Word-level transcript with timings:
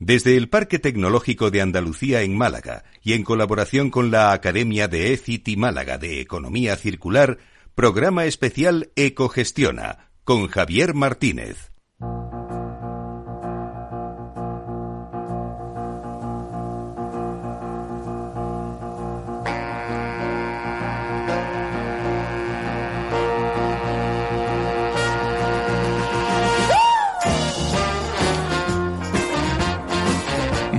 Desde 0.00 0.36
el 0.36 0.48
Parque 0.48 0.78
Tecnológico 0.78 1.50
de 1.50 1.60
Andalucía 1.60 2.22
en 2.22 2.36
Málaga 2.36 2.84
y 3.02 3.14
en 3.14 3.24
colaboración 3.24 3.90
con 3.90 4.12
la 4.12 4.32
Academia 4.32 4.86
de 4.86 5.12
ECITI 5.12 5.56
Málaga 5.56 5.98
de 5.98 6.20
Economía 6.20 6.76
Circular, 6.76 7.38
programa 7.74 8.24
especial 8.24 8.92
Ecogestiona 8.94 10.10
con 10.22 10.46
Javier 10.46 10.94
Martínez. 10.94 11.67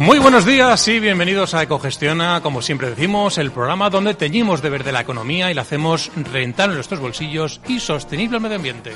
Muy 0.10 0.18
buenos 0.18 0.44
días 0.44 0.88
y 0.88 1.00
bienvenidos 1.00 1.54
a 1.54 1.62
Ecogestiona, 1.62 2.42
como 2.42 2.64
siempre 2.64 2.90
decimos, 2.90 3.38
el 3.38 3.52
programa 3.52 3.92
donde 3.92 4.16
teñimos 4.16 4.60
de 4.64 4.72
verde 4.72 4.92
la 4.92 5.02
economía 5.02 5.52
y 5.52 5.54
la 5.54 5.62
hacemos 5.62 6.10
rentar 6.16 6.70
en 6.70 6.78
nuestros 6.78 7.00
bolsillos 7.00 7.62
y 7.68 7.80
sostenible 7.80 8.38
al 8.38 8.42
medio 8.42 8.56
ambiente. 8.56 8.92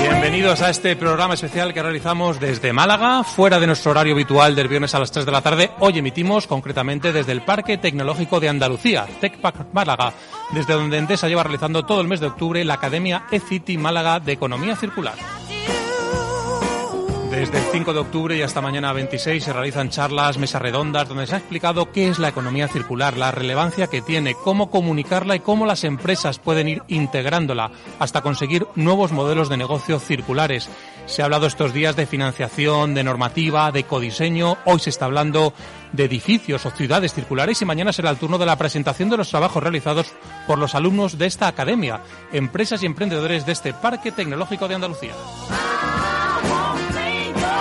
Bienvenidos 0.00 0.62
a 0.62 0.70
este 0.70 0.96
programa 0.96 1.34
especial 1.34 1.72
que 1.72 1.80
realizamos 1.80 2.40
desde 2.40 2.72
Málaga, 2.72 3.22
fuera 3.22 3.60
de 3.60 3.68
nuestro 3.68 3.92
horario 3.92 4.14
habitual 4.14 4.56
del 4.56 4.66
viernes 4.66 4.96
a 4.96 4.98
las 4.98 5.12
3 5.12 5.24
de 5.24 5.30
la 5.30 5.42
tarde. 5.42 5.70
Hoy 5.78 6.00
emitimos 6.00 6.48
concretamente 6.48 7.12
desde 7.12 7.30
el 7.30 7.42
Parque 7.42 7.78
Tecnológico 7.78 8.40
de 8.40 8.48
Andalucía, 8.48 9.06
TecPac 9.20 9.72
Málaga, 9.72 10.12
desde 10.50 10.74
donde 10.74 10.98
Endesa 10.98 11.28
lleva 11.28 11.44
realizando 11.44 11.86
todo 11.86 12.00
el 12.00 12.08
mes 12.08 12.18
de 12.18 12.26
octubre 12.26 12.64
la 12.64 12.74
Academia 12.74 13.26
eCity 13.30 13.78
Málaga 13.78 14.18
de 14.18 14.32
Economía 14.32 14.74
Circular. 14.74 15.39
Desde 17.40 17.56
el 17.56 17.64
5 17.72 17.94
de 17.94 18.00
octubre 18.00 18.36
y 18.36 18.42
hasta 18.42 18.60
mañana 18.60 18.92
26 18.92 19.42
se 19.42 19.52
realizan 19.54 19.88
charlas, 19.88 20.36
mesas 20.36 20.60
redondas, 20.60 21.08
donde 21.08 21.26
se 21.26 21.36
ha 21.36 21.38
explicado 21.38 21.90
qué 21.90 22.08
es 22.08 22.18
la 22.18 22.28
economía 22.28 22.68
circular, 22.68 23.16
la 23.16 23.30
relevancia 23.32 23.86
que 23.86 24.02
tiene, 24.02 24.34
cómo 24.34 24.70
comunicarla 24.70 25.36
y 25.36 25.40
cómo 25.40 25.64
las 25.64 25.84
empresas 25.84 26.38
pueden 26.38 26.68
ir 26.68 26.82
integrándola 26.88 27.70
hasta 27.98 28.20
conseguir 28.20 28.66
nuevos 28.74 29.12
modelos 29.12 29.48
de 29.48 29.56
negocio 29.56 29.98
circulares. 30.00 30.68
Se 31.06 31.22
ha 31.22 31.24
hablado 31.24 31.46
estos 31.46 31.72
días 31.72 31.96
de 31.96 32.04
financiación, 32.04 32.92
de 32.92 33.04
normativa, 33.04 33.72
de 33.72 33.80
ecodiseño. 33.80 34.58
Hoy 34.66 34.78
se 34.78 34.90
está 34.90 35.06
hablando 35.06 35.54
de 35.94 36.04
edificios 36.04 36.66
o 36.66 36.70
ciudades 36.70 37.14
circulares 37.14 37.62
y 37.62 37.64
mañana 37.64 37.94
será 37.94 38.10
el 38.10 38.18
turno 38.18 38.36
de 38.36 38.44
la 38.44 38.58
presentación 38.58 39.08
de 39.08 39.16
los 39.16 39.30
trabajos 39.30 39.62
realizados 39.62 40.12
por 40.46 40.58
los 40.58 40.74
alumnos 40.74 41.16
de 41.16 41.24
esta 41.24 41.48
academia, 41.48 42.02
empresas 42.34 42.82
y 42.82 42.86
emprendedores 42.86 43.46
de 43.46 43.52
este 43.52 43.72
Parque 43.72 44.12
Tecnológico 44.12 44.68
de 44.68 44.74
Andalucía. 44.74 45.14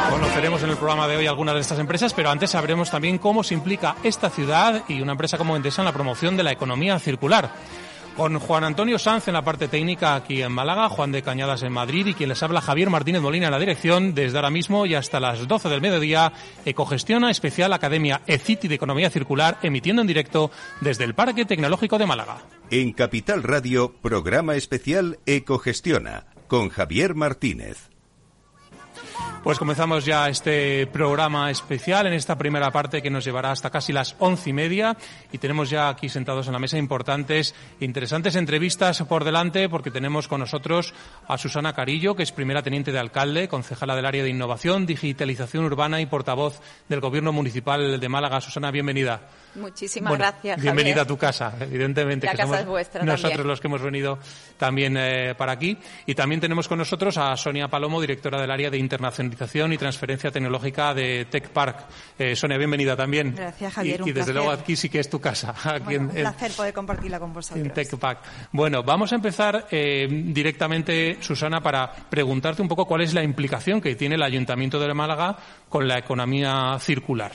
Conoceremos 0.10 0.64
en 0.64 0.72
el 0.72 0.78
programa 0.78 1.08
de 1.08 1.18
hoy 1.18 1.28
algunas 1.28 1.54
de 1.54 1.62
estas 1.62 1.78
empresas, 1.78 2.14
pero 2.14 2.32
antes 2.32 2.50
sabremos 2.50 2.90
también 2.90 3.20
cómo 3.20 3.44
se 3.44 3.54
implica 3.54 3.96
esta 4.04 4.30
ciudad 4.30 4.84
y 4.88 5.02
una 5.02 5.12
empresa 5.12 5.38
como 5.38 5.56
Endesa 5.56 5.82
en 5.82 5.86
la 5.86 5.94
promoción 5.94 6.36
de 6.36 6.44
la 6.44 6.52
economía 6.52 6.98
circular. 6.98 7.52
Con 8.18 8.38
Juan 8.40 8.64
Antonio 8.64 8.98
Sanz 9.00 9.28
en 9.28 9.36
la 9.36 9.44
parte 9.44 9.68
técnica 9.68 10.16
aquí 10.16 10.42
en 10.42 10.52
Málaga, 10.52 10.90
Juan 10.90 11.12
de 11.12 11.22
Cañadas 11.22 11.62
en 11.64 11.72
Madrid 11.72 12.08
y 12.08 12.14
quien 12.16 12.30
les 12.30 12.42
habla 12.42 12.60
Javier 12.60 12.90
Martínez 12.90 13.22
Molina 13.22 13.46
en 13.46 13.52
la 13.52 13.60
dirección, 13.60 14.14
desde 14.16 14.38
ahora 14.38 14.50
mismo 14.50 14.86
y 14.86 14.96
hasta 14.96 15.20
las 15.20 15.48
12 15.48 15.70
del 15.70 15.80
mediodía, 15.80 16.34
Ecogestiona 16.66 17.30
Especial 17.30 17.72
Academia 17.72 18.22
ECITI 18.26 18.68
de 18.68 18.76
Economía 18.76 19.10
Circular, 19.10 19.58
emitiendo 19.62 20.02
en 20.02 20.08
directo 20.08 20.52
desde 20.82 21.06
el 21.06 21.14
Parque 21.14 21.46
Tecnológico 21.46 21.98
de 21.98 22.08
Málaga. 22.08 22.40
En 22.72 22.94
Capital 22.94 23.44
Radio, 23.44 23.94
programa 24.02 24.56
especial 24.56 25.20
Ecogestiona 25.26 26.26
con 26.48 26.70
Javier 26.70 27.16
Martínez. 27.16 27.90
Pues 29.44 29.58
comenzamos 29.58 30.04
ya 30.04 30.28
este 30.28 30.86
programa 30.88 31.50
especial 31.50 32.06
en 32.06 32.14
esta 32.14 32.38
primera 32.38 32.72
parte 32.72 33.02
que 33.02 33.10
nos 33.10 33.24
llevará 33.24 33.52
hasta 33.52 33.70
casi 33.70 33.94
las 33.94 34.16
once 34.20 34.50
y 34.50 34.54
media 34.54 34.98
y 35.32 35.38
tenemos 35.38 35.70
ya 35.70 35.88
aquí 35.88 36.10
sentados 36.10 36.48
en 36.48 36.54
la 36.54 36.60
mesa 36.60 36.78
importantes, 36.78 37.56
interesantes 37.80 38.36
entrevistas 38.36 39.02
por 39.04 39.24
delante 39.24 39.70
porque 39.70 39.92
tenemos 39.92 40.28
con 40.28 40.42
nosotros 40.42 40.94
a 41.26 41.38
Susana 41.38 41.74
Carillo, 41.74 42.16
que 42.16 42.24
es 42.24 42.34
primera 42.34 42.62
teniente 42.62 42.92
de 42.92 43.00
alcalde, 43.00 43.48
concejala 43.48 43.96
del 43.96 44.06
área 44.06 44.24
de 44.24 44.30
innovación, 44.30 44.86
digitalización 44.86 45.64
urbana 45.64 46.02
y 46.02 46.06
portavoz 46.06 46.60
del 46.90 47.00
Gobierno 47.00 47.32
Municipal 47.32 47.98
de 47.98 48.10
Málaga. 48.10 48.42
Susana, 48.42 48.72
bienvenida. 48.72 49.22
Muchísimas 49.56 50.18
gracias. 50.18 50.62
Bienvenida 50.62 51.02
a 51.02 51.06
tu 51.08 51.18
casa, 51.18 51.56
evidentemente. 51.60 52.28
La 52.28 52.34
que 52.34 52.38
casa 52.38 52.48
somos 52.50 52.62
es 52.62 52.68
vuestra 52.68 53.04
Nosotros 53.04 53.32
también. 53.32 53.48
los 53.48 53.62
que 53.62 53.68
hemos 53.68 53.82
venido 53.82 54.20
también 54.58 54.96
eh, 54.98 55.34
para 55.36 55.54
aquí. 55.54 55.78
Y 56.06 56.14
también 56.14 56.40
tenemos 56.40 56.68
con 56.68 56.78
nosotros 56.78 57.18
a 57.18 57.36
Sonia 57.36 57.68
Palomo, 57.68 58.00
directora 58.00 58.40
del 58.40 58.52
área 58.52 58.70
de 58.70 58.78
internacionalización 59.30 59.74
y 59.74 59.78
transferencia 59.78 60.32
tecnológica 60.32 60.94
de 60.94 61.26
Tech 61.26 61.50
Park. 61.50 61.86
Eh, 62.18 62.36
Sonia, 62.36 62.58
bienvenida 62.58 62.96
también. 62.96 63.36
Gracias, 63.36 63.74
Javier, 63.74 64.00
Y, 64.00 64.04
un 64.04 64.10
y 64.10 64.12
desde 64.12 64.32
placer. 64.32 64.36
luego 64.36 64.52
aquí 64.52 64.76
sí 64.76 64.90
que 64.90 65.00
es 65.00 65.10
tu 65.10 65.20
casa. 65.20 65.54
Aquí 65.64 65.84
Bueno, 65.84 66.00
en- 66.00 66.06
un 66.08 66.12
placer 66.12 66.52
poder 66.52 66.74
compartirla 66.74 67.20
con 67.20 67.30
en 67.30 67.34
vosotros. 67.34 67.74
TechPack. 67.74 68.20
Bueno, 68.52 68.84
vamos 68.84 69.12
a 69.12 69.16
empezar 69.16 69.68
eh, 69.72 70.08
directamente, 70.10 71.18
Susana, 71.22 71.62
para 71.62 71.92
preguntarte 71.92 72.62
un 72.62 72.68
poco 72.68 72.86
cuál 72.86 73.02
es 73.02 73.14
la 73.14 73.24
implicación 73.24 73.82
que 73.82 73.96
tiene 73.96 74.16
el 74.16 74.24
Ayuntamiento 74.24 74.80
de 74.80 74.94
Málaga 74.94 75.38
con 75.70 75.88
la 75.88 75.98
economía 76.00 76.78
circular. 76.80 77.32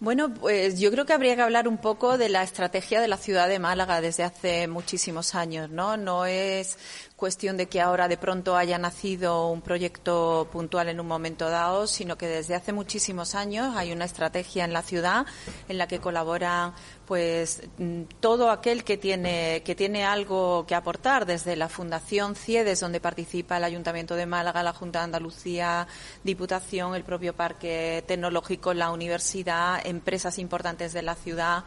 Bueno, 0.00 0.34
pues 0.34 0.80
yo 0.80 0.90
creo 0.90 1.06
que 1.06 1.12
habría 1.12 1.36
que 1.36 1.42
hablar 1.42 1.68
un 1.68 1.78
poco 1.78 2.18
de 2.18 2.28
la 2.28 2.42
estrategia 2.42 3.00
de 3.00 3.06
la 3.06 3.16
ciudad 3.16 3.48
de 3.48 3.60
Málaga 3.60 4.00
desde 4.00 4.24
hace 4.24 4.66
muchísimos 4.66 5.36
años, 5.36 5.70
¿no? 5.70 5.96
No 5.96 6.26
es 6.26 6.76
cuestión 7.22 7.56
de 7.56 7.68
que 7.68 7.80
ahora 7.80 8.08
de 8.08 8.16
pronto 8.16 8.56
haya 8.56 8.78
nacido 8.78 9.46
un 9.46 9.62
proyecto 9.62 10.48
puntual 10.50 10.88
en 10.88 10.98
un 10.98 11.06
momento 11.06 11.48
dado, 11.48 11.86
sino 11.86 12.18
que 12.18 12.26
desde 12.26 12.56
hace 12.56 12.72
muchísimos 12.72 13.36
años 13.36 13.76
hay 13.76 13.92
una 13.92 14.06
estrategia 14.06 14.64
en 14.64 14.72
la 14.72 14.82
ciudad 14.82 15.24
en 15.68 15.78
la 15.78 15.86
que 15.86 16.00
colaboran 16.00 16.74
pues 17.06 17.62
mm, 17.78 18.02
todo 18.18 18.50
aquel 18.50 18.82
que 18.82 18.96
tiene 18.96 19.62
que 19.64 19.76
tiene 19.76 20.04
algo 20.04 20.66
que 20.66 20.74
aportar 20.74 21.24
desde 21.24 21.54
la 21.54 21.68
Fundación 21.68 22.34
CIEDES 22.34 22.80
donde 22.80 22.98
participa 22.98 23.56
el 23.56 23.62
Ayuntamiento 23.62 24.16
de 24.16 24.26
Málaga, 24.26 24.64
la 24.64 24.72
Junta 24.72 24.98
de 24.98 25.04
Andalucía, 25.04 25.86
Diputación, 26.24 26.96
el 26.96 27.04
propio 27.04 27.36
Parque 27.36 28.02
Tecnológico, 28.04 28.74
la 28.74 28.90
universidad, 28.90 29.80
empresas 29.86 30.40
importantes 30.40 30.92
de 30.92 31.02
la 31.02 31.14
ciudad 31.14 31.62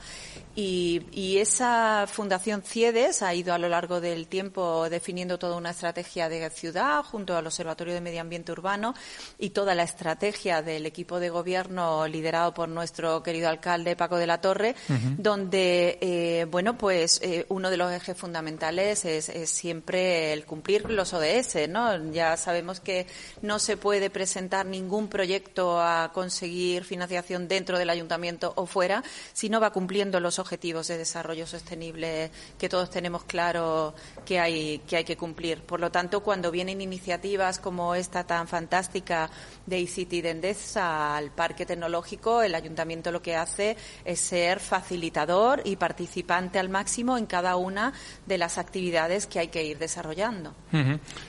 y, 0.55 1.01
y 1.11 1.37
esa 1.37 2.05
Fundación 2.07 2.61
CIEDES 2.61 3.21
ha 3.21 3.33
ido 3.33 3.53
a 3.53 3.57
lo 3.57 3.67
largo 3.67 3.99
del 3.99 4.27
tiempo 4.27 4.89
definiendo 4.89 5.37
toda 5.37 5.57
una 5.57 5.71
estrategia 5.71 6.29
de 6.29 6.49
ciudad 6.49 7.03
junto 7.03 7.35
al 7.35 7.45
Observatorio 7.45 7.93
de 7.93 8.01
Medio 8.01 8.21
Ambiente 8.21 8.51
Urbano 8.51 8.93
y 9.37 9.49
toda 9.49 9.75
la 9.75 9.83
estrategia 9.83 10.61
del 10.61 10.85
equipo 10.85 11.19
de 11.19 11.29
gobierno 11.29 12.07
liderado 12.07 12.53
por 12.53 12.69
nuestro 12.69 13.21
querido 13.23 13.49
alcalde 13.49 13.95
Paco 13.95 14.17
de 14.17 14.27
la 14.27 14.41
Torre, 14.41 14.75
donde, 15.17 15.97
eh, 16.01 16.45
bueno, 16.49 16.77
pues 16.77 17.19
eh, 17.21 17.45
uno 17.49 17.69
de 17.69 17.77
los 17.77 17.91
ejes 17.91 18.17
fundamentales 18.17 19.05
es, 19.05 19.29
es 19.29 19.49
siempre 19.49 20.33
el 20.33 20.45
cumplir 20.45 20.89
los 20.89 21.13
ODS, 21.13 21.67
¿no? 21.69 22.11
Ya 22.11 22.37
sabemos 22.37 22.79
que 22.79 23.07
no 23.41 23.59
se 23.59 23.77
puede 23.77 24.09
presentar 24.09 24.65
ningún 24.65 25.07
proyecto 25.07 25.81
a 25.81 26.11
conseguir 26.13 26.83
financiación 26.83 27.47
dentro 27.47 27.77
del 27.77 27.89
ayuntamiento 27.89 28.53
o 28.55 28.65
fuera 28.65 29.03
si 29.33 29.49
no 29.49 29.59
va 29.59 29.71
cumpliendo 29.71 30.19
los 30.19 30.39
objetivos 30.45 30.87
de 30.87 30.99
desarrollo 30.99 31.47
sostenible 31.47 32.29
que 32.59 32.69
todos 32.69 32.91
tenemos 32.91 33.23
claro 33.23 33.95
que 34.25 34.39
hay 34.39 34.79
que 34.79 35.17
cumplir. 35.17 35.61
Por 35.61 35.79
lo 35.79 35.89
tanto, 35.89 36.21
cuando 36.21 36.51
vienen 36.51 36.81
iniciativas 36.81 37.57
como 37.57 37.95
esta 37.95 38.25
tan 38.25 38.47
fantástica 38.47 39.29
de 39.65 39.79
eCity 39.79 40.21
de 40.21 40.29
Endesa 40.29 41.17
al 41.17 41.31
parque 41.31 41.65
tecnológico, 41.65 42.43
el 42.43 42.53
ayuntamiento 42.53 43.11
lo 43.11 43.23
que 43.23 43.35
hace 43.35 43.75
es 44.03 44.19
ser 44.19 44.59
facilitador 44.59 45.63
y 45.65 45.77
participante 45.77 46.59
al 46.59 46.69
máximo 46.69 47.17
en 47.17 47.25
cada 47.25 47.55
una 47.55 47.93
de 48.27 48.37
las 48.37 48.59
actividades 48.59 49.25
que 49.25 49.39
hay 49.39 49.47
que 49.47 49.63
ir 49.63 49.79
desarrollando. 49.79 50.53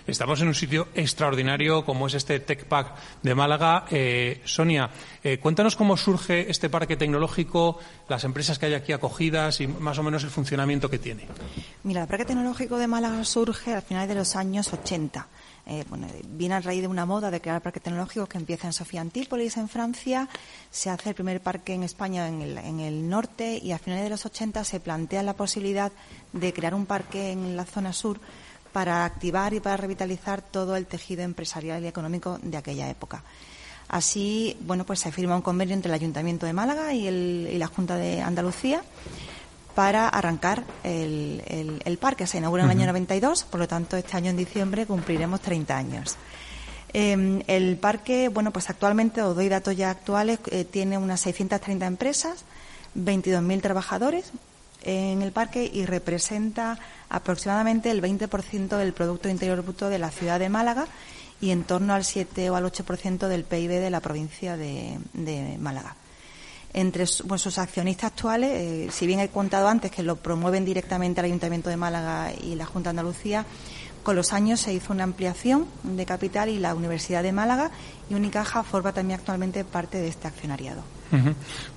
Estamos 0.06 0.40
en 0.42 0.48
un 0.48 0.54
sitio 0.54 0.88
extraordinario 0.94 1.84
como 1.84 2.06
es 2.06 2.14
este 2.14 2.40
TechPack 2.40 3.22
de 3.22 3.34
Málaga. 3.34 3.86
Eh, 3.90 4.42
Sonia, 4.44 4.90
eh, 5.24 5.38
cuéntanos 5.38 5.74
cómo 5.74 5.96
surge 5.96 6.50
este 6.50 6.68
parque 6.68 6.96
tecnológico, 6.96 7.78
las 8.08 8.24
empresas 8.24 8.58
que 8.58 8.66
hay 8.66 8.74
aquí 8.74 8.92
y 9.60 9.66
más 9.66 9.98
o 9.98 10.02
menos 10.02 10.24
el 10.24 10.30
funcionamiento 10.30 10.90
que 10.90 10.98
tiene. 10.98 11.26
Mira, 11.84 12.02
el 12.02 12.08
Parque 12.08 12.24
Tecnológico 12.24 12.78
de 12.78 12.86
Málaga 12.86 13.24
surge 13.24 13.74
a 13.74 13.80
finales 13.80 14.08
de 14.08 14.14
los 14.14 14.36
años 14.36 14.72
80. 14.72 15.26
Eh, 15.68 15.84
viene 16.28 16.54
a 16.54 16.60
raíz 16.60 16.80
de 16.80 16.86
una 16.86 17.06
moda 17.06 17.30
de 17.30 17.40
crear 17.40 17.60
parques 17.60 17.82
tecnológicos 17.82 18.28
que 18.28 18.38
empieza 18.38 18.68
en 18.68 18.72
Sofía 18.72 19.00
Antípolis, 19.00 19.56
en 19.56 19.68
Francia. 19.68 20.28
Se 20.70 20.90
hace 20.90 21.08
el 21.08 21.14
primer 21.16 21.40
parque 21.40 21.74
en 21.74 21.82
España, 21.82 22.28
en 22.28 22.40
el, 22.40 22.58
en 22.58 22.78
el 22.78 23.08
norte, 23.08 23.58
y 23.60 23.72
a 23.72 23.78
finales 23.78 24.04
de 24.04 24.10
los 24.10 24.24
80 24.24 24.62
se 24.62 24.78
plantea 24.78 25.24
la 25.24 25.34
posibilidad 25.34 25.90
de 26.32 26.52
crear 26.52 26.72
un 26.74 26.86
parque 26.86 27.32
en 27.32 27.56
la 27.56 27.64
zona 27.64 27.92
sur 27.92 28.20
para 28.72 29.04
activar 29.04 29.54
y 29.54 29.60
para 29.60 29.76
revitalizar 29.76 30.40
todo 30.40 30.76
el 30.76 30.86
tejido 30.86 31.22
empresarial 31.22 31.82
y 31.82 31.88
económico 31.88 32.38
de 32.42 32.58
aquella 32.58 32.88
época. 32.88 33.24
Así, 33.88 34.56
bueno, 34.60 34.84
pues 34.84 35.00
se 35.00 35.12
firma 35.12 35.36
un 35.36 35.42
convenio 35.42 35.74
entre 35.74 35.90
el 35.90 35.94
Ayuntamiento 35.94 36.44
de 36.46 36.52
Málaga 36.52 36.92
y, 36.92 37.06
el- 37.06 37.48
y 37.52 37.58
la 37.58 37.68
Junta 37.68 37.96
de 37.96 38.20
Andalucía 38.20 38.82
para 39.74 40.08
arrancar 40.08 40.64
el, 40.82 41.42
el- 41.46 41.82
el 41.84 41.98
parque. 41.98 42.26
Se 42.26 42.38
inaugura 42.38 42.64
en 42.64 42.70
el 42.70 42.78
año 42.78 42.86
92, 42.86 43.44
por 43.44 43.60
lo 43.60 43.68
tanto, 43.68 43.96
este 43.96 44.16
año 44.16 44.30
en 44.30 44.36
diciembre 44.36 44.86
cumpliremos 44.86 45.40
30 45.40 45.76
años. 45.76 46.16
Em, 46.92 47.42
el 47.46 47.76
parque, 47.76 48.28
bueno, 48.28 48.52
pues 48.52 48.70
actualmente, 48.70 49.20
os 49.22 49.36
doy 49.36 49.48
datos 49.48 49.76
ya 49.76 49.90
actuales, 49.90 50.38
eh, 50.50 50.64
tiene 50.64 50.96
unas 50.98 51.20
630 51.20 51.86
empresas, 51.86 52.44
22.000 52.94 53.60
trabajadores 53.60 54.32
en 54.82 55.20
el 55.20 55.32
parque 55.32 55.68
y 55.72 55.84
representa 55.84 56.78
aproximadamente 57.10 57.90
el 57.90 58.00
20% 58.00 58.76
del 58.78 58.92
Producto 58.94 59.28
Interior 59.28 59.62
Bruto 59.62 59.88
de 59.90 59.98
la 59.98 60.10
ciudad 60.10 60.38
de 60.38 60.48
Málaga 60.48 60.86
y 61.40 61.50
en 61.50 61.64
torno 61.64 61.94
al 61.94 62.04
7 62.04 62.50
o 62.50 62.56
al 62.56 62.64
8% 62.64 63.28
del 63.28 63.44
PIB 63.44 63.70
de 63.70 63.90
la 63.90 64.00
provincia 64.00 64.56
de, 64.56 64.98
Málaga. 65.58 65.96
Entre 66.72 67.06
sus 67.06 67.58
accionistas 67.58 68.12
actuales, 68.12 68.50
eh, 68.52 68.88
si 68.90 69.06
bien 69.06 69.20
he 69.20 69.28
contado 69.28 69.68
antes 69.68 69.90
que 69.90 70.02
lo 70.02 70.16
promueven 70.16 70.64
directamente 70.64 71.20
el 71.20 71.26
Ayuntamiento 71.26 71.70
de 71.70 71.76
Málaga 71.76 72.32
y 72.42 72.54
la 72.54 72.66
Junta 72.66 72.88
de 72.88 72.98
Andalucía, 72.98 73.46
con 74.02 74.14
los 74.14 74.32
años 74.32 74.60
se 74.60 74.72
hizo 74.72 74.92
una 74.92 75.04
ampliación 75.04 75.66
de 75.82 76.06
capital 76.06 76.48
y 76.48 76.58
la 76.58 76.74
Universidad 76.74 77.22
de 77.22 77.32
Málaga 77.32 77.70
y 78.08 78.14
Unicaja 78.14 78.62
forma 78.62 78.92
también 78.92 79.18
actualmente 79.18 79.64
parte 79.64 79.98
de 79.98 80.08
este 80.08 80.28
accionariado. 80.28 80.95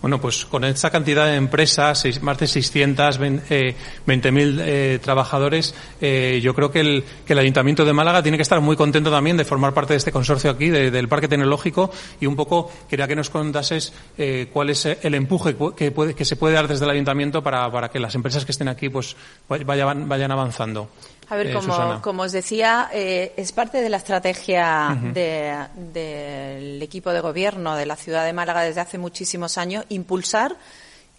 Bueno, 0.02 0.20
pues 0.20 0.46
con 0.46 0.64
esta 0.64 0.90
cantidad 0.90 1.26
de 1.26 1.36
empresas, 1.36 2.06
más 2.22 2.38
de 2.38 2.46
620.000 2.46 3.42
eh, 3.50 3.76
eh, 4.10 5.00
trabajadores, 5.02 5.76
eh, 6.02 6.40
yo 6.42 6.56
creo 6.56 6.72
que 6.72 6.80
el, 6.80 7.40
Ayuntamiento 7.40 7.86
de 7.86 7.94
Málaga 7.94 8.22
tiene 8.22 8.38
que 8.38 8.42
estar 8.42 8.60
muy 8.60 8.76
contento 8.76 9.12
también 9.12 9.38
de 9.38 9.46
formar 9.46 9.74
parte 9.74 9.94
de 9.94 9.98
este 9.98 10.12
consorcio 10.12 10.52
aquí, 10.52 10.70
del 10.70 11.08
Parque 11.08 11.28
Tecnológico, 11.28 11.92
y 12.20 12.26
un 12.26 12.36
poco 12.36 12.72
quería 12.90 13.08
que 13.08 13.16
nos 13.16 13.30
contases 13.30 13.94
cuál 14.52 14.70
es 14.70 14.86
el 14.86 15.16
empuje 15.16 15.56
que, 15.75 16.25
se 16.25 16.36
puede 16.36 16.56
dar 16.56 16.68
desde 16.68 16.86
el 16.86 16.92
Ayuntamiento 16.92 17.42
para, 17.44 17.90
que 17.90 18.00
las 18.00 18.16
empresas 18.16 18.46
que 18.46 18.52
estén 18.52 18.68
aquí 18.68 18.90
pues 18.90 19.16
vayan 19.48 20.32
avanzando. 20.32 20.90
A 21.30 21.36
ver, 21.36 21.54
como, 22.02 22.24
os 22.24 22.31
decía, 22.31 22.90
es 22.92 23.52
parte 23.52 23.81
de 23.81 23.90
la 23.90 23.98
estrategia 23.98 24.98
del 25.14 26.81
equipo 26.81 27.12
de 27.12 27.22
gobierno 27.22 27.76
de 27.76 27.86
la 27.86 27.96
ciudad 27.96 28.26
de 28.26 28.34
Málaga 28.34 28.62
desde 28.62 28.81
hace 28.81 28.98
muchísimos 28.98 29.60
años, 29.60 29.86
impulsar, 29.90 30.56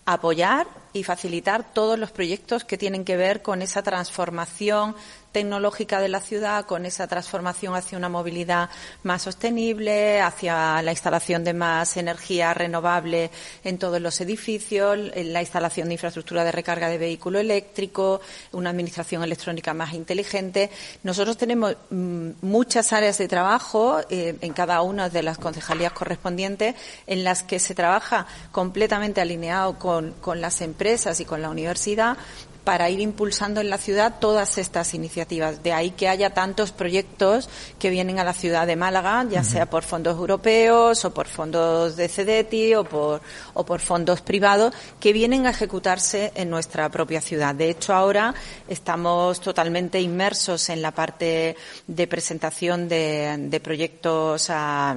apoyar 0.06 0.66
y 0.92 1.04
facilitar 1.04 1.72
todos 1.72 1.96
los 1.96 2.10
proyectos 2.10 2.64
que 2.64 2.76
tienen 2.76 3.04
que 3.04 3.16
ver 3.16 3.42
con 3.42 3.62
esa 3.62 3.82
transformación 3.82 4.96
tecnológica 5.32 6.00
de 6.00 6.08
la 6.08 6.20
ciudad, 6.20 6.66
con 6.66 6.86
esa 6.86 7.06
transformación 7.06 7.74
hacia 7.74 7.98
una 7.98 8.08
movilidad 8.08 8.70
más 9.02 9.22
sostenible, 9.22 10.20
hacia 10.20 10.82
la 10.82 10.90
instalación 10.90 11.44
de 11.44 11.54
más 11.54 11.96
energía 11.96 12.52
renovable 12.54 13.30
en 13.64 13.78
todos 13.78 14.00
los 14.00 14.20
edificios, 14.20 14.98
la 15.14 15.40
instalación 15.40 15.88
de 15.88 15.94
infraestructura 15.94 16.44
de 16.44 16.52
recarga 16.52 16.88
de 16.88 16.98
vehículo 16.98 17.38
eléctrico, 17.38 18.20
una 18.52 18.70
administración 18.70 19.22
electrónica 19.22 19.74
más 19.74 19.94
inteligente. 19.94 20.70
Nosotros 21.02 21.36
tenemos 21.36 21.76
mm, 21.90 22.30
muchas 22.42 22.92
áreas 22.92 23.18
de 23.18 23.28
trabajo 23.28 24.00
eh, 24.10 24.36
en 24.40 24.52
cada 24.52 24.82
una 24.82 25.08
de 25.08 25.22
las 25.22 25.38
concejalías 25.38 25.92
correspondientes 25.92 26.74
en 27.06 27.24
las 27.24 27.42
que 27.42 27.58
se 27.58 27.74
trabaja 27.74 28.26
completamente 28.52 29.20
alineado 29.20 29.78
con 29.78 30.40
las 30.40 30.60
empresas 30.60 31.20
y 31.20 31.24
con 31.24 31.42
la 31.42 31.50
universidad 31.50 32.16
para 32.64 32.90
ir 32.90 33.00
impulsando 33.00 33.60
en 33.60 33.70
la 33.70 33.78
ciudad 33.78 34.16
todas 34.20 34.58
estas 34.58 34.94
iniciativas. 34.94 35.62
De 35.62 35.72
ahí 35.72 35.90
que 35.90 36.08
haya 36.08 36.30
tantos 36.30 36.72
proyectos 36.72 37.48
que 37.78 37.90
vienen 37.90 38.18
a 38.18 38.24
la 38.24 38.32
ciudad 38.32 38.66
de 38.66 38.76
Málaga, 38.76 39.26
ya 39.28 39.44
sea 39.44 39.66
por 39.66 39.82
fondos 39.82 40.16
europeos 40.16 41.04
o 41.04 41.12
por 41.12 41.26
fondos 41.26 41.96
de 41.96 42.08
CEDETI 42.08 42.74
o 42.74 42.84
por, 42.84 43.20
o 43.54 43.64
por 43.64 43.80
fondos 43.80 44.20
privados, 44.20 44.74
que 44.98 45.12
vienen 45.12 45.46
a 45.46 45.50
ejecutarse 45.50 46.32
en 46.34 46.50
nuestra 46.50 46.88
propia 46.88 47.20
ciudad. 47.20 47.54
De 47.54 47.70
hecho, 47.70 47.94
ahora 47.94 48.34
estamos 48.68 49.40
totalmente 49.40 50.00
inmersos 50.00 50.68
en 50.68 50.82
la 50.82 50.92
parte 50.92 51.56
de 51.86 52.06
presentación 52.06 52.88
de, 52.88 53.36
de 53.38 53.60
proyectos 53.60 54.50
a 54.50 54.96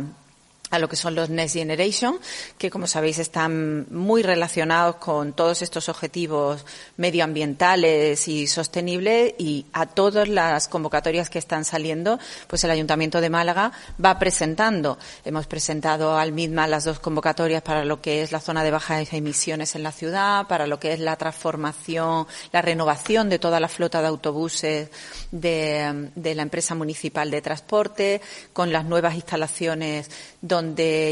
a 0.73 0.79
lo 0.79 0.89
que 0.89 0.95
son 0.95 1.13
los 1.13 1.29
Next 1.29 1.53
Generation, 1.53 2.17
que 2.57 2.71
como 2.71 2.87
sabéis 2.87 3.19
están 3.19 3.85
muy 3.91 4.23
relacionados 4.23 4.95
con 4.95 5.33
todos 5.33 5.61
estos 5.61 5.87
objetivos 5.87 6.65
medioambientales 6.97 8.27
y 8.27 8.47
sostenibles 8.47 9.35
y 9.37 9.67
a 9.71 9.85
todas 9.85 10.27
las 10.27 10.67
convocatorias 10.67 11.29
que 11.29 11.37
están 11.37 11.63
saliendo, 11.63 12.17
pues 12.47 12.63
el 12.63 12.71
Ayuntamiento 12.71 13.21
de 13.21 13.29
Málaga 13.29 13.71
va 14.03 14.17
presentando. 14.17 14.97
Hemos 15.23 15.45
presentado 15.45 16.17
al 16.17 16.31
MIDMA 16.31 16.65
las 16.65 16.85
dos 16.85 16.99
convocatorias 16.99 17.61
para 17.61 17.85
lo 17.85 18.01
que 18.01 18.23
es 18.23 18.31
la 18.31 18.39
zona 18.39 18.63
de 18.63 18.71
bajas 18.71 19.13
emisiones 19.13 19.75
en 19.75 19.83
la 19.83 19.91
ciudad, 19.91 20.47
para 20.47 20.65
lo 20.65 20.79
que 20.79 20.93
es 20.93 20.99
la 20.99 21.17
transformación, 21.17 22.25
la 22.51 22.63
renovación 22.63 23.29
de 23.29 23.37
toda 23.37 23.59
la 23.59 23.67
flota 23.67 24.01
de 24.01 24.07
autobuses 24.07 24.89
de, 25.29 26.09
de 26.15 26.33
la 26.33 26.41
empresa 26.41 26.73
municipal 26.73 27.29
de 27.29 27.43
transporte, 27.43 28.21
con 28.53 28.71
las 28.71 28.85
nuevas 28.85 29.13
instalaciones 29.13 30.09
donde 30.41 30.62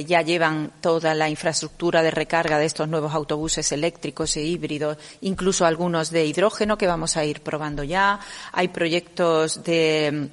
ya 0.07 0.21
llevan 0.21 0.71
toda 0.81 1.13
la 1.13 1.29
infraestructura 1.29 2.01
de 2.01 2.11
recarga 2.11 2.57
de 2.57 2.65
estos 2.65 2.87
nuevos 2.87 3.13
autobuses 3.13 3.71
eléctricos 3.71 4.35
e 4.37 4.43
híbridos, 4.43 4.97
incluso 5.21 5.65
algunos 5.65 6.11
de 6.11 6.25
hidrógeno 6.25 6.77
que 6.77 6.87
vamos 6.87 7.17
a 7.17 7.25
ir 7.25 7.41
probando 7.41 7.83
ya. 7.83 8.19
Hay 8.51 8.69
proyectos 8.69 9.63
de 9.63 10.29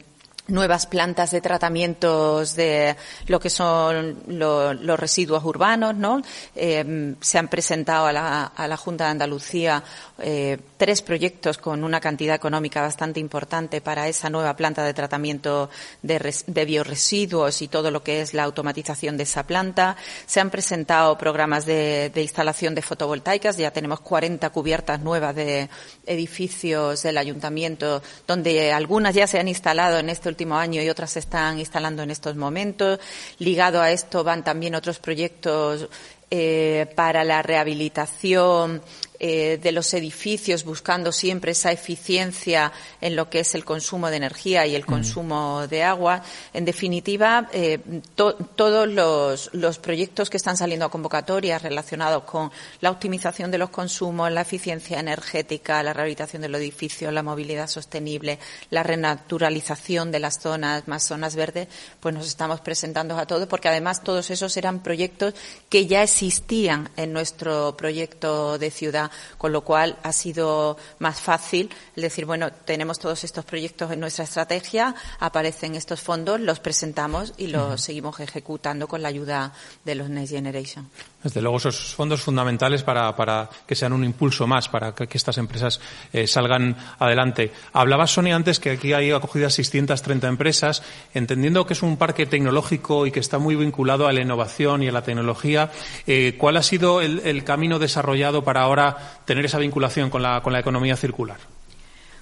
nuevas 0.49 0.87
plantas 0.87 1.31
de 1.31 1.41
tratamientos 1.41 2.57
de 2.57 2.97
lo 3.27 3.39
que 3.39 3.51
son 3.51 4.19
los 4.27 5.01
residuos 5.01 5.45
urbanos, 5.45 5.95
¿no? 5.95 6.23
Eh, 6.57 7.15
se 7.21 7.39
han 7.39 7.49
presentado 7.49 8.07
a 8.07 8.13
la, 8.13 8.45
a 8.45 8.67
la 8.67 8.77
Junta 8.77 9.05
de 9.05 9.11
Andalucía 9.11 9.83
eh, 10.21 10.59
tres 10.77 11.03
proyectos 11.03 11.59
con 11.59 11.85
una 11.85 12.01
cantidad 12.01 12.35
económica 12.35 12.83
bastante 12.83 13.21
importante 13.21 13.81
para 13.81 14.09
esa 14.09 14.31
nueva 14.31 14.57
planta 14.57 14.85
de 14.85 14.95
tratamiento 14.95 15.71
de, 16.03 16.65
bioresiduos 16.65 17.63
y 17.63 17.69
todo 17.69 17.91
lo 17.91 18.03
que 18.03 18.21
es 18.21 18.35
la 18.35 18.45
automatización 18.45 19.17
de 19.17 19.25
esa 19.25 19.47
planta. 19.47 19.97
Se 20.27 20.41
han 20.41 20.51
presentado 20.51 21.17
programas 21.19 21.67
de 21.67 22.11
instalación 22.17 22.75
de 22.75 22.83
fotovoltaicas. 22.83 23.57
Ya 23.57 23.71
tenemos 23.71 24.01
40 24.01 24.51
cubiertas 24.51 25.01
nuevas 25.01 25.35
de 25.35 25.69
edificios 26.07 27.03
del 27.03 27.19
ayuntamiento, 27.19 28.03
donde 28.27 28.73
algunas 28.73 29.15
ya 29.15 29.27
se 29.27 29.39
han 29.39 29.49
instalado 29.49 29.99
en 29.99 30.09
este 30.11 30.29
último 30.39 30.57
año 30.57 30.81
y 30.81 30.89
otras 30.89 31.11
se 31.11 31.19
están 31.19 31.59
instalando 31.59 32.05
en 32.05 32.13
estos 32.13 32.37
momentos. 32.37 33.01
Ligado 33.41 33.81
a 33.81 33.91
esto 33.91 34.23
van 34.23 34.45
también 34.45 34.77
otros 34.77 35.01
proyectos 35.01 35.89
eh, 36.31 36.87
para 36.95 37.25
la 37.25 37.43
rehabilitación 37.43 38.81
eh, 39.21 39.59
de 39.61 39.73
los 39.73 39.93
edificios, 39.95 40.63
buscando 40.63 41.11
siempre 41.11 41.51
esa 41.51 41.73
eficiencia 41.73 42.73
en 43.01 43.17
lo 43.17 43.29
que 43.29 43.41
es 43.41 43.57
el 43.57 43.65
consumo 43.65 44.11
de 44.11 44.17
energía 44.17 44.65
y 44.65 44.77
el 44.77 44.87
consumo 44.87 45.67
de 45.67 45.83
agua. 45.83 46.23
En 46.55 46.65
definitiva, 46.65 47.49
eh, 47.53 47.81
todos 48.15 48.89
los, 48.89 49.51
los, 49.55 49.79
proyectos 49.81 50.31
que 50.31 50.37
están 50.37 50.57
saliendo 50.57 50.87
a 50.87 50.91
convocatoria 50.91 51.59
relacionados 51.59 52.23
con 52.23 52.53
la 52.81 52.93
optimización 52.93 53.51
de 53.51 53.59
los 53.59 53.71
consumos, 53.71 54.31
la 54.31 54.43
eficiencia 54.43 55.01
energética, 55.01 55.83
la 55.83 55.93
rehabilitación 55.93 56.43
de 56.43 56.51
los 56.51 56.61
edificios, 56.61 57.13
la 57.13 57.25
movilidad 57.25 57.67
sostenible, 57.67 58.39
la 58.71 58.85
renaturalización 58.85 60.13
de 60.13 60.21
las 60.21 60.39
zonas, 60.39 60.87
más 60.87 61.03
zonas 61.03 61.35
verdes, 61.35 61.67
pues 61.99 62.15
nos 62.15 62.29
estamos 62.29 62.61
presentando 62.61 63.19
a 63.19 63.27
todos, 63.27 63.49
porque 63.49 63.69
además 63.69 64.05
todos 64.05 64.31
esos 64.31 64.57
eran 64.57 64.81
proyectos 64.81 65.35
que 65.69 65.89
ya 65.89 66.05
existían 66.05 66.89
en 66.97 67.13
nuestro 67.13 67.77
proyecto 67.77 68.59
de 68.59 68.71
ciudad 68.71 69.08
con 69.37 69.53
lo 69.53 69.63
cual 69.63 69.97
ha 70.03 70.13
sido 70.13 70.77
más 70.99 71.21
fácil 71.21 71.71
el 71.97 72.03
decir, 72.03 72.27
bueno, 72.27 72.51
tenemos 72.53 72.99
todos 72.99 73.25
estos 73.25 73.45
proyectos 73.45 73.91
en 73.91 74.01
nuestra 74.01 74.25
estrategia, 74.25 74.95
aparecen 75.21 75.75
estos 75.75 76.01
fondos, 76.01 76.41
los 76.41 76.61
presentamos 76.61 77.35
y 77.37 77.49
los 77.49 77.81
seguimos 77.81 78.21
ejecutando 78.21 78.89
con 78.89 79.03
la 79.03 79.09
ayuda 79.09 79.53
de 79.85 79.95
los 79.95 80.09
Next 80.09 80.33
Generation. 80.33 80.89
Desde 81.23 81.43
luego, 81.43 81.57
esos 81.57 81.95
fondos 81.95 82.23
fundamentales 82.23 82.85
para, 82.85 83.15
para 83.17 83.51
que 83.67 83.75
sean 83.75 83.93
un 83.93 84.05
impulso 84.05 84.47
más 84.47 84.69
para 84.69 84.95
que, 84.95 85.09
estas 85.19 85.39
empresas 85.39 85.81
eh, 86.13 86.29
salgan 86.29 86.77
adelante. 86.99 87.53
Hablaba 87.73 88.07
Sonia 88.07 88.37
antes 88.37 88.61
que 88.61 88.71
aquí 88.71 88.93
hay 88.93 89.11
acogidas 89.11 89.55
630 89.55 90.29
empresas, 90.29 90.83
entendiendo 91.15 91.67
que 91.67 91.73
es 91.73 91.83
un 91.83 91.97
parque 91.97 92.27
tecnológico 92.27 93.07
y 93.07 93.11
que 93.11 93.21
está 93.21 93.39
muy 93.39 93.57
vinculado 93.57 94.07
a 94.07 94.13
la 94.13 94.21
innovación 94.21 94.83
y 94.83 94.89
a 94.89 94.93
la 94.93 95.03
tecnología. 95.03 95.73
Eh, 96.07 96.37
¿Cuál 96.39 96.57
ha 96.57 96.63
sido 96.63 97.01
el, 97.01 97.21
el 97.25 97.43
camino 97.43 97.81
desarrollado 97.81 98.45
para 98.45 98.63
ahora 98.63 98.98
tener 99.25 99.45
esa 99.45 99.59
vinculación 99.59 100.11
con 100.11 100.23
la, 100.23 100.41
con 100.43 100.53
la 100.53 100.61
economía 100.61 100.97
circular? 100.97 101.39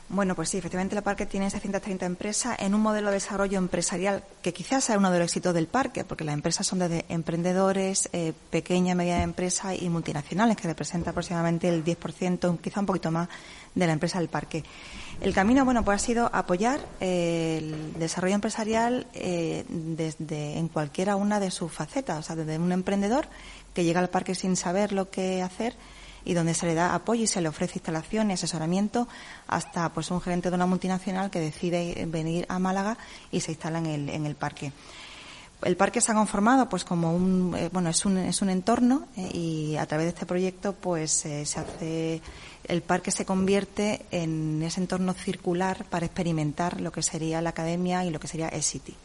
Bueno, 0.08 0.36
pues 0.36 0.50
sí, 0.50 0.58
efectivamente 0.58 0.94
el 0.94 1.02
parque 1.02 1.26
tiene 1.26 1.50
630 1.50 2.06
empresas 2.06 2.56
en 2.60 2.76
un 2.76 2.80
modelo 2.80 3.08
de 3.08 3.14
desarrollo 3.14 3.58
empresarial 3.58 4.22
que 4.40 4.52
quizás 4.52 4.84
sea 4.84 4.98
uno 4.98 5.10
de 5.10 5.18
los 5.18 5.26
éxitos 5.26 5.52
del 5.52 5.66
parque, 5.66 6.04
porque 6.04 6.22
las 6.22 6.34
empresas 6.34 6.64
son 6.64 6.78
de 6.78 7.04
emprendedores, 7.08 8.08
eh, 8.12 8.32
pequeña, 8.50 8.94
media 8.94 9.20
empresa 9.24 9.74
y 9.74 9.88
multinacionales, 9.88 10.56
que 10.56 10.68
representa 10.68 11.10
aproximadamente 11.10 11.68
el 11.68 11.84
10%, 11.84 12.60
quizá 12.60 12.80
un 12.80 12.86
poquito 12.86 13.10
más, 13.10 13.28
de 13.74 13.86
la 13.86 13.92
empresa 13.92 14.20
del 14.20 14.28
parque. 14.28 14.62
El 15.20 15.34
camino, 15.34 15.64
bueno, 15.64 15.84
pues 15.84 16.00
ha 16.00 16.06
sido 16.06 16.30
apoyar 16.32 16.78
eh, 17.00 17.58
el 17.58 17.98
desarrollo 17.98 18.36
empresarial 18.36 19.08
eh, 19.12 19.64
desde 19.68 20.56
en 20.56 20.68
cualquiera 20.68 21.16
una 21.16 21.40
de 21.40 21.50
sus 21.50 21.72
facetas, 21.72 22.18
o 22.20 22.22
sea, 22.22 22.36
desde 22.36 22.58
un 22.58 22.70
emprendedor 22.70 23.26
que 23.74 23.82
llega 23.82 23.98
al 23.98 24.08
parque 24.08 24.36
sin 24.36 24.54
saber 24.54 24.92
lo 24.92 25.10
que 25.10 25.42
hacer 25.42 25.74
y 26.26 26.34
donde 26.34 26.52
se 26.52 26.66
le 26.66 26.74
da 26.74 26.94
apoyo 26.94 27.22
y 27.22 27.26
se 27.26 27.40
le 27.40 27.48
ofrece 27.48 27.78
instalación 27.78 28.30
y 28.30 28.34
asesoramiento 28.34 29.08
hasta 29.46 29.88
pues 29.90 30.10
un 30.10 30.20
gerente 30.20 30.50
de 30.50 30.56
una 30.56 30.66
multinacional 30.66 31.30
que 31.30 31.40
decide 31.40 32.04
venir 32.06 32.44
a 32.48 32.58
Málaga 32.58 32.98
y 33.30 33.40
se 33.40 33.52
instala 33.52 33.78
en 33.78 33.86
el, 33.86 34.08
en 34.10 34.26
el 34.26 34.34
parque. 34.34 34.72
el 35.62 35.76
parque 35.76 36.00
se 36.00 36.12
ha 36.12 36.14
conformado 36.14 36.68
pues 36.68 36.84
como 36.84 37.14
un 37.14 37.54
eh, 37.56 37.70
bueno 37.72 37.88
es 37.88 38.04
un 38.04 38.18
es 38.18 38.42
un 38.42 38.50
entorno 38.50 39.06
eh, 39.16 39.30
y 39.32 39.76
a 39.76 39.86
través 39.86 40.06
de 40.06 40.10
este 40.10 40.26
proyecto 40.26 40.74
pues 40.74 41.24
eh, 41.24 41.46
se 41.46 41.60
hace 41.60 42.22
el 42.64 42.82
parque 42.82 43.12
se 43.12 43.24
convierte 43.24 44.04
en 44.10 44.62
ese 44.64 44.80
entorno 44.80 45.14
circular 45.14 45.86
para 45.88 46.06
experimentar 46.06 46.80
lo 46.80 46.90
que 46.90 47.02
sería 47.02 47.40
la 47.40 47.50
academia 47.50 48.04
y 48.04 48.10
lo 48.10 48.18
que 48.18 48.26
sería 48.26 48.48
E-City. 48.48 48.96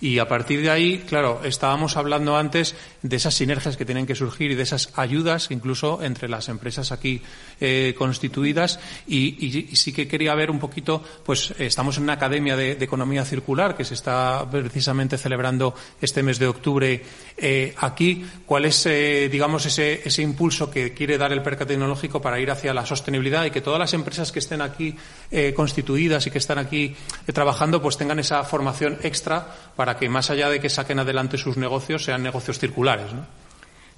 Y 0.00 0.18
a 0.18 0.28
partir 0.28 0.62
de 0.62 0.70
ahí, 0.70 0.98
claro, 0.98 1.40
estábamos 1.44 1.96
hablando 1.96 2.36
antes 2.36 2.74
de 3.02 3.16
esas 3.16 3.34
sinergias 3.34 3.76
que 3.76 3.84
tienen 3.84 4.06
que 4.06 4.14
surgir 4.14 4.50
y 4.50 4.54
de 4.54 4.62
esas 4.62 4.90
ayudas, 4.94 5.50
incluso 5.50 6.02
entre 6.02 6.28
las 6.28 6.48
empresas 6.48 6.92
aquí 6.92 7.22
eh, 7.60 7.94
constituidas. 7.96 8.80
Y, 9.06 9.68
sí 9.74 9.92
que 9.92 10.08
quería 10.08 10.34
ver 10.34 10.50
un 10.50 10.58
poquito, 10.58 11.02
pues 11.24 11.52
estamos 11.58 11.96
en 11.96 12.04
una 12.04 12.14
academia 12.14 12.56
de, 12.56 12.72
economía 12.88 13.24
circular 13.24 13.76
que 13.76 13.84
se 13.84 13.94
está 13.94 14.48
precisamente 14.50 15.18
celebrando 15.18 15.74
este 16.00 16.22
mes 16.22 16.38
de 16.38 16.46
octubre 16.46 17.02
eh, 17.36 17.74
aquí. 17.78 18.24
¿Cuál 18.46 18.64
es, 18.64 18.86
eh, 18.86 19.28
digamos, 19.30 19.66
ese, 19.66 20.02
ese 20.04 20.22
impulso 20.22 20.70
que 20.70 20.92
quiere 20.94 21.18
dar 21.18 21.32
el 21.32 21.42
Parque 21.42 21.66
Tecnológico 21.66 22.20
para 22.20 22.40
ir 22.40 22.50
hacia 22.50 22.72
la 22.72 22.86
sostenibilidad 22.86 23.44
y 23.44 23.50
que 23.50 23.60
todas 23.60 23.80
las 23.80 23.92
empresas 23.94 24.32
que 24.32 24.38
estén 24.38 24.62
aquí 24.62 24.94
constituidas 25.54 26.26
y 26.26 26.30
que 26.30 26.38
están 26.38 26.58
aquí 26.58 26.94
trabajando, 27.32 27.82
pues 27.82 27.96
tengan 27.96 28.18
esa 28.18 28.42
formación 28.44 28.98
extra 29.02 29.27
para 29.76 29.96
que 29.96 30.08
más 30.08 30.30
allá 30.30 30.48
de 30.48 30.60
que 30.60 30.68
saquen 30.68 30.98
adelante 30.98 31.38
sus 31.38 31.56
negocios 31.56 32.04
sean 32.04 32.22
negocios 32.22 32.58
circulares, 32.58 33.12
¿no? 33.12 33.26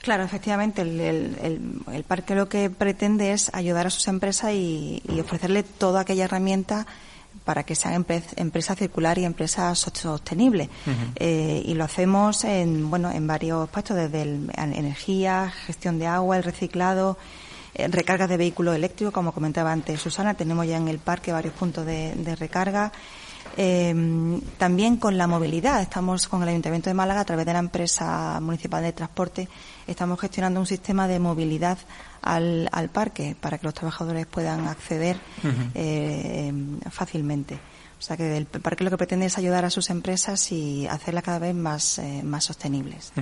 Claro, 0.02 0.24
efectivamente, 0.24 0.80
el, 0.80 2.04
parque 2.08 2.34
lo 2.34 2.48
que 2.48 2.70
pretende 2.70 3.32
es 3.32 3.50
ayudar 3.52 3.86
a 3.86 3.90
sus 3.90 4.08
empresas 4.08 4.52
y, 4.54 5.02
ofrecerle 5.20 5.62
toda 5.62 6.00
aquella 6.00 6.24
herramienta 6.24 6.86
para 7.44 7.64
que 7.64 7.74
sean 7.74 8.06
empresa 8.36 8.74
circular 8.74 9.18
y 9.18 9.24
empresa 9.24 9.74
sostenible. 9.74 10.70
Eh, 11.16 11.62
y 11.66 11.74
lo 11.74 11.84
hacemos 11.84 12.44
en, 12.44 12.88
bueno, 12.88 13.10
en 13.10 13.26
varios 13.26 13.64
aspectos, 13.64 13.96
desde 13.96 14.22
energía, 14.56 15.52
gestión 15.66 15.98
de 15.98 16.06
agua, 16.06 16.38
el 16.38 16.44
reciclado, 16.44 17.18
eh, 17.74 17.86
recarga 17.88 18.26
de 18.26 18.38
vehículos 18.38 18.74
eléctricos, 18.74 19.12
como 19.12 19.32
comentaba 19.32 19.70
antes 19.70 20.00
Susana, 20.00 20.34
tenemos 20.34 20.66
ya 20.66 20.78
en 20.78 20.88
el 20.88 20.98
parque 20.98 21.30
varios 21.30 21.54
puntos 21.54 21.84
de 21.84 22.36
recarga. 22.38 22.90
Eh, 23.56 24.40
también 24.58 24.96
con 24.96 25.18
la 25.18 25.26
movilidad. 25.26 25.82
Estamos 25.82 26.28
con 26.28 26.42
el 26.42 26.48
Ayuntamiento 26.50 26.90
de 26.90 26.94
Málaga, 26.94 27.20
a 27.20 27.24
través 27.24 27.46
de 27.46 27.52
la 27.52 27.58
empresa 27.58 28.38
municipal 28.40 28.82
de 28.82 28.92
transporte, 28.92 29.48
estamos 29.86 30.20
gestionando 30.20 30.60
un 30.60 30.66
sistema 30.66 31.08
de 31.08 31.18
movilidad 31.18 31.78
al, 32.22 32.68
parque 32.92 33.36
para 33.38 33.58
que 33.58 33.66
los 33.66 33.74
trabajadores 33.74 34.26
puedan 34.26 34.68
acceder 34.68 35.18
eh, 35.74 36.52
fácilmente. 36.90 37.58
O 38.00 38.02
sea 38.02 38.16
que 38.16 38.38
el 38.38 38.46
parque 38.46 38.82
lo 38.82 38.88
que 38.88 38.96
pretende 38.96 39.26
es 39.26 39.36
ayudar 39.36 39.66
a 39.66 39.70
sus 39.70 39.90
empresas 39.90 40.52
y 40.52 40.86
hacerlas 40.86 41.22
cada 41.22 41.38
vez 41.38 41.54
más, 41.54 41.98
eh, 41.98 42.22
más 42.24 42.44
sostenibles. 42.44 43.12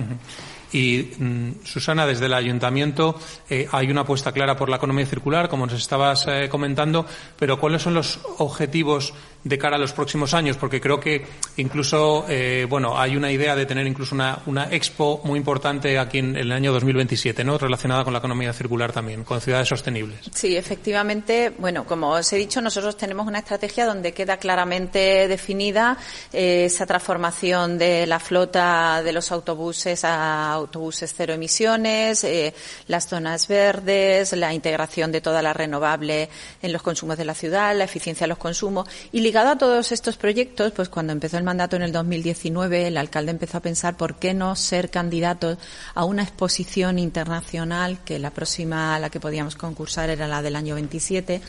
Y 0.71 1.11
mm, 1.17 1.65
Susana, 1.65 2.05
desde 2.05 2.25
el 2.25 2.33
ayuntamiento 2.33 3.19
eh, 3.49 3.67
hay 3.71 3.89
una 3.89 4.01
apuesta 4.01 4.31
clara 4.31 4.55
por 4.55 4.69
la 4.69 4.77
economía 4.77 5.05
circular, 5.05 5.49
como 5.49 5.65
nos 5.65 5.75
estabas 5.75 6.25
eh, 6.27 6.47
comentando, 6.49 7.05
pero 7.37 7.59
¿cuáles 7.59 7.81
son 7.81 7.93
los 7.93 8.19
objetivos 8.37 9.13
de 9.43 9.57
cara 9.57 9.77
a 9.77 9.79
los 9.79 9.93
próximos 9.93 10.33
años? 10.33 10.57
Porque 10.57 10.81
creo 10.81 10.99
que 10.99 11.25
incluso, 11.57 12.25
bueno, 12.67 12.99
hay 12.99 13.15
una 13.15 13.31
idea 13.31 13.55
de 13.55 13.65
tener 13.65 13.87
incluso 13.87 14.13
una, 14.13 14.39
una 14.45 14.69
expo 14.71 15.21
muy 15.23 15.37
importante 15.37 15.97
aquí 15.97 16.19
en, 16.19 16.35
el 16.35 16.51
año 16.51 16.71
2027, 16.73 17.43
¿no? 17.43 17.57
Relacionada 17.57 18.03
con 18.03 18.13
la 18.13 18.19
economía 18.19 18.53
circular 18.53 18.91
también, 18.91 19.23
con 19.23 19.41
ciudades 19.41 19.67
sostenibles. 19.67 20.19
Sí, 20.33 20.55
efectivamente. 20.55 21.51
Bueno, 21.57 21.85
como 21.85 22.09
os 22.11 22.31
he 22.33 22.37
dicho, 22.37 22.61
nosotros 22.61 22.97
tenemos 22.97 23.27
una 23.27 23.39
estrategia 23.39 23.85
donde 23.85 24.13
queda 24.13 24.37
claramente 24.37 25.27
definida 25.27 25.97
eh, 26.33 26.65
esa 26.65 26.85
transformación 26.85 27.77
de 27.77 28.05
la 28.07 28.19
flota 28.19 29.01
de 29.03 29.11
los 29.13 29.31
autobuses 29.31 30.03
a 30.03 30.58
autobuses 30.59 31.13
cero 31.15 31.33
emisiones, 31.33 32.23
eh, 32.23 32.53
las 32.87 33.07
zonas 33.07 33.47
verdes, 33.47 34.33
la 34.33 34.53
integración 34.53 35.11
de 35.11 35.21
toda 35.21 35.41
la 35.41 35.53
renovable 35.53 36.29
en 36.61 36.73
los 36.73 36.81
consumos 36.81 37.17
de 37.17 37.25
la 37.25 37.33
ciudad, 37.33 37.75
la 37.75 37.85
eficiencia 37.85 38.25
de 38.25 38.29
los 38.29 38.37
consumos. 38.37 38.87
Y 39.11 39.21
ligado 39.21 39.49
a 39.49 39.57
todos 39.57 39.91
estos 39.91 40.17
proyectos, 40.17 40.71
pues 40.71 40.89
cuando 40.89 41.13
empezó 41.13 41.37
el 41.37 41.43
mandato 41.43 41.75
en 41.75 41.81
el 41.81 41.91
2019, 41.91 42.87
el 42.87 42.97
alcalde 42.97 43.31
empezó 43.31 43.57
a 43.57 43.61
pensar 43.61 43.97
por 43.97 44.15
qué 44.15 44.33
no 44.33 44.55
ser 44.55 44.89
candidatos 44.89 45.57
a 45.95 46.05
una 46.05 46.23
exposición 46.23 46.99
internacional, 46.99 47.99
que 48.03 48.19
la 48.19 48.31
próxima 48.31 48.95
a 48.95 48.99
la 48.99 49.09
que 49.09 49.19
podíamos 49.19 49.55
concursar 49.55 50.09
era 50.09 50.27
la 50.27 50.41
del 50.41 50.55
año 50.55 50.75
27 50.75 51.41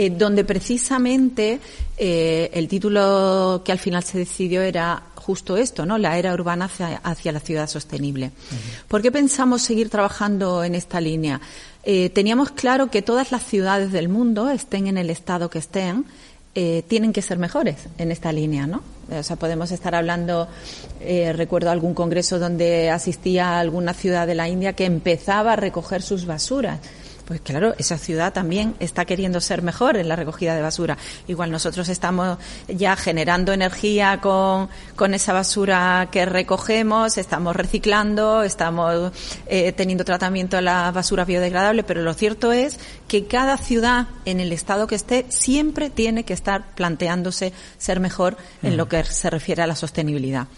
eh, 0.00 0.10
donde 0.10 0.44
precisamente 0.44 1.58
eh, 1.96 2.50
el 2.54 2.68
título 2.68 3.62
que 3.64 3.72
al 3.72 3.80
final 3.80 4.04
se 4.04 4.18
decidió 4.18 4.62
era 4.62 5.02
justo 5.16 5.56
esto, 5.56 5.84
¿no? 5.86 5.98
La 5.98 6.16
era 6.16 6.32
urbana 6.32 6.70
hacia, 7.02 7.32
la 7.32 7.40
ciudad 7.40 7.68
sostenible. 7.68 8.30
¿Por 8.86 9.02
qué 9.02 9.10
pensamos 9.10 9.62
seguir 9.62 9.90
trabajando 9.90 10.62
en 10.62 10.76
esta 10.76 11.00
línea? 11.00 11.40
Eh, 11.82 12.10
teníamos 12.10 12.52
claro 12.52 12.92
que 12.92 13.02
todas 13.02 13.32
las 13.32 13.44
ciudades 13.44 13.90
del 13.90 14.08
mundo, 14.08 14.50
estén 14.50 14.86
en 14.86 14.98
el 14.98 15.10
estado 15.10 15.50
que 15.50 15.58
estén, 15.58 16.04
tienen 16.88 17.12
que 17.12 17.22
ser 17.22 17.38
mejores 17.38 17.76
en 17.98 18.10
esta 18.10 18.32
línea, 18.32 18.66
¿no? 18.66 18.82
O 19.12 19.22
sea, 19.22 19.36
podemos 19.36 19.70
estar 19.70 19.94
hablando, 19.94 20.48
recuerdo 21.32 21.70
algún 21.70 21.94
congreso 21.94 22.40
donde 22.40 22.90
asistía 22.90 23.60
alguna 23.60 23.94
ciudad 23.94 24.26
de 24.26 24.34
la 24.34 24.48
India 24.48 24.72
que 24.72 24.84
empezaba 24.84 25.52
a 25.52 25.56
recoger 25.56 26.02
sus 26.02 26.26
basuras 26.26 26.80
pues 27.28 27.42
claro, 27.42 27.74
esa 27.76 27.98
ciudad 27.98 28.32
también 28.32 28.74
está 28.80 29.04
queriendo 29.04 29.42
ser 29.42 29.60
mejor 29.60 29.98
en 29.98 30.08
la 30.08 30.16
recogida 30.16 30.56
de 30.56 30.62
basura. 30.62 30.96
Igual 31.26 31.50
nosotros 31.50 31.90
estamos 31.90 32.38
ya 32.68 32.96
generando 32.96 33.52
energía 33.52 34.18
con, 34.22 34.70
con 34.96 35.12
esa 35.12 35.34
basura 35.34 36.08
que 36.10 36.24
recogemos, 36.24 37.18
estamos 37.18 37.54
reciclando, 37.54 38.42
estamos 38.44 39.12
eh, 39.46 39.72
teniendo 39.72 40.06
tratamiento 40.06 40.56
de 40.56 40.62
la 40.62 40.90
basura 40.90 41.26
biodegradable, 41.26 41.84
pero 41.84 42.00
lo 42.00 42.14
cierto 42.14 42.50
es 42.50 42.78
que 43.08 43.26
cada 43.26 43.58
ciudad, 43.58 44.06
en 44.24 44.40
el 44.40 44.50
estado 44.50 44.86
que 44.86 44.94
esté, 44.94 45.26
siempre 45.28 45.90
tiene 45.90 46.24
que 46.24 46.32
estar 46.32 46.74
planteándose 46.74 47.52
ser 47.76 48.00
mejor 48.00 48.38
en 48.62 48.78
lo 48.78 48.86
mm. 48.86 48.88
que 48.88 49.04
se 49.04 49.28
refiere 49.28 49.62
a 49.62 49.66
la 49.66 49.76
sostenibilidad. 49.76 50.48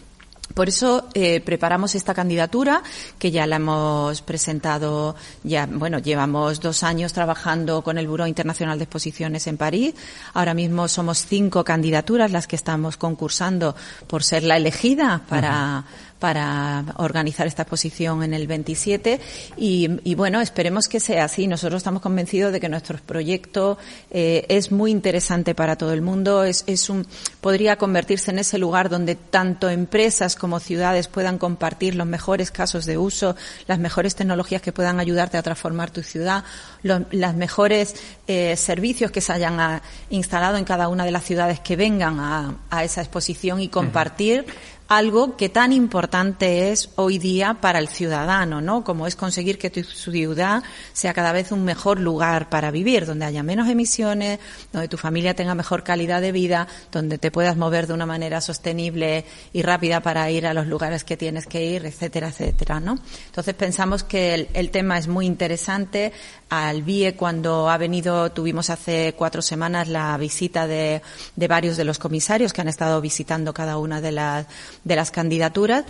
Por 0.54 0.68
eso 0.68 1.08
eh, 1.14 1.40
preparamos 1.40 1.94
esta 1.94 2.14
candidatura 2.14 2.82
que 3.18 3.30
ya 3.30 3.46
la 3.46 3.56
hemos 3.56 4.22
presentado, 4.22 5.14
ya 5.44 5.66
bueno, 5.66 5.98
llevamos 5.98 6.60
dos 6.60 6.82
años 6.82 7.12
trabajando 7.12 7.82
con 7.82 7.98
el 7.98 8.08
Buró 8.08 8.26
Internacional 8.26 8.78
de 8.78 8.84
Exposiciones 8.84 9.46
en 9.46 9.56
París. 9.56 9.94
Ahora 10.34 10.54
mismo 10.54 10.88
somos 10.88 11.24
cinco 11.26 11.64
candidaturas 11.64 12.32
las 12.32 12.46
que 12.46 12.56
estamos 12.56 12.96
concursando 12.96 13.76
por 14.06 14.22
ser 14.24 14.42
la 14.42 14.56
elegida 14.56 15.22
para 15.28 15.84
para 16.20 16.84
organizar 16.96 17.46
esta 17.46 17.62
exposición 17.62 18.22
en 18.22 18.34
el 18.34 18.46
27 18.46 19.20
y, 19.56 20.14
bueno, 20.14 20.40
esperemos 20.40 20.88
que 20.88 21.00
sea 21.00 21.24
así. 21.24 21.46
Nosotros 21.46 21.78
estamos 21.78 22.02
convencidos 22.02 22.52
de 22.52 22.60
que 22.60 22.68
nuestro 22.68 22.98
proyecto 22.98 23.78
eh, 24.10 24.46
es 24.48 24.70
muy 24.70 24.90
interesante 24.90 25.54
para 25.54 25.76
todo 25.76 25.92
el 25.92 26.02
mundo. 26.02 26.44
Es, 26.44 26.64
es 26.66 26.88
un, 26.88 27.06
podría 27.40 27.76
convertirse 27.76 28.30
en 28.30 28.38
ese 28.38 28.58
lugar 28.58 28.88
donde 28.88 29.16
tanto 29.16 29.68
empresas 29.68 30.36
como 30.36 30.60
ciudades 30.60 31.08
puedan 31.08 31.38
compartir 31.38 31.94
los 31.94 32.06
mejores 32.06 32.50
casos 32.50 32.86
de 32.86 32.98
uso, 32.98 33.34
las 33.66 33.78
mejores 33.78 34.14
tecnologías 34.14 34.62
que 34.62 34.72
puedan 34.72 35.00
ayudarte 35.00 35.38
a 35.38 35.42
transformar 35.42 35.90
tu 35.90 36.02
ciudad, 36.02 36.44
los 36.82 37.00
las 37.10 37.34
mejores 37.34 37.94
eh, 38.26 38.56
servicios 38.56 39.10
que 39.10 39.20
se 39.20 39.32
hayan 39.32 39.60
ah, 39.60 39.82
instalado 40.10 40.56
en 40.56 40.64
cada 40.64 40.88
una 40.88 41.04
de 41.04 41.10
las 41.10 41.24
ciudades 41.24 41.60
que 41.60 41.76
vengan 41.76 42.20
a, 42.20 42.56
a 42.70 42.84
esa 42.84 43.00
exposición 43.00 43.60
y 43.60 43.68
compartir 43.68 44.44
algo 44.90 45.36
que 45.36 45.48
tan 45.48 45.72
importante 45.72 46.72
es 46.72 46.90
hoy 46.96 47.18
día 47.18 47.54
para 47.60 47.78
el 47.78 47.86
ciudadano, 47.86 48.60
¿no? 48.60 48.82
Como 48.82 49.06
es 49.06 49.14
conseguir 49.14 49.56
que 49.56 49.70
tu 49.70 49.84
ciudad 49.84 50.64
sea 50.92 51.14
cada 51.14 51.30
vez 51.30 51.52
un 51.52 51.64
mejor 51.64 52.00
lugar 52.00 52.48
para 52.50 52.72
vivir, 52.72 53.06
donde 53.06 53.24
haya 53.24 53.44
menos 53.44 53.68
emisiones, 53.68 54.40
donde 54.72 54.88
tu 54.88 54.96
familia 54.96 55.34
tenga 55.34 55.54
mejor 55.54 55.84
calidad 55.84 56.20
de 56.20 56.32
vida, 56.32 56.66
donde 56.90 57.18
te 57.18 57.30
puedas 57.30 57.56
mover 57.56 57.86
de 57.86 57.92
una 57.92 58.04
manera 58.04 58.40
sostenible 58.40 59.24
y 59.52 59.62
rápida 59.62 60.00
para 60.00 60.28
ir 60.28 60.44
a 60.44 60.54
los 60.54 60.66
lugares 60.66 61.04
que 61.04 61.16
tienes 61.16 61.46
que 61.46 61.64
ir, 61.64 61.86
etcétera, 61.86 62.30
etcétera, 62.30 62.80
¿no? 62.80 62.98
Entonces 63.26 63.54
pensamos 63.54 64.02
que 64.02 64.34
el, 64.34 64.48
el 64.54 64.72
tema 64.72 64.98
es 64.98 65.06
muy 65.06 65.24
interesante 65.24 66.12
al 66.48 66.82
BIE 66.82 67.14
cuando 67.14 67.70
ha 67.70 67.78
venido, 67.78 68.32
tuvimos 68.32 68.70
hace 68.70 69.14
cuatro 69.16 69.40
semanas 69.40 69.86
la 69.86 70.16
visita 70.16 70.66
de, 70.66 71.00
de 71.36 71.48
varios 71.48 71.76
de 71.76 71.84
los 71.84 72.00
comisarios 72.00 72.52
que 72.52 72.60
han 72.60 72.68
estado 72.68 73.00
visitando 73.00 73.54
cada 73.54 73.78
una 73.78 74.00
de 74.00 74.10
las, 74.10 74.46
de 74.84 74.96
las 74.96 75.10
candidaturas 75.10 75.84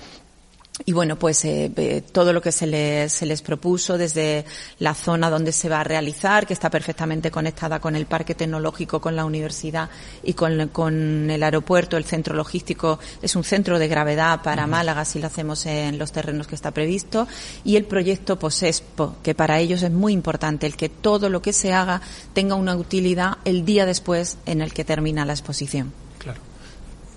y 0.87 0.93
bueno, 0.93 1.17
pues 1.17 1.45
eh, 1.45 2.03
todo 2.13 2.33
lo 2.33 2.41
que 2.41 2.53
se 2.53 2.67
les, 2.67 3.13
se 3.13 3.27
les 3.27 3.43
propuso 3.43 3.99
desde 3.99 4.45
la 4.79 4.95
zona 4.95 5.29
donde 5.29 5.53
se 5.53 5.69
va 5.69 5.81
a 5.81 5.85
realizar, 5.85 6.47
que 6.47 6.55
está 6.55 6.71
perfectamente 6.71 7.31
conectada 7.31 7.81
con 7.81 7.97
el 7.97 8.07
parque 8.07 8.35
tecnológico, 8.35 9.01
con 9.01 9.15
la 9.15 9.25
universidad 9.25 9.91
y 10.23 10.33
con, 10.33 10.69
con 10.69 11.31
el 11.31 11.43
aeropuerto, 11.43 11.97
el 11.97 12.05
centro 12.05 12.35
logístico, 12.35 12.99
es 13.21 13.37
un 13.37 13.45
centro 13.45 13.79
de 13.79 13.89
gravedad 13.89 14.43
para 14.43 14.67
Málaga 14.67 15.05
si 15.05 15.19
lo 15.19 15.27
hacemos 15.27 15.67
en 15.67 15.99
los 15.99 16.13
terrenos 16.13 16.47
que 16.47 16.55
está 16.55 16.71
previsto. 16.71 17.29
Y 17.63 17.77
el 17.77 17.85
proyecto 17.85 18.39
POSESPO, 18.39 19.17
que 19.23 19.35
para 19.35 19.59
ellos 19.59 19.83
es 19.83 19.91
muy 19.91 20.13
importante, 20.13 20.67
el 20.67 20.77
que 20.77 20.89
todo 20.89 21.29
lo 21.29 21.43
que 21.43 21.53
se 21.53 21.73
haga 21.75 22.01
tenga 22.33 22.55
una 22.55 22.75
utilidad 22.77 23.39
el 23.45 23.65
día 23.65 23.85
después 23.85 24.39
en 24.47 24.63
el 24.63 24.73
que 24.73 24.85
termina 24.85 25.27
la 25.27 25.35
exposición. 25.35 25.93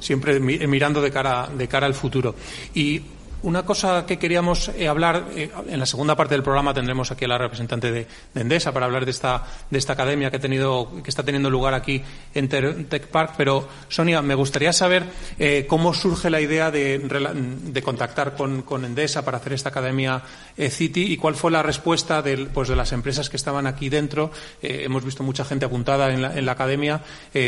Siempre 0.03 0.39
mirando 0.41 1.01
de 1.01 1.11
cara, 1.11 1.47
de 1.47 1.67
cara 1.69 1.87
al 1.87 1.93
futuro. 1.93 2.35
Y 2.73 3.01
una 3.43 3.65
cosa 3.65 4.05
que 4.05 4.17
queríamos 4.17 4.69
eh, 4.69 4.87
hablar, 4.87 5.27
eh, 5.35 5.51
en 5.67 5.79
la 5.79 5.85
segunda 5.85 6.15
parte 6.15 6.33
del 6.33 6.43
programa 6.43 6.73
tendremos 6.73 7.11
aquí 7.11 7.25
a 7.25 7.27
la 7.27 7.37
representante 7.37 7.91
de, 7.91 8.07
Endesa 8.35 8.71
para 8.71 8.85
hablar 8.85 9.05
de 9.05 9.11
esta, 9.11 9.43
de 9.69 9.77
esta 9.77 9.93
academia 9.93 10.31
que, 10.31 10.37
ha 10.37 10.39
tenido, 10.39 11.03
que 11.03 11.09
está 11.09 11.23
teniendo 11.23 11.49
lugar 11.49 11.73
aquí 11.73 12.01
en 12.33 12.47
Tech 12.47 13.07
Park. 13.07 13.33
Pero, 13.37 13.67
Sonia, 13.89 14.21
me 14.21 14.33
gustaría 14.35 14.71
saber 14.71 15.03
eh, 15.37 15.65
cómo 15.67 15.93
surge 15.93 16.29
la 16.29 16.39
idea 16.39 16.71
de, 16.71 16.99
de 16.99 17.81
contactar 17.81 18.33
con, 18.35 18.61
con, 18.61 18.85
Endesa 18.85 19.23
para 19.23 19.37
hacer 19.37 19.53
esta 19.53 19.69
academia 19.69 20.21
City 20.69 21.13
y 21.13 21.17
cuál 21.17 21.35
fue 21.35 21.51
la 21.51 21.63
respuesta 21.63 22.21
de, 22.21 22.45
pues, 22.45 22.69
de 22.69 22.75
las 22.75 22.91
empresas 22.91 23.29
que 23.29 23.37
estaban 23.37 23.67
aquí 23.67 23.89
dentro. 23.89 24.31
hemos 24.61 25.03
visto 25.03 25.23
mucha 25.23 25.43
gente 25.43 25.65
apuntada 25.65 26.13
en 26.13 26.21
la, 26.21 26.37
en 26.37 26.45
la 26.45 26.53
academia. 26.53 27.01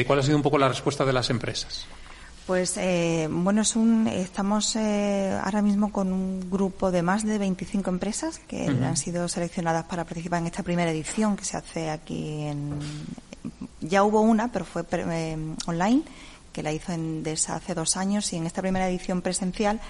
¿Cuál 0.06 0.20
ha 0.20 0.24
sido 0.24 0.38
un 0.38 0.44
poco 0.44 0.58
la 0.58 0.68
respuesta 0.68 1.06
de 1.06 1.14
las 1.14 1.30
empresas? 1.30 1.88
Pues 2.46 2.78
eh, 2.78 3.28
bueno, 3.30 3.62
es 3.64 3.76
un, 3.76 4.08
estamos 4.08 4.76
eh, 4.76 5.36
ahora 5.44 5.64
mismo 5.64 5.92
con 5.92 6.14
un 6.14 6.48
grupo 6.52 6.92
de 6.92 7.02
más 7.02 7.26
de 7.26 7.40
25 7.40 7.90
empresas 7.90 8.38
que 8.38 8.68
han 8.68 8.98
sido 8.98 9.28
seleccionadas 9.28 9.86
para 9.86 10.04
participar 10.04 10.42
en 10.42 10.48
esta 10.48 10.62
primera 10.62 10.92
edición 10.92 11.36
que 11.36 11.44
se 11.44 11.58
hace 11.58 11.90
aquí 11.90 12.44
en. 12.44 12.80
Ya 13.82 14.04
hubo 14.04 14.22
una, 14.22 14.52
pero 14.52 14.64
fue 14.64 14.84
eh, 14.92 15.38
online, 15.66 16.04
que 16.54 16.62
la 16.62 16.72
hizo 16.72 16.92
Endesa 16.92 17.56
hace 17.56 17.74
dos 17.74 17.98
años 17.98 18.32
y 18.32 18.38
en 18.38 18.46
esta 18.46 18.62
primera 18.62 18.88
edición 18.88 19.22
presencial 19.22 19.82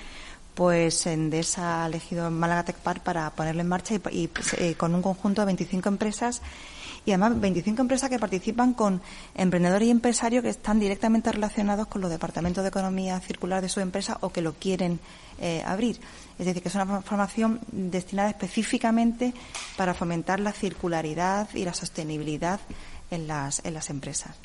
pues 0.53 1.05
Endesa 1.05 1.83
ha 1.83 1.87
elegido 1.87 2.31
Málaga 2.31 2.63
Tech 2.63 2.77
Park 2.77 3.01
para 3.03 3.29
ponerlo 3.31 3.59
en 3.59 3.67
marcha 3.67 3.95
y, 4.09 4.29
y 4.59 4.73
con 4.75 4.95
un 4.95 5.01
conjunto 5.01 5.41
de 5.41 5.47
25 5.47 5.89
empresas 5.89 6.41
y 7.05 7.11
además 7.11 7.39
25 7.39 7.81
empresas 7.81 8.09
que 8.09 8.19
participan 8.19 8.73
con 8.73 9.01
emprendedores 9.35 9.87
y 9.87 9.91
empresarios 9.91 10.43
que 10.43 10.49
están 10.49 10.79
directamente 10.79 11.31
relacionados 11.31 11.87
con 11.87 12.01
los 12.01 12.09
departamentos 12.09 12.63
de 12.63 12.69
economía 12.69 13.19
circular 13.19 13.61
de 13.61 13.69
su 13.69 13.79
empresa 13.79 14.17
o 14.21 14.29
que 14.29 14.41
lo 14.41 14.53
quieren 14.53 14.99
eh, 15.39 15.63
abrir. 15.65 15.99
Es 16.39 16.45
decir, 16.45 16.61
que 16.61 16.69
es 16.69 16.75
una 16.75 17.01
formación 17.01 17.59
destinada 17.71 18.29
específicamente 18.29 19.33
para 19.77 19.93
fomentar 19.93 20.39
la 20.39 20.51
circularidad 20.51 21.47
y 21.53 21.63
la 21.63 21.73
sostenibilidad 21.73 22.59
en 23.11 23.27
las, 23.27 23.63
en 23.63 23.73
las 23.73 23.89
empresas. 23.89 24.35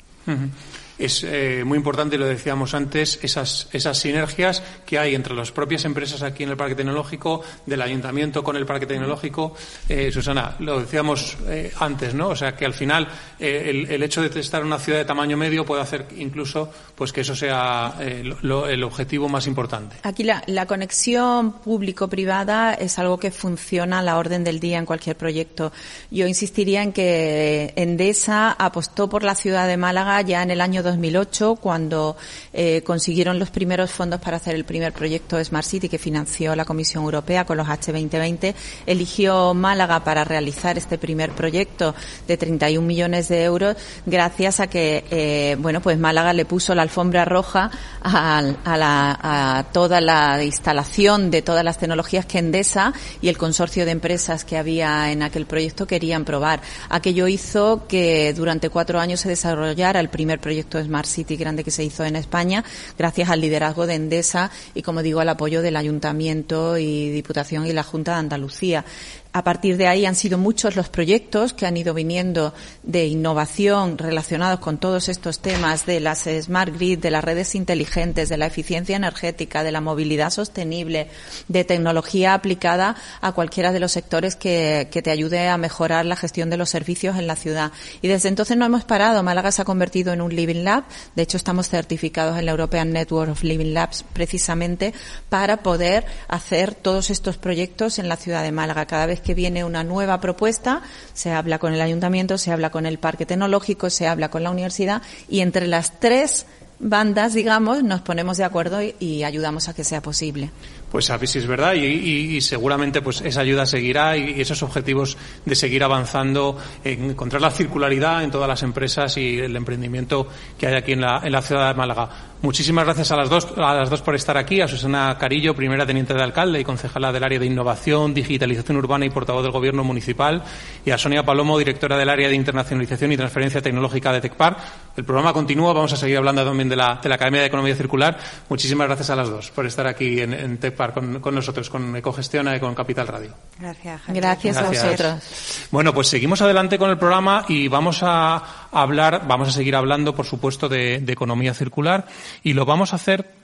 Es 0.97 1.23
eh, 1.23 1.63
muy 1.65 1.77
importante, 1.77 2.17
lo 2.17 2.25
decíamos 2.25 2.73
antes, 2.73 3.19
esas, 3.21 3.67
esas 3.71 3.97
sinergias 3.97 4.61
que 4.85 4.99
hay 4.99 5.15
entre 5.15 5.33
las 5.33 5.51
propias 5.51 5.85
empresas 5.85 6.21
aquí 6.21 6.43
en 6.43 6.49
el 6.49 6.57
Parque 6.57 6.75
Tecnológico, 6.75 7.43
del 7.65 7.81
Ayuntamiento 7.81 8.43
con 8.43 8.55
el 8.55 8.65
Parque 8.65 8.85
Tecnológico. 8.85 9.55
Eh, 9.89 10.11
Susana, 10.11 10.55
lo 10.59 10.79
decíamos 10.79 11.37
eh, 11.47 11.71
antes, 11.79 12.13
¿no? 12.13 12.29
O 12.29 12.35
sea, 12.35 12.55
que 12.55 12.65
al 12.65 12.73
final 12.73 13.07
el, 13.39 14.03
hecho 14.03 14.21
de 14.21 14.39
estar 14.39 14.61
en 14.61 14.67
una 14.67 14.79
ciudad 14.79 14.99
de 14.99 15.05
tamaño 15.05 15.37
medio 15.37 15.65
puede 15.65 15.81
hacer 15.81 16.07
incluso 16.17 16.71
pues 16.95 17.11
que 17.11 17.21
eso 17.21 17.35
sea 17.35 17.95
el 17.99 18.83
objetivo 18.83 19.29
más 19.29 19.47
importante. 19.47 19.97
Aquí 20.03 20.23
la, 20.23 20.43
la 20.47 20.65
conexión 20.65 21.53
público-privada 21.53 22.73
es 22.73 22.99
algo 22.99 23.17
que 23.17 23.31
funciona 23.31 23.99
a 23.99 24.01
la 24.01 24.17
orden 24.17 24.43
del 24.43 24.59
día 24.59 24.77
en 24.77 24.85
cualquier 24.85 25.17
proyecto. 25.17 25.71
Yo 26.09 26.27
insistiría 26.27 26.83
en 26.83 26.93
que 26.93 27.73
Endesa 27.75 28.51
apostó 28.51 29.09
por 29.09 29.23
la 29.23 29.35
ciudad 29.35 29.67
de 29.67 29.77
Málaga 29.77 30.21
ya 30.21 30.43
en 30.43 30.51
el 30.51 30.61
año 30.61 30.80
2008, 30.81 31.55
cuando 31.55 32.15
eh, 32.53 32.81
consiguieron 32.83 33.39
los 33.39 33.49
primeros 33.49 33.91
fondos 33.91 34.19
para 34.19 34.37
hacer 34.37 34.55
el 34.55 34.65
primer 34.65 34.93
proyecto 34.93 35.43
Smart 35.43 35.65
City 35.65 35.89
que 35.89 35.97
financió 35.97 36.55
la 36.55 36.65
Comisión 36.65 37.03
Europea 37.03 37.45
con 37.45 37.57
los 37.57 37.67
H2020, 37.67 38.53
eligió 38.85 39.53
Málaga 39.53 40.03
para 40.03 40.23
realizar 40.23 40.77
este 40.77 40.97
primer 40.97 41.31
proyecto 41.31 41.95
de 42.27 42.37
31 42.37 42.85
millones 42.85 43.27
de 43.29 43.43
euros 43.43 43.75
gracias 44.05 44.59
a 44.59 44.67
que, 44.67 45.05
eh, 45.11 45.55
bueno, 45.59 45.81
pues 45.81 45.97
Málaga 45.97 46.33
le 46.33 46.45
puso 46.45 46.75
la 46.75 46.81
alfombra 46.81 47.25
roja 47.25 47.71
a, 48.01 48.41
a 48.65 49.65
toda 49.71 50.01
la 50.01 50.43
instalación 50.43 51.31
de 51.31 51.41
todas 51.41 51.63
las 51.63 51.77
tecnologías 51.77 52.25
que 52.25 52.39
Endesa 52.39 52.93
y 53.21 53.29
el 53.29 53.37
consorcio 53.37 53.85
de 53.85 53.91
empresas 53.91 54.45
que 54.45 54.57
había 54.57 55.11
en 55.11 55.23
aquel 55.23 55.45
proyecto 55.45 55.87
querían 55.87 56.25
probar. 56.25 56.61
Aquello 56.89 57.27
hizo 57.27 57.87
que 57.87 58.33
durante 58.33 58.69
cuatro 58.69 58.99
años 58.99 59.19
se 59.19 59.29
desarrollara 59.29 59.99
el 59.99 60.09
primer 60.09 60.39
proyecto 60.39 60.70
Smart 60.79 61.07
City 61.07 61.35
grande 61.35 61.63
que 61.63 61.71
se 61.71 61.83
hizo 61.83 62.05
en 62.05 62.15
España, 62.15 62.63
gracias 62.97 63.29
al 63.29 63.41
liderazgo 63.41 63.87
de 63.87 63.95
Endesa 63.95 64.51
y, 64.75 64.83
como 64.83 65.01
digo, 65.01 65.19
al 65.19 65.29
apoyo 65.29 65.61
del 65.61 65.75
Ayuntamiento 65.75 66.77
y 66.77 67.09
Diputación 67.09 67.65
y 67.65 67.73
la 67.73 67.83
Junta 67.83 68.13
de 68.13 68.19
Andalucía. 68.19 68.85
A 69.33 69.45
partir 69.45 69.77
de 69.77 69.87
ahí 69.87 70.05
han 70.05 70.15
sido 70.15 70.37
muchos 70.37 70.75
los 70.75 70.89
proyectos 70.89 71.53
que 71.53 71.65
han 71.65 71.77
ido 71.77 71.93
viniendo 71.93 72.53
de 72.83 73.07
innovación 73.07 73.97
relacionados 73.97 74.59
con 74.59 74.77
todos 74.77 75.07
estos 75.07 75.39
temas 75.39 75.85
de 75.85 76.01
las 76.01 76.27
smart 76.41 76.73
grid, 76.73 76.99
de 76.99 77.11
las 77.11 77.23
redes 77.23 77.55
inteligentes, 77.55 78.27
de 78.27 78.35
la 78.35 78.47
eficiencia 78.47 78.97
energética, 78.97 79.63
de 79.63 79.71
la 79.71 79.79
movilidad 79.79 80.31
sostenible, 80.31 81.07
de 81.47 81.63
tecnología 81.63 82.33
aplicada 82.33 82.97
a 83.21 83.31
cualquiera 83.31 83.71
de 83.71 83.79
los 83.79 83.93
sectores 83.93 84.35
que, 84.35 84.89
que 84.91 85.01
te 85.01 85.11
ayude 85.11 85.47
a 85.47 85.57
mejorar 85.57 86.05
la 86.05 86.17
gestión 86.17 86.49
de 86.49 86.57
los 86.57 86.69
servicios 86.69 87.17
en 87.17 87.27
la 87.27 87.37
ciudad. 87.37 87.71
Y 88.01 88.09
desde 88.09 88.27
entonces 88.27 88.57
no 88.57 88.65
hemos 88.65 88.83
parado. 88.83 89.23
Málaga 89.23 89.53
se 89.53 89.61
ha 89.61 89.65
convertido 89.65 90.11
en 90.11 90.21
un 90.21 90.35
Living 90.35 90.65
Lab. 90.65 90.83
De 91.15 91.23
hecho, 91.23 91.37
estamos 91.37 91.69
certificados 91.69 92.37
en 92.37 92.45
la 92.45 92.51
European 92.51 92.91
Network 92.91 93.31
of 93.31 93.43
Living 93.43 93.73
Labs 93.73 94.03
precisamente 94.11 94.93
para 95.29 95.63
poder 95.63 96.05
hacer 96.27 96.75
todos 96.75 97.09
estos 97.09 97.37
proyectos 97.37 97.97
en 97.97 98.09
la 98.09 98.17
ciudad 98.17 98.43
de 98.43 98.51
Málaga. 98.51 98.85
Cada 98.85 99.05
vez 99.05 99.20
que 99.21 99.33
viene 99.33 99.63
una 99.63 99.83
nueva 99.83 100.19
propuesta, 100.19 100.81
se 101.13 101.31
habla 101.31 101.59
con 101.59 101.73
el 101.73 101.81
ayuntamiento, 101.81 102.37
se 102.37 102.51
habla 102.51 102.69
con 102.69 102.85
el 102.85 102.99
parque 102.99 103.25
tecnológico, 103.25 103.89
se 103.89 104.07
habla 104.07 104.29
con 104.29 104.43
la 104.43 104.51
universidad 104.51 105.01
y 105.29 105.41
entre 105.41 105.67
las 105.67 105.99
tres 105.99 106.45
bandas, 106.81 107.33
digamos, 107.33 107.83
nos 107.83 108.01
ponemos 108.01 108.37
de 108.37 108.43
acuerdo 108.43 108.79
y, 108.81 109.23
ayudamos 109.23 109.69
a 109.69 109.75
que 109.75 109.83
sea 109.83 110.01
posible. 110.01 110.49
Pues 110.91 111.09
a 111.09 111.17
ver 111.17 111.29
es 111.33 111.47
verdad 111.47 111.73
y, 111.73 112.41
seguramente 112.41 113.01
pues 113.01 113.21
esa 113.21 113.41
ayuda 113.41 113.65
seguirá 113.65 114.17
y, 114.17 114.41
esos 114.41 114.63
objetivos 114.63 115.17
de 115.45 115.55
seguir 115.55 115.83
avanzando, 115.83 116.57
en 116.83 117.11
encontrar 117.11 117.41
la 117.41 117.51
circularidad 117.51 118.23
en 118.23 118.31
todas 118.31 118.47
las 118.47 118.63
empresas 118.63 119.15
y 119.17 119.37
el 119.37 119.55
emprendimiento 119.55 120.27
que 120.57 120.67
hay 120.67 120.75
aquí 120.75 120.93
en 120.93 121.01
la 121.01 121.41
ciudad 121.41 121.69
de 121.69 121.73
Málaga. 121.75 122.30
Muchísimas 122.41 122.85
gracias 122.85 123.11
a 123.11 123.15
las 123.15 123.29
dos, 123.29 123.47
a 123.55 123.75
las 123.75 123.91
dos 123.91 124.01
por 124.01 124.15
estar 124.15 124.35
aquí, 124.35 124.61
a 124.61 124.67
Susana 124.67 125.15
Carillo, 125.19 125.55
primera 125.55 125.85
teniente 125.85 126.15
de 126.15 126.23
alcalde 126.23 126.59
y 126.59 126.63
concejala 126.63 127.11
del 127.11 127.23
área 127.23 127.37
de 127.37 127.45
innovación, 127.45 128.15
digitalización 128.15 128.77
urbana 128.77 129.05
y 129.05 129.11
portavoz 129.11 129.43
del 129.43 129.51
gobierno 129.51 129.83
municipal, 129.83 130.41
y 130.83 130.89
a 130.89 130.97
Sonia 130.97 131.23
Palomo, 131.23 131.59
directora 131.59 131.97
del 131.97 132.09
área 132.09 132.27
de 132.29 132.33
internacionalización 132.33 133.11
y 133.11 133.17
transferencia 133.17 133.61
tecnológica 133.61 134.11
de 134.11 134.21
TECPAR. 134.21 134.57
El 134.97 135.05
programa 135.05 135.33
continúa, 135.33 135.71
vamos 135.71 135.93
a 135.93 135.97
seguir 135.97 136.17
hablando 136.17 136.43
también 136.43 136.67
de 136.67 136.75
la, 136.75 136.99
de 137.01 137.09
la 137.09 137.15
Academia 137.15 137.41
de 137.41 137.47
Economía 137.47 137.75
Circular. 137.75 138.17
Muchísimas 138.49 138.87
gracias 138.87 139.11
a 139.11 139.15
las 139.15 139.29
dos 139.29 139.51
por 139.51 139.67
estar 139.67 139.85
aquí 139.85 140.19
en, 140.19 140.33
en 140.33 140.57
TECPAR 140.57 140.93
con, 140.93 141.35
nosotros, 141.35 141.69
con 141.69 141.95
Ecogestiona 141.95 142.55
y 142.55 142.59
con 142.59 142.73
Capital 142.73 143.07
Radio. 143.07 143.35
Gracias, 143.59 144.01
gracias, 144.07 144.57
a 144.57 144.63
vosotros. 144.63 145.67
Bueno, 145.69 145.93
pues 145.93 146.07
seguimos 146.07 146.41
adelante 146.41 146.79
con 146.79 146.89
el 146.89 146.97
programa 146.97 147.45
y 147.47 147.67
vamos 147.67 147.99
a 148.01 148.67
hablar, 148.71 149.27
vamos 149.27 149.49
a 149.49 149.51
seguir 149.51 149.75
hablando, 149.75 150.15
por 150.15 150.25
supuesto, 150.25 150.67
de, 150.67 150.99
de 150.99 151.13
economía 151.13 151.53
circular 151.53 152.07
y 152.43 152.53
lo 152.53 152.65
vamos 152.65 152.93
a 152.93 152.97
hacer 152.97 153.41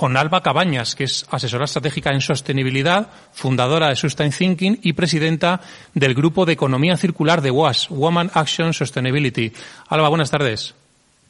con 0.00 0.16
Alba 0.16 0.42
Cabañas, 0.42 0.94
que 0.94 1.04
es 1.04 1.26
asesora 1.30 1.66
estratégica 1.66 2.10
en 2.10 2.22
sostenibilidad, 2.22 3.08
fundadora 3.32 3.90
de 3.90 3.96
Sustain 3.96 4.30
Thinking 4.30 4.78
y 4.82 4.94
presidenta 4.94 5.60
del 5.92 6.14
Grupo 6.14 6.46
de 6.46 6.54
Economía 6.54 6.96
Circular 6.96 7.42
de 7.42 7.50
WAS, 7.50 7.90
Woman 7.90 8.30
Action 8.32 8.72
Sustainability. 8.72 9.52
Alba, 9.90 10.08
buenas 10.08 10.30
tardes. 10.30 10.74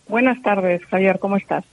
Buenas 0.07 0.41
tardes, 0.43 0.85
Javier, 0.87 1.19
¿cómo 1.19 1.37
estás? 1.37 1.65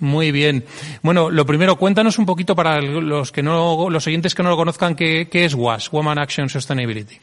Muy 0.00 0.32
bien. 0.32 0.64
Bueno, 1.02 1.30
lo 1.30 1.46
primero, 1.46 1.76
cuéntanos 1.76 2.18
un 2.18 2.26
poquito 2.26 2.56
para 2.56 2.80
los 2.80 3.30
que 3.30 3.44
no, 3.44 3.88
los 3.88 4.04
oyentes 4.08 4.34
que 4.34 4.42
no 4.42 4.50
lo 4.50 4.56
conozcan, 4.56 4.96
qué, 4.96 5.28
qué 5.30 5.44
es 5.44 5.54
WAS, 5.54 5.88
Woman 5.92 6.18
Action 6.18 6.48
Sustainability. 6.48 7.20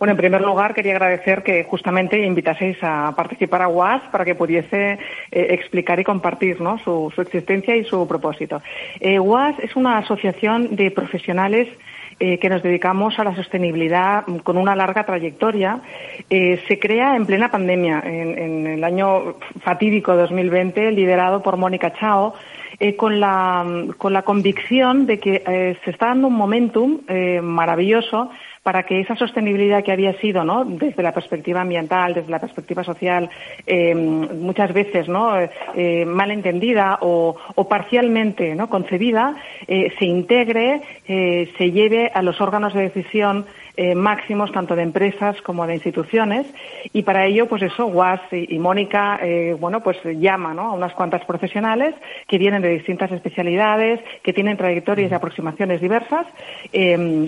Bueno, 0.00 0.12
en 0.12 0.16
primer 0.16 0.40
lugar, 0.40 0.72
quería 0.72 0.92
agradecer 0.92 1.42
que 1.42 1.62
justamente 1.64 2.24
invitaseis 2.24 2.78
a 2.80 3.12
participar 3.14 3.60
a 3.60 3.68
WAS 3.68 4.00
para 4.10 4.24
que 4.24 4.34
pudiese 4.34 4.92
eh, 4.92 4.98
explicar 5.30 6.00
y 6.00 6.04
compartir 6.04 6.56
su, 6.82 7.12
existencia 7.18 7.76
y 7.76 7.84
su 7.84 8.08
propósito. 8.08 8.62
Eh, 8.98 9.18
WAS 9.18 9.58
es 9.58 9.76
una 9.76 9.98
asociación 9.98 10.74
de 10.74 10.90
profesionales 10.90 11.68
eh, 12.18 12.38
que 12.38 12.48
nos 12.48 12.62
dedicamos 12.62 13.18
a 13.18 13.24
la 13.24 13.36
sostenibilidad 13.36 14.24
con 14.42 14.56
una 14.56 14.74
larga 14.74 15.04
trayectoria. 15.04 15.82
se 16.30 16.78
crea 16.78 17.14
en 17.14 17.26
plena 17.26 17.50
pandemia, 17.50 18.02
en, 18.02 18.38
en 18.38 18.66
el 18.68 18.84
año 18.84 19.34
fatídico 19.62 20.16
2020, 20.16 20.92
liderado 20.92 21.42
por 21.42 21.58
Mónica 21.58 21.92
Chao, 21.92 22.32
eh, 22.82 22.96
con, 22.96 23.20
la, 23.20 23.66
con 23.98 24.14
la 24.14 24.22
convicción 24.22 25.04
de 25.04 25.18
que 25.18 25.42
eh, 25.46 25.76
se 25.84 25.90
está 25.90 26.06
dando 26.06 26.28
un 26.28 26.34
momentum 26.34 27.00
eh, 27.08 27.42
maravilloso 27.42 28.30
para 28.62 28.82
que 28.82 29.00
esa 29.00 29.16
sostenibilidad 29.16 29.82
que 29.82 29.92
había 29.92 30.12
sido, 30.20 30.44
¿no? 30.44 30.64
desde 30.64 31.02
la 31.02 31.12
perspectiva 31.12 31.62
ambiental, 31.62 32.12
desde 32.12 32.30
la 32.30 32.38
perspectiva 32.38 32.84
social, 32.84 33.30
eh, 33.66 33.94
muchas 33.94 34.72
veces 34.74 35.08
¿no? 35.08 35.32
Eh, 35.74 36.04
mal 36.04 36.30
entendida 36.30 36.98
o, 37.00 37.36
parcialmente 37.68 38.54
¿no? 38.54 38.68
concebida, 38.68 39.34
eh, 39.66 39.92
se 39.98 40.04
integre, 40.04 40.82
se 41.06 41.70
lleve 41.72 42.10
a 42.12 42.22
los 42.22 42.40
órganos 42.40 42.74
de 42.74 42.82
decisión 42.82 43.46
máximos 43.94 44.52
tanto 44.52 44.76
de 44.76 44.82
empresas 44.82 45.40
como 45.42 45.66
de 45.66 45.74
instituciones 45.74 46.46
y 46.92 47.02
para 47.02 47.26
ello 47.26 47.46
pues 47.46 47.62
eso 47.62 47.86
Guas 47.86 48.20
y, 48.30 48.58
Mónica 48.58 49.18
bueno 49.58 49.80
pues 49.80 49.96
llama 50.04 50.52
¿no? 50.54 50.70
a 50.70 50.72
unas 50.72 50.92
cuantas 50.92 51.24
profesionales 51.24 51.94
que 52.26 52.38
vienen 52.38 52.62
de 52.62 52.70
distintas 52.70 53.10
especialidades 53.12 54.00
que 54.22 54.32
tienen 54.32 54.56
trayectorias 54.56 55.10
y 55.10 55.14
aproximaciones 55.14 55.80
diversas 55.80 56.26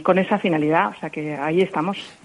con 0.03 0.19
esa 0.19 0.38
finalidad 0.38 0.93
o 0.97 1.01
sea 1.01 1.11
que 1.11 1.35
ahí 1.35 1.62
estamos. 1.62 2.22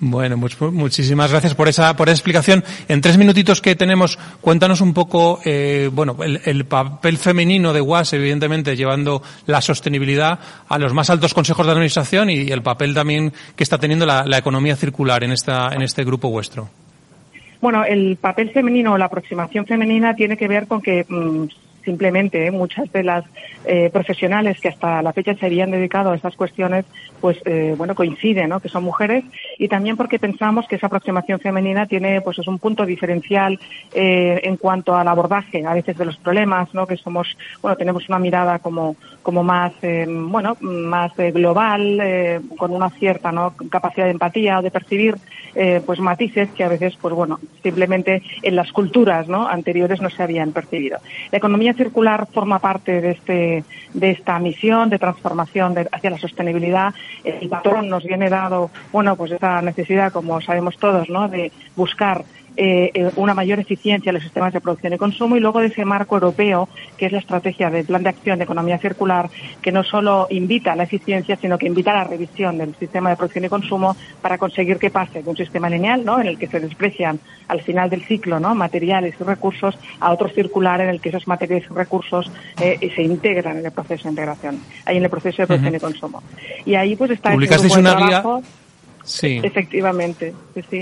Bueno, 0.00 0.36
muchísimas 0.36 1.32
gracias 1.32 1.56
por 1.56 1.66
esa, 1.66 1.96
por 1.96 2.08
esa 2.08 2.14
explicación. 2.14 2.62
En 2.86 3.00
tres 3.00 3.18
minutitos 3.18 3.60
que 3.60 3.74
tenemos, 3.74 4.16
cuéntanos 4.40 4.80
un 4.80 4.94
poco, 4.94 5.40
eh, 5.44 5.90
bueno, 5.92 6.16
el, 6.22 6.64
papel 6.66 7.18
femenino 7.18 7.72
de 7.72 7.80
WAS, 7.80 8.12
evidentemente, 8.12 8.76
llevando 8.76 9.22
la 9.46 9.60
sostenibilidad 9.60 10.38
a 10.68 10.78
los 10.78 10.94
más 10.94 11.10
altos 11.10 11.34
consejos 11.34 11.66
de 11.66 11.72
administración 11.72 12.30
y 12.30 12.48
el 12.48 12.62
papel 12.62 12.94
también 12.94 13.32
que 13.56 13.64
está 13.64 13.78
teniendo 13.78 14.06
la, 14.06 14.38
economía 14.38 14.76
circular 14.76 15.24
en, 15.24 15.32
esta, 15.32 15.70
en 15.74 15.82
este 15.82 16.04
grupo 16.04 16.30
vuestro. 16.30 16.68
Bueno, 17.60 17.84
el 17.84 18.16
papel 18.18 18.50
femenino 18.50 18.92
o 18.92 18.98
la 18.98 19.06
aproximación 19.06 19.66
femenina 19.66 20.14
tiene 20.14 20.36
que 20.36 20.46
ver 20.46 20.68
con 20.68 20.80
que 20.80 21.04
mm, 21.08 21.46
simplemente 21.88 22.46
¿eh? 22.46 22.50
muchas 22.50 22.92
de 22.92 23.02
las 23.02 23.24
eh, 23.64 23.88
profesionales 23.90 24.60
que 24.60 24.68
hasta 24.68 25.00
la 25.00 25.14
fecha 25.14 25.34
se 25.34 25.46
habían 25.46 25.70
dedicado 25.70 26.10
a 26.10 26.16
estas 26.16 26.36
cuestiones, 26.36 26.84
pues 27.18 27.38
eh, 27.46 27.74
bueno, 27.78 27.94
coinciden, 27.94 28.50
¿no? 28.50 28.60
Que 28.60 28.68
son 28.68 28.84
mujeres 28.84 29.24
y 29.58 29.68
también 29.68 29.96
porque 29.96 30.18
pensamos 30.18 30.68
que 30.68 30.76
esa 30.76 30.88
aproximación 30.88 31.40
femenina 31.40 31.86
tiene, 31.86 32.20
pues 32.20 32.38
es 32.38 32.46
un 32.46 32.58
punto 32.58 32.84
diferencial 32.84 33.58
en 33.94 34.56
cuanto 34.58 34.94
al 34.94 35.08
abordaje 35.08 35.64
a 35.64 35.72
veces 35.72 35.96
de 35.96 36.04
los 36.04 36.18
problemas, 36.18 36.74
¿no? 36.74 36.86
Que 36.86 36.98
somos, 36.98 37.26
bueno, 37.62 37.76
tenemos 37.76 38.06
una 38.08 38.18
mirada 38.18 38.58
como 38.58 38.96
como 39.22 39.42
más, 39.42 39.72
bueno, 40.06 40.56
más 40.60 41.12
global, 41.16 42.42
con 42.56 42.70
una 42.70 42.88
cierta. 42.90 43.30
Capacidad 43.70 44.06
de 44.06 44.12
empatía 44.12 44.58
o 44.58 44.62
de 44.62 44.70
percibir, 44.70 45.16
pues 45.84 46.00
matices 46.00 46.48
que 46.56 46.64
a 46.64 46.68
veces, 46.68 46.96
pues 47.00 47.14
bueno, 47.14 47.38
simplemente 47.62 48.22
en 48.42 48.56
las 48.56 48.72
culturas. 48.72 49.28
Anteriores 49.28 50.00
no 50.00 50.08
se 50.08 50.22
habían 50.22 50.52
percibido. 50.52 50.98
La 51.30 51.38
economía 51.38 51.74
circular 51.78 52.28
forma 52.30 52.58
parte 52.58 53.00
de, 53.00 53.12
este, 53.12 53.64
de 53.94 54.10
esta 54.10 54.38
misión 54.38 54.90
de 54.90 54.98
transformación 54.98 55.74
hacia 55.90 56.10
la 56.10 56.18
sostenibilidad. 56.18 56.92
El 57.24 57.48
patrón 57.48 57.88
nos 57.88 58.04
viene 58.04 58.28
dado, 58.28 58.70
bueno, 58.92 59.16
pues 59.16 59.32
esa 59.32 59.62
necesidad, 59.62 60.12
como 60.12 60.42
sabemos 60.42 60.76
todos, 60.76 61.08
¿no? 61.08 61.28
de 61.28 61.50
buscar 61.74 62.24
eh, 62.60 62.90
eh, 62.92 63.10
una 63.14 63.34
mayor 63.34 63.60
eficiencia 63.60 64.10
en 64.10 64.14
los 64.14 64.24
sistemas 64.24 64.52
de 64.52 64.60
producción 64.60 64.92
y 64.92 64.98
consumo 64.98 65.36
y 65.36 65.40
luego 65.40 65.60
de 65.60 65.68
ese 65.68 65.84
marco 65.84 66.16
europeo, 66.16 66.68
que 66.96 67.06
es 67.06 67.12
la 67.12 67.20
estrategia 67.20 67.70
del 67.70 67.86
Plan 67.86 68.02
de 68.02 68.08
Acción 68.08 68.36
de 68.36 68.44
Economía 68.44 68.78
Circular, 68.78 69.30
que 69.62 69.70
no 69.70 69.84
solo 69.84 70.26
invita 70.30 70.72
a 70.72 70.76
la 70.76 70.82
eficiencia, 70.82 71.36
sino 71.36 71.56
que 71.56 71.68
invita 71.68 71.92
a 71.92 71.98
la 71.98 72.04
revisión 72.04 72.58
del 72.58 72.74
sistema 72.74 73.10
de 73.10 73.16
producción 73.16 73.44
y 73.44 73.48
consumo 73.48 73.96
para 74.20 74.38
conseguir 74.38 74.78
que 74.78 74.90
pase 74.90 75.22
de 75.22 75.30
un 75.30 75.36
sistema 75.36 75.70
lineal, 75.70 76.04
¿no? 76.04 76.20
en 76.20 76.26
el 76.26 76.36
que 76.36 76.48
se 76.48 76.58
desprecian 76.58 77.20
al 77.46 77.62
final 77.62 77.90
del 77.90 78.02
ciclo 78.02 78.40
¿no? 78.40 78.56
materiales 78.56 79.14
y 79.20 79.22
recursos, 79.22 79.78
a 80.00 80.10
otro 80.10 80.28
circular 80.28 80.80
en 80.80 80.88
el 80.88 81.00
que 81.00 81.10
esos 81.10 81.28
materiales 81.28 81.64
y 81.70 81.74
recursos 81.74 82.28
eh, 82.60 82.90
se 82.92 83.02
integran 83.02 83.58
en 83.58 83.66
el 83.66 83.70
proceso 83.70 84.02
de 84.02 84.10
integración, 84.10 84.58
ahí 84.84 84.96
en 84.96 85.04
el 85.04 85.10
proceso 85.10 85.42
de 85.42 85.46
producción 85.46 85.76
y 85.76 85.78
consumo. 85.78 86.22
Y 86.66 86.74
ahí 86.74 86.96
pues 86.96 87.12
está 87.12 87.34
el 87.34 87.46
grupo 87.46 87.76
de 87.76 87.82
trabajo. 87.82 88.42
Sí. 89.04 89.40
Efectivamente, 89.42 90.34
sí. 90.68 90.80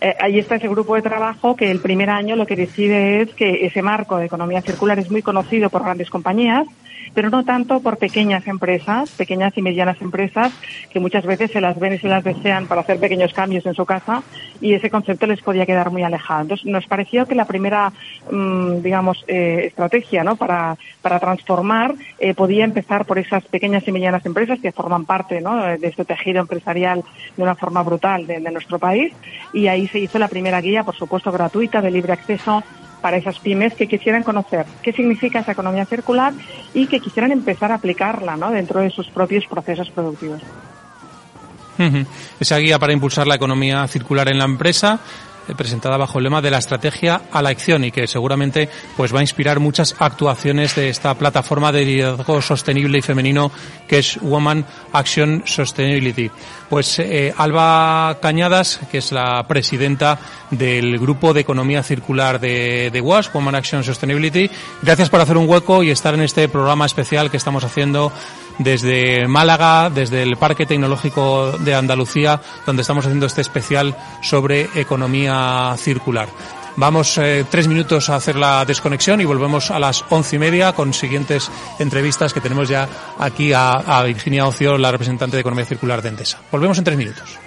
Eh, 0.00 0.16
ahí 0.20 0.38
está 0.38 0.56
ese 0.56 0.68
grupo 0.68 0.94
de 0.94 1.02
trabajo 1.02 1.56
que 1.56 1.70
el 1.70 1.80
primer 1.80 2.10
año 2.10 2.36
lo 2.36 2.46
que 2.46 2.56
decide 2.56 3.22
es 3.22 3.34
que 3.34 3.66
ese 3.66 3.82
marco 3.82 4.16
de 4.16 4.26
economía 4.26 4.62
circular 4.62 4.98
es 4.98 5.10
muy 5.10 5.22
conocido 5.22 5.70
por 5.70 5.82
grandes 5.82 6.10
compañías, 6.10 6.66
pero 7.14 7.30
no 7.30 7.44
tanto 7.44 7.80
por 7.80 7.96
pequeñas 7.96 8.46
empresas, 8.46 9.10
pequeñas 9.10 9.56
y 9.56 9.62
medianas 9.62 10.00
empresas, 10.02 10.52
que 10.90 11.00
muchas 11.00 11.24
veces 11.24 11.50
se 11.50 11.60
las 11.60 11.78
ven 11.78 11.94
y 11.94 11.98
se 11.98 12.08
las 12.08 12.24
desean 12.24 12.66
para 12.66 12.80
hacer 12.80 12.98
pequeños 12.98 13.32
cambios 13.32 13.64
en 13.66 13.74
su 13.74 13.86
casa 13.86 14.22
y 14.60 14.74
ese 14.74 14.90
concepto 14.90 15.26
les 15.26 15.40
podía 15.40 15.66
quedar 15.66 15.90
muy 15.90 16.02
alejado. 16.02 16.42
Entonces, 16.42 16.66
nos 16.66 16.86
pareció 16.86 17.26
que 17.26 17.34
la 17.34 17.44
primera, 17.44 17.92
mm, 18.30 18.82
digamos, 18.82 19.24
eh, 19.28 19.64
estrategia 19.66 20.24
¿no? 20.24 20.36
para, 20.36 20.76
para 21.02 21.20
transformar 21.20 21.94
eh, 22.18 22.34
podía 22.34 22.64
empezar 22.64 23.04
por 23.04 23.18
esas 23.18 23.44
pequeñas 23.44 23.86
y 23.86 23.92
medianas 23.92 24.26
empresas 24.26 24.58
que 24.60 24.72
forman 24.72 25.04
parte 25.04 25.40
¿no? 25.40 25.62
de 25.64 25.86
este 25.86 26.04
tejido 26.04 26.40
empresarial 26.40 27.04
de 27.36 27.42
una 27.42 27.54
forma 27.54 27.82
brutal 27.82 28.26
de, 28.26 28.40
de 28.40 28.50
nuestro 28.50 28.78
país 28.78 29.12
y 29.52 29.68
ahí 29.68 29.83
se 29.88 29.98
hizo 29.98 30.18
la 30.18 30.28
primera 30.28 30.60
guía, 30.60 30.84
por 30.84 30.96
supuesto, 30.96 31.30
gratuita, 31.32 31.80
de 31.80 31.90
libre 31.90 32.12
acceso 32.12 32.62
para 33.00 33.18
esas 33.18 33.38
pymes 33.38 33.74
que 33.74 33.86
quisieran 33.86 34.22
conocer 34.22 34.64
qué 34.82 34.90
significa 34.92 35.40
esa 35.40 35.52
economía 35.52 35.84
circular 35.84 36.32
y 36.72 36.86
que 36.86 37.00
quisieran 37.00 37.32
empezar 37.32 37.70
a 37.70 37.74
aplicarla 37.74 38.36
¿no? 38.36 38.50
dentro 38.50 38.80
de 38.80 38.88
sus 38.88 39.08
propios 39.08 39.44
procesos 39.46 39.90
productivos. 39.90 40.40
Esa 42.40 42.56
guía 42.58 42.78
para 42.78 42.92
impulsar 42.92 43.26
la 43.26 43.34
economía 43.34 43.86
circular 43.88 44.28
en 44.30 44.38
la 44.38 44.44
empresa 44.44 45.00
presentada 45.56 45.96
bajo 45.96 46.18
el 46.18 46.24
lema 46.24 46.40
de 46.40 46.50
la 46.50 46.58
estrategia 46.58 47.22
a 47.30 47.42
la 47.42 47.50
acción 47.50 47.84
y 47.84 47.90
que 47.90 48.06
seguramente 48.06 48.68
pues 48.96 49.14
va 49.14 49.18
a 49.18 49.22
inspirar 49.22 49.60
muchas 49.60 49.94
actuaciones 49.98 50.74
de 50.74 50.88
esta 50.88 51.14
plataforma 51.14 51.72
de 51.72 51.84
liderazgo 51.84 52.40
sostenible 52.40 52.98
y 52.98 53.02
femenino 53.02 53.50
que 53.86 53.98
es 53.98 54.18
Woman 54.20 54.64
Action 54.92 55.42
Sustainability. 55.44 56.30
Pues 56.68 56.98
eh, 56.98 57.32
Alba 57.36 58.18
Cañadas, 58.20 58.80
que 58.90 58.98
es 58.98 59.12
la 59.12 59.46
presidenta 59.46 60.18
del 60.50 60.98
grupo 60.98 61.32
de 61.32 61.40
economía 61.40 61.82
circular 61.82 62.40
de, 62.40 62.90
de 62.90 63.00
WAS, 63.00 63.32
Woman 63.32 63.54
Action 63.54 63.84
Sustainability, 63.84 64.50
gracias 64.82 65.10
por 65.10 65.20
hacer 65.20 65.36
un 65.36 65.48
hueco 65.48 65.82
y 65.82 65.90
estar 65.90 66.14
en 66.14 66.22
este 66.22 66.48
programa 66.48 66.86
especial 66.86 67.30
que 67.30 67.36
estamos 67.36 67.64
haciendo 67.64 68.12
desde 68.58 69.26
Málaga, 69.26 69.90
desde 69.90 70.22
el 70.22 70.36
Parque 70.36 70.66
Tecnológico 70.66 71.52
de 71.58 71.74
Andalucía, 71.74 72.40
donde 72.66 72.82
estamos 72.82 73.04
haciendo 73.04 73.26
este 73.26 73.40
especial 73.40 73.96
sobre 74.22 74.68
economía 74.74 75.74
circular. 75.78 76.28
Vamos 76.76 77.18
eh, 77.18 77.44
tres 77.48 77.68
minutos 77.68 78.10
a 78.10 78.16
hacer 78.16 78.34
la 78.34 78.64
desconexión 78.64 79.20
y 79.20 79.24
volvemos 79.24 79.70
a 79.70 79.78
las 79.78 80.04
once 80.10 80.36
y 80.36 80.38
media 80.40 80.72
con 80.72 80.92
siguientes 80.92 81.48
entrevistas 81.78 82.32
que 82.32 82.40
tenemos 82.40 82.68
ya 82.68 82.88
aquí 83.18 83.52
a, 83.52 83.72
a 83.72 84.02
Virginia 84.02 84.46
Ocio, 84.46 84.76
la 84.76 84.90
representante 84.90 85.36
de 85.36 85.42
Economía 85.42 85.66
Circular 85.66 86.02
de 86.02 86.08
Endesa. 86.08 86.40
Volvemos 86.50 86.76
en 86.78 86.84
tres 86.84 86.96
minutos. 86.96 87.43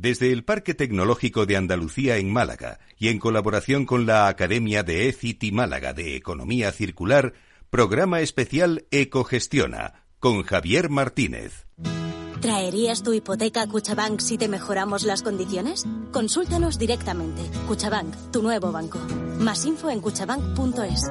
Desde 0.00 0.30
el 0.30 0.44
Parque 0.44 0.74
Tecnológico 0.74 1.44
de 1.44 1.56
Andalucía 1.56 2.18
en 2.18 2.32
Málaga 2.32 2.78
y 2.98 3.08
en 3.08 3.18
colaboración 3.18 3.84
con 3.84 4.06
la 4.06 4.28
Academia 4.28 4.84
de 4.84 5.08
ECIT 5.08 5.50
Málaga 5.50 5.92
de 5.92 6.14
Economía 6.14 6.70
Circular, 6.70 7.34
programa 7.68 8.20
especial 8.20 8.86
Ecogestiona 8.92 10.04
con 10.20 10.44
Javier 10.44 10.88
Martínez. 10.88 11.66
¿Traerías 12.40 13.02
tu 13.02 13.12
hipoteca 13.12 13.62
a 13.62 13.66
Cuchabank 13.66 14.20
si 14.20 14.38
te 14.38 14.46
mejoramos 14.46 15.02
las 15.02 15.24
condiciones? 15.24 15.84
Consúltanos 16.12 16.78
directamente. 16.78 17.42
Cuchabank, 17.66 18.14
tu 18.30 18.40
nuevo 18.40 18.70
banco. 18.70 19.00
Más 19.40 19.64
info 19.64 19.90
en 19.90 20.00
cuchabank.es. 20.00 21.10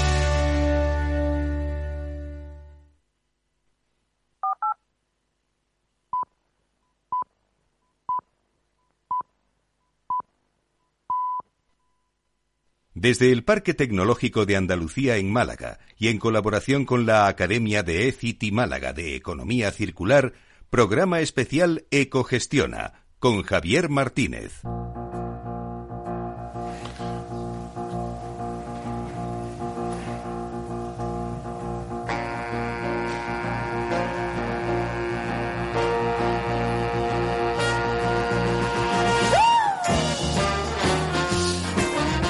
Desde 12.93 13.31
el 13.31 13.43
Parque 13.45 13.73
Tecnológico 13.73 14.45
de 14.45 14.57
Andalucía 14.57 15.15
en 15.15 15.31
Málaga 15.31 15.79
y 15.97 16.09
en 16.09 16.19
colaboración 16.19 16.85
con 16.85 17.05
la 17.05 17.27
Academia 17.27 17.83
de 17.83 18.09
ECITI 18.09 18.51
Málaga 18.51 18.91
de 18.91 19.15
Economía 19.15 19.71
Circular, 19.71 20.33
programa 20.69 21.21
especial 21.21 21.85
Ecogestiona 21.89 23.05
con 23.19 23.43
Javier 23.43 23.87
Martínez. 23.87 24.61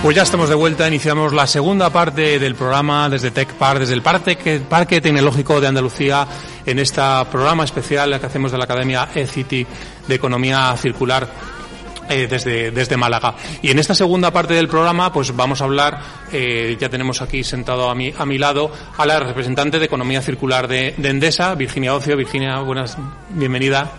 Pues 0.01 0.15
ya 0.15 0.23
estamos 0.23 0.49
de 0.49 0.55
vuelta, 0.55 0.87
iniciamos 0.87 1.31
la 1.31 1.45
segunda 1.45 1.91
parte 1.91 2.39
del 2.39 2.55
programa 2.55 3.07
desde 3.07 3.29
Tech 3.29 3.53
Park, 3.53 3.81
desde 3.81 3.93
el 3.93 4.01
Parque, 4.01 4.99
Tecnológico 4.99 5.61
de 5.61 5.67
Andalucía, 5.67 6.27
en 6.65 6.79
este 6.79 7.01
programa 7.31 7.65
especial 7.65 8.19
que 8.19 8.25
hacemos 8.25 8.51
de 8.51 8.57
la 8.57 8.63
Academia 8.63 9.09
ECITI 9.13 9.67
de 10.07 10.15
Economía 10.15 10.75
Circular 10.75 11.29
eh, 12.09 12.25
desde, 12.27 12.71
desde 12.71 12.97
Málaga. 12.97 13.35
Y 13.61 13.69
en 13.69 13.77
esta 13.77 13.93
segunda 13.93 14.31
parte 14.31 14.55
del 14.55 14.67
programa, 14.67 15.13
pues 15.13 15.35
vamos 15.35 15.61
a 15.61 15.65
hablar, 15.65 15.99
eh, 16.31 16.75
ya 16.79 16.89
tenemos 16.89 17.21
aquí 17.21 17.43
sentado 17.43 17.87
a 17.87 17.93
mi, 17.93 18.11
a 18.17 18.25
mi 18.25 18.39
lado 18.39 18.71
a 18.97 19.05
la 19.05 19.19
representante 19.19 19.77
de 19.77 19.85
Economía 19.85 20.23
Circular 20.23 20.67
de, 20.67 20.95
de 20.97 21.09
Endesa, 21.09 21.53
Virginia 21.53 21.93
Ocio. 21.93 22.17
Virginia, 22.17 22.57
buenas, 22.61 22.97
bienvenida. 23.29 23.91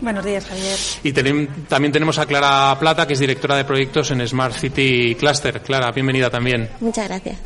Buenos 0.00 0.24
días, 0.24 0.44
Javier. 0.44 0.76
Y 1.04 1.12
también 1.12 1.92
tenemos 1.92 2.18
a 2.18 2.26
Clara 2.26 2.76
Plata, 2.78 3.06
que 3.06 3.12
es 3.12 3.18
directora 3.18 3.56
de 3.56 3.64
proyectos 3.64 4.10
en 4.10 4.26
Smart 4.26 4.54
City 4.54 5.16
Cluster. 5.18 5.62
Clara, 5.62 5.92
bienvenida 5.92 6.28
también. 6.30 6.68
Muchas 6.80 7.08
gracias. 7.08 7.38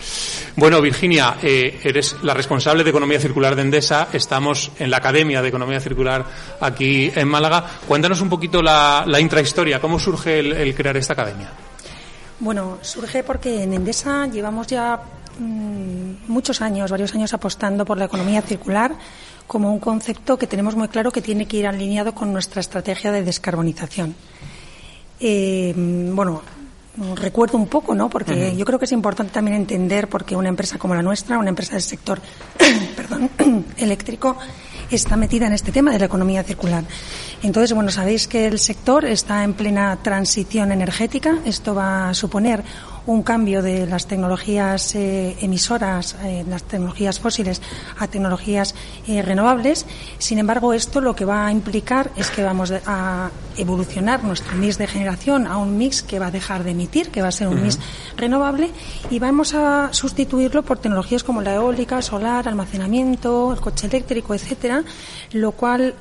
Bueno, 0.57 0.81
Virginia, 0.81 1.37
eh, 1.43 1.79
eres 1.85 2.17
la 2.23 2.35
responsable 2.35 2.83
de 2.85 2.91
Economía 2.91 3.21
Circular 3.21 3.55
de 3.55 3.63
Endesa. 3.63 4.09
Estamos 4.13 4.73
en 4.79 4.91
la 4.91 4.97
Academia 4.97 5.43
de 5.43 5.49
Economía 5.49 5.79
Circular 5.81 6.25
aquí 6.61 7.13
en 7.15 7.29
Málaga. 7.29 7.65
Cuéntanos 7.87 8.21
un 8.23 8.31
poquito 8.31 8.63
la, 8.63 9.05
intrahistoria. 9.21 9.81
¿Cómo 9.81 9.99
surge 9.99 10.39
el, 10.41 10.75
crear 10.75 10.97
esta 10.97 11.13
academia? 11.13 11.51
Bueno, 12.41 12.79
surge 12.81 13.23
porque 13.25 13.63
en 13.63 13.75
Endesa 13.75 14.27
llevamos 14.27 14.67
ya 14.69 14.99
mm, 15.39 16.29
muchos 16.29 16.63
años, 16.63 16.91
varios 16.91 17.15
años 17.15 17.35
apostando 17.35 17.85
por 17.85 17.99
la 17.99 18.07
economía 18.07 18.41
circular 18.41 18.97
como 19.49 19.73
un 19.73 19.81
concepto 19.81 20.39
que 20.39 20.47
tenemos 20.47 20.77
muy 20.77 20.87
claro 20.87 21.11
que 21.11 21.23
tiene 21.23 21.47
que 21.47 21.57
ir 21.57 21.67
alineado 21.67 22.15
con 22.15 22.33
nuestra 22.33 22.61
estrategia 22.61 23.11
de 23.11 23.25
descarbonización. 23.25 24.15
Eh, 25.19 25.75
bueno, 26.15 26.43
recuerdo 27.17 27.59
un 27.59 27.67
poco, 27.67 27.95
¿no? 27.95 28.09
Porque 28.11 28.55
yo 28.57 28.65
creo 28.65 28.79
que 28.79 28.85
es 28.85 28.93
importante 28.93 29.33
también 29.33 29.57
entender 29.57 30.09
por 30.09 30.25
qué 30.25 30.37
una 30.37 30.49
empresa 30.49 30.79
como 30.79 30.95
la 30.95 31.03
nuestra, 31.03 31.39
una 31.39 31.49
empresa 31.49 31.73
del 31.73 31.83
sector 31.83 32.21
perdón, 32.97 33.31
eléctrico, 33.77 34.37
está 34.91 35.17
metida 35.17 35.47
en 35.47 35.55
este 35.55 35.73
tema 35.73 35.93
de 35.93 35.99
la 35.99 36.07
economía 36.07 36.43
circular. 36.45 36.85
Entonces, 37.43 37.73
bueno, 37.73 37.91
sabéis 37.91 38.29
que 38.29 38.47
el 38.47 38.59
sector 38.59 39.05
está 39.05 39.45
en 39.45 39.55
plena 39.55 39.99
transición 40.03 40.73
energética. 40.73 41.39
Esto 41.45 41.75
va 41.75 42.11
a 42.11 42.15
suponer 42.15 42.63
un 43.09 43.23
cambio 43.23 43.63
de 43.63 43.87
las 43.87 44.07
tecnologías 44.07 44.95
eh, 44.95 45.35
emisoras, 45.41 46.15
eh, 46.23 46.45
las 46.47 46.63
tecnologías 46.65 47.19
fósiles, 47.19 47.63
a 47.99 48.07
tecnologías 48.07 48.75
eh, 49.07 49.23
renovables. 49.23 49.87
Sin 50.19 50.39
embargo, 50.39 50.75
esto 50.75 51.01
lo 51.01 51.17
que 51.17 51.25
va 51.25 51.47
a 51.47 51.51
implicar 51.51 52.11
es 52.17 52.31
que 52.31 52.43
vamos 52.43 52.71
a 52.71 53.31
evolucionar 53.57 54.25
nuestro 54.25 54.55
mix 54.57 54.77
de 54.77 54.87
generación 54.87 55.47
a 55.47 55.57
un 55.57 55.79
mix 55.79 56.03
que 56.03 56.19
va 56.19 56.27
a 56.27 56.31
dejar 56.31 56.65
de 56.65 56.73
emitir, 56.73 57.09
que 57.09 57.23
va 57.23 57.29
a 57.29 57.33
ser 57.33 57.49
un 57.49 57.63
mix 57.63 57.79
renovable, 58.19 58.71
y 59.11 59.19
vamos 59.19 59.55
a 59.55 59.89
sustituirlo 59.91 60.63
por 60.63 60.79
tecnologías 60.79 61.25
como 61.25 61.41
la 61.41 61.55
eólica, 61.55 62.03
solar, 62.03 62.47
almacenamiento, 62.47 63.55
el 63.55 63.61
coche 63.61 63.87
eléctrico, 63.87 64.35
etcétera, 64.35 64.85
lo 65.33 65.53
cual 65.53 65.95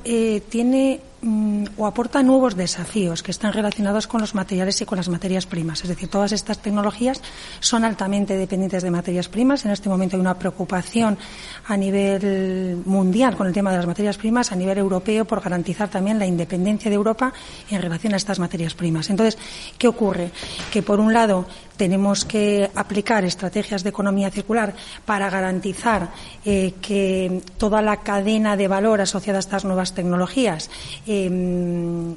tiene 0.50 1.00
Mm, 1.20 1.74
o 1.76 1.82
aporta 1.86 2.22
nuevos 2.22 2.54
desafíos 2.54 3.24
que 3.24 3.32
están 3.32 3.52
relacionados 3.52 4.06
con 4.06 4.20
los 4.20 4.36
materiales 4.36 4.80
y 4.80 4.84
con 4.84 4.98
las 4.98 5.08
materias 5.08 5.46
primas. 5.46 5.82
Es 5.82 5.88
decir, 5.88 6.08
todas 6.08 6.30
estas 6.30 6.62
tecnologías 6.62 7.20
son 7.58 7.84
altamente 7.84 8.36
dependientes 8.36 8.84
de 8.84 8.90
materias 8.92 9.28
primas. 9.28 9.64
En 9.64 9.72
este 9.72 9.88
momento 9.88 10.14
hay 10.14 10.20
una 10.20 10.38
preocupación 10.38 11.18
a 11.66 11.76
nivel 11.76 12.82
mundial 12.84 13.36
con 13.36 13.48
el 13.48 13.52
tema 13.52 13.72
de 13.72 13.78
las 13.78 13.86
materias 13.86 14.16
primas, 14.16 14.52
a 14.52 14.56
nivel 14.56 14.78
europeo, 14.78 15.24
por 15.24 15.40
garantizar 15.40 15.88
también 15.88 16.20
la 16.20 16.26
independencia 16.26 16.88
de 16.88 16.94
Europa 16.94 17.32
en 17.68 17.82
relación 17.82 18.14
a 18.14 18.16
estas 18.16 18.38
materias 18.38 18.74
primas. 18.74 19.10
Entonces, 19.10 19.36
¿qué 19.76 19.88
ocurre? 19.88 20.30
Que, 20.70 20.84
por 20.84 21.00
un 21.00 21.12
lado, 21.12 21.46
tenemos 21.78 22.26
que 22.26 22.70
aplicar 22.74 23.24
estrategias 23.24 23.82
de 23.82 23.88
economía 23.88 24.30
circular 24.30 24.74
para 25.06 25.30
garantizar 25.30 26.10
eh, 26.44 26.74
que 26.82 27.40
toda 27.56 27.80
la 27.80 28.02
cadena 28.02 28.58
de 28.58 28.68
valor 28.68 29.00
asociada 29.00 29.38
a 29.38 29.46
estas 29.46 29.64
nuevas 29.64 29.94
tecnologías 29.94 30.68
em, 31.06 32.16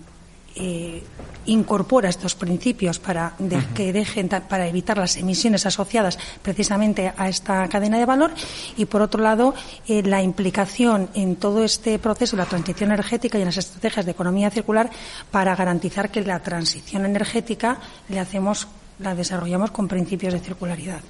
eh, 0.55 0.99
incorpora 1.45 2.09
estos 2.09 2.35
principios 2.35 2.99
para 2.99 3.33
que 3.73 3.93
dejen 3.93 4.29
para 4.29 4.67
evitar 4.67 4.97
las 4.97 5.17
emisiones 5.17 5.65
asociadas 5.65 6.19
precisamente 6.41 7.13
a 7.15 7.29
esta 7.29 7.67
cadena 7.69 7.97
de 7.97 8.05
valor. 8.05 8.31
Y 8.77 8.85
por 8.85 9.01
otro 9.01 9.23
lado 9.23 9.53
eh, 9.87 10.03
la 10.03 10.21
implicación 10.21 11.09
en 11.13 11.37
todo 11.37 11.63
este 11.63 11.97
proceso 11.97 12.35
de 12.35 12.43
la 12.43 12.49
transición 12.49 12.91
energética 12.91 13.37
y 13.37 13.41
en 13.41 13.47
las 13.47 13.57
estrategias 13.57 14.05
de 14.05 14.11
economía 14.11 14.51
circular 14.51 14.89
para 15.31 15.55
garantizar 15.55 16.11
que 16.11 16.21
la 16.21 16.41
transición 16.41 17.05
energética 17.05 17.79
le 18.09 18.19
hacemos 18.19 18.67
la 19.01 19.15
desarrollamos 19.15 19.71
con 19.71 19.87
principios 19.87 20.33
de 20.33 20.39
circularidad. 20.39 21.01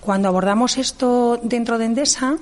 Cuando 0.00 0.28
abordamos 0.28 0.78
esto 0.78 1.40
dentro 1.42 1.78
de 1.78 1.86
Endesa, 1.86 2.38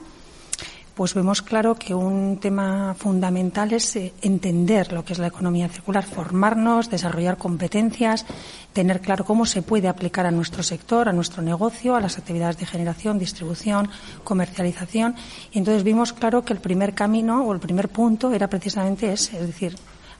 pues 0.96 1.12
vemos 1.12 1.42
claro 1.42 1.74
que 1.74 1.94
un 1.94 2.38
tema 2.38 2.94
fundamental 2.94 3.70
es 3.74 3.96
eh, 3.96 4.14
entender 4.22 4.94
lo 4.94 5.04
que 5.04 5.12
es 5.12 5.18
la 5.18 5.26
economía 5.26 5.68
circular, 5.68 6.06
formarnos, 6.06 6.88
desarrollar 6.88 7.36
competencias, 7.36 8.24
tener 8.72 9.02
claro 9.02 9.26
cómo 9.26 9.44
se 9.44 9.60
puede 9.60 9.88
aplicar 9.88 10.24
a 10.24 10.30
nuestro 10.30 10.62
sector, 10.62 11.10
a 11.10 11.12
nuestro 11.12 11.42
negocio, 11.42 11.96
a 11.96 12.00
las 12.00 12.16
actividades 12.16 12.56
de 12.56 12.64
generación, 12.64 13.18
distribución, 13.18 13.90
comercialización. 14.24 15.16
Y 15.52 15.58
entonces 15.58 15.82
vimos 15.82 16.14
claro 16.14 16.46
que 16.46 16.54
el 16.54 16.60
primer 16.60 16.94
camino 16.94 17.44
o 17.44 17.52
el 17.52 17.60
primer 17.60 17.90
punto 17.90 18.32
era 18.32 18.48
precisamente 18.48 19.12
ese, 19.12 19.38
es 19.38 19.46
decir, 19.46 19.76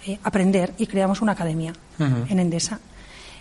eh, 0.06 0.18
aprender 0.24 0.74
y 0.76 0.86
creamos 0.86 1.22
una 1.22 1.32
academia 1.32 1.72
en 1.98 2.38
Endesa 2.38 2.80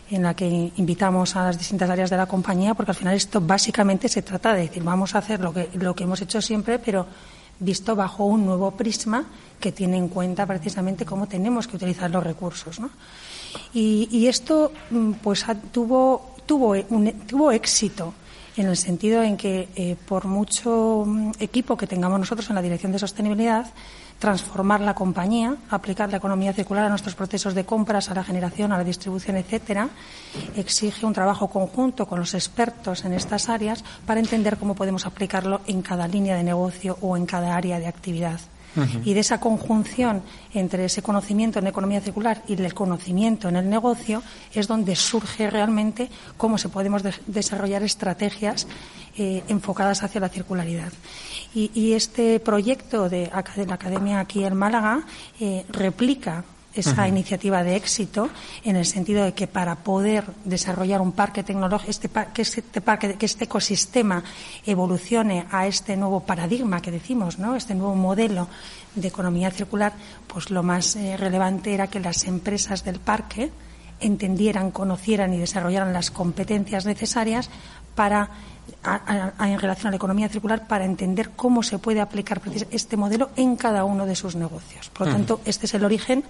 en 0.09 0.23
la 0.23 0.33
que 0.33 0.71
invitamos 0.75 1.35
a 1.35 1.43
las 1.43 1.57
distintas 1.57 1.89
áreas 1.89 2.09
de 2.09 2.17
la 2.17 2.25
compañía, 2.25 2.73
porque 2.73 2.91
al 2.91 2.97
final 2.97 3.15
esto 3.15 3.41
básicamente 3.41 4.07
se 4.07 4.21
trata 4.21 4.53
de 4.53 4.61
decir, 4.61 4.83
vamos 4.83 5.15
a 5.15 5.19
hacer 5.19 5.39
lo 5.39 5.53
que, 5.53 5.69
lo 5.73 5.95
que 5.95 6.03
hemos 6.03 6.21
hecho 6.21 6.41
siempre, 6.41 6.79
pero 6.79 7.07
visto 7.59 7.95
bajo 7.95 8.25
un 8.25 8.45
nuevo 8.45 8.71
prisma 8.71 9.25
que 9.59 9.71
tiene 9.71 9.97
en 9.97 10.09
cuenta 10.09 10.45
precisamente 10.45 11.05
cómo 11.05 11.27
tenemos 11.27 11.67
que 11.67 11.77
utilizar 11.77 12.11
los 12.11 12.23
recursos. 12.23 12.79
¿no? 12.79 12.89
Y, 13.73 14.27
esto 14.27 14.71
mm, 14.91 15.13
pues 15.23 15.45
tuvo, 15.71 16.35
tuvo, 16.45 16.75
tuvo 17.27 17.51
éxito 17.51 18.13
en 18.57 18.67
el 18.67 18.77
sentido 18.77 19.23
en 19.23 19.37
que 19.37 19.69
eh, 19.75 19.95
por 20.07 20.25
mucho 20.25 21.03
mm, 21.05 21.31
equipo 21.39 21.77
que 21.77 21.87
tengamos 21.87 22.19
nosotros 22.19 22.49
en 22.49 22.55
la 22.55 22.61
dirección 22.61 22.91
de 22.91 22.99
sostenibilidad, 22.99 23.67
transformar 24.19 24.81
la 24.81 24.95
compañía, 24.95 25.55
aplicar 25.69 26.09
la 26.09 26.17
economía 26.17 26.53
circular 26.53 26.85
a 26.85 26.89
nuestros 26.89 27.15
procesos 27.15 27.53
de 27.53 27.65
compras, 27.65 28.09
a 28.09 28.13
la 28.13 28.23
generación, 28.23 28.71
a 28.71 28.77
la 28.77 28.83
distribución, 28.83 29.37
etcétera, 29.37 29.89
exige 30.55 31.05
un 31.05 31.13
trabajo 31.13 31.49
conjunto 31.49 32.07
con 32.07 32.19
los 32.19 32.33
expertos 32.33 33.03
en 33.05 33.13
estas 33.13 33.49
áreas 33.49 33.83
para 34.05 34.19
entender 34.19 34.57
cómo 34.57 34.75
podemos 34.75 35.05
aplicarlo 35.05 35.61
en 35.67 35.81
cada 35.81 36.07
línea 36.07 36.35
de 36.35 36.43
negocio 36.43 36.97
o 37.01 37.17
en 37.17 37.25
cada 37.25 37.55
área 37.55 37.79
de 37.79 37.87
actividad. 37.87 38.39
Y 39.03 39.13
de 39.13 39.19
esa 39.19 39.39
conjunción 39.39 40.21
entre 40.53 40.85
ese 40.85 41.01
conocimiento 41.01 41.59
en 41.59 41.67
economía 41.67 42.01
circular 42.01 42.43
y 42.47 42.53
el 42.53 42.73
conocimiento 42.73 43.47
en 43.47 43.55
el 43.55 43.69
negocio 43.69 44.21
es 44.53 44.67
donde 44.67 44.95
surge 44.95 45.49
realmente 45.49 46.09
cómo 46.37 46.57
se 46.57 46.69
podemos 46.69 47.01
desarrollar 47.27 47.83
estrategias 47.83 48.67
eh, 49.17 49.43
enfocadas 49.47 50.03
hacia 50.03 50.21
la 50.21 50.29
circularidad. 50.29 50.91
Y, 51.53 51.93
este 51.93 52.41
proyecto 52.41 53.07
de, 53.07 53.31
la 53.65 53.75
Academia 53.75 54.19
aquí 54.19 54.43
en 54.43 54.57
Málaga 54.57 55.05
eh, 55.39 55.65
replica 55.69 56.43
esa 56.75 57.07
iniciativa 57.07 57.63
de 57.63 57.75
éxito 57.75 58.29
en 58.63 58.75
el 58.75 58.85
sentido 58.85 59.23
de 59.23 59.33
que 59.33 59.47
para 59.47 59.75
poder 59.75 60.25
desarrollar 60.43 61.01
un 61.01 61.13
parque 61.13 61.43
tecnológico, 61.43 61.89
este, 61.89 62.09
que 62.33 62.41
este 62.41 62.81
parque, 62.81 63.15
que 63.15 63.25
este 63.25 63.45
ecosistema 63.45 64.23
evolucione 64.65 65.45
a 65.51 65.67
este 65.67 65.95
nuevo 65.95 66.21
paradigma 66.21 66.81
que 66.81 66.91
decimos, 66.91 67.39
¿no? 67.39 67.55
Este 67.55 67.75
nuevo 67.75 67.95
modelo 67.95 68.47
de 68.95 69.07
economía 69.07 69.51
circular, 69.51 69.93
pues 70.27 70.51
lo 70.51 70.63
más 70.63 70.95
eh, 70.95 71.17
relevante 71.17 71.73
era 71.73 71.87
que 71.87 71.99
las 71.99 72.25
empresas 72.25 72.83
del 72.83 72.99
parque 72.99 73.51
entendieran, 73.99 74.71
conocieran 74.71 75.33
y 75.33 75.37
desarrollaran 75.37 75.93
las 75.93 76.11
competencias 76.11 76.85
necesarias 76.85 77.49
para 77.95 78.29
en 79.39 79.59
relación 79.59 79.87
a 79.87 79.91
la 79.91 79.97
economía 79.97 80.29
circular 80.29 80.67
para 80.67 80.85
entender 80.85 81.31
cómo 81.35 81.63
se 81.63 81.79
puede 81.79 82.01
aplicar 82.01 82.41
este 82.71 82.97
modelo 82.97 83.29
en 83.35 83.55
cada 83.55 83.83
uno 83.83 84.05
de 84.05 84.15
sus 84.15 84.35
negocios. 84.35 84.89
Por 84.89 85.07
lo 85.07 85.13
tanto, 85.13 85.41
este 85.45 85.65
es 85.65 85.73
el 85.73 85.85
origen 85.85 86.23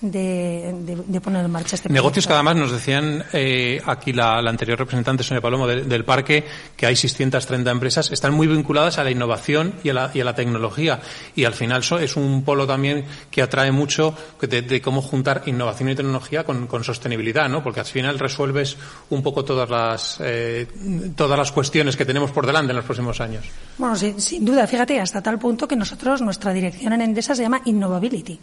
de, 0.00 1.20
poner 1.22 1.44
en 1.44 1.50
marcha 1.50 1.76
este 1.76 1.88
Negocios 1.88 2.26
que 2.26 2.32
además 2.32 2.56
nos 2.56 2.70
decían 2.70 3.24
eh, 3.32 3.80
aquí 3.84 4.12
la, 4.12 4.38
anterior 4.38 4.78
representante, 4.78 5.24
Sonia 5.24 5.40
Palomo, 5.40 5.66
del 5.66 6.04
parque, 6.04 6.44
que 6.76 6.86
hay 6.86 6.96
630 6.96 7.70
empresas, 7.70 8.12
están 8.12 8.34
muy 8.34 8.46
vinculadas 8.46 8.98
a 8.98 9.04
la 9.04 9.10
innovación 9.10 9.74
y 9.82 9.90
a 9.90 9.94
la, 9.94 10.34
tecnología. 10.34 11.00
Y 11.34 11.44
al 11.44 11.54
final 11.54 11.82
es 12.00 12.16
un 12.16 12.44
polo 12.44 12.66
también 12.66 13.04
que 13.30 13.42
atrae 13.42 13.72
mucho 13.72 14.14
de, 14.40 14.80
cómo 14.80 15.02
juntar 15.02 15.42
innovación 15.46 15.90
y 15.90 15.94
tecnología 15.94 16.44
con, 16.44 16.84
sostenibilidad, 16.84 17.48
¿no? 17.48 17.62
Porque 17.62 17.80
al 17.80 17.86
final 17.86 18.18
resuelves 18.18 18.76
un 19.10 19.22
poco 19.22 19.44
todas 19.44 19.68
las, 19.68 20.18
eh, 20.20 20.66
todas 21.16 21.36
las 21.36 21.50
cuestiones 21.50 21.96
que 21.96 22.04
tenemos 22.04 22.30
por 22.30 22.46
delante 22.46 22.70
en 22.70 22.76
los 22.76 22.84
próximos 22.84 23.20
años. 23.20 23.44
Bueno, 23.78 23.96
sin, 23.96 24.20
sin 24.20 24.44
duda, 24.44 24.66
fíjate, 24.66 25.00
hasta 25.00 25.20
tal 25.22 25.38
punto 25.38 25.66
que 25.66 25.76
nosotros, 25.76 26.22
nuestra 26.22 26.52
dirección 26.52 26.92
en 26.92 27.00
Endesa 27.00 27.34
se 27.34 27.42
llama 27.42 27.60
Innovability 27.64 28.38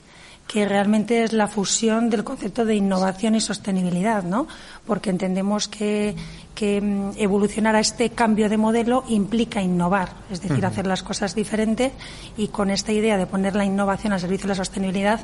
que 0.47 0.67
realmente 0.67 1.23
es 1.23 1.33
la 1.33 1.47
fusión 1.47 2.09
del 2.09 2.23
concepto 2.23 2.65
de 2.65 2.75
innovación 2.75 3.35
y 3.35 3.41
sostenibilidad, 3.41 4.23
¿no? 4.23 4.47
Porque 4.85 5.09
entendemos 5.09 5.67
que, 5.67 6.15
que 6.53 6.79
mm, 6.81 7.11
evolucionar 7.17 7.75
a 7.75 7.79
este 7.79 8.11
cambio 8.11 8.47
de 8.47 8.57
modelo 8.57 9.03
implica 9.09 9.61
innovar, 9.61 10.13
es 10.29 10.41
decir, 10.41 10.65
hacer 10.65 10.85
las 10.85 11.03
cosas 11.03 11.33
diferentes 11.35 11.93
y 12.37 12.49
con 12.49 12.69
esta 12.69 12.91
idea 12.91 13.17
de 13.17 13.25
poner 13.25 13.55
la 13.55 13.65
innovación 13.65 14.13
al 14.13 14.19
servicio 14.19 14.43
de 14.43 14.49
la 14.49 14.55
sostenibilidad 14.55 15.21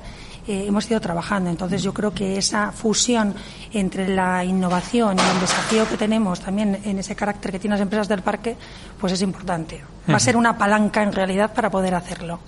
eh, 0.47 0.65
hemos 0.67 0.89
ido 0.89 0.99
trabajando. 0.99 1.49
Entonces 1.49 1.83
yo 1.83 1.93
creo 1.93 2.13
que 2.13 2.37
esa 2.37 2.71
fusión 2.71 3.35
entre 3.73 4.07
la 4.07 4.43
innovación 4.43 5.17
y 5.17 5.35
el 5.35 5.39
desafío 5.39 5.87
que 5.87 5.97
tenemos 5.97 6.39
también 6.39 6.79
en 6.83 6.99
ese 6.99 7.15
carácter 7.15 7.51
que 7.51 7.59
tienen 7.59 7.79
las 7.79 7.81
empresas 7.81 8.07
del 8.07 8.21
parque, 8.21 8.55
pues 8.99 9.13
es 9.13 9.21
importante. 9.21 9.81
Va 10.09 10.15
a 10.15 10.19
ser 10.19 10.35
una 10.35 10.57
palanca 10.57 11.03
en 11.03 11.13
realidad 11.13 11.53
para 11.53 11.69
poder 11.69 11.93
hacerlo. 11.93 12.39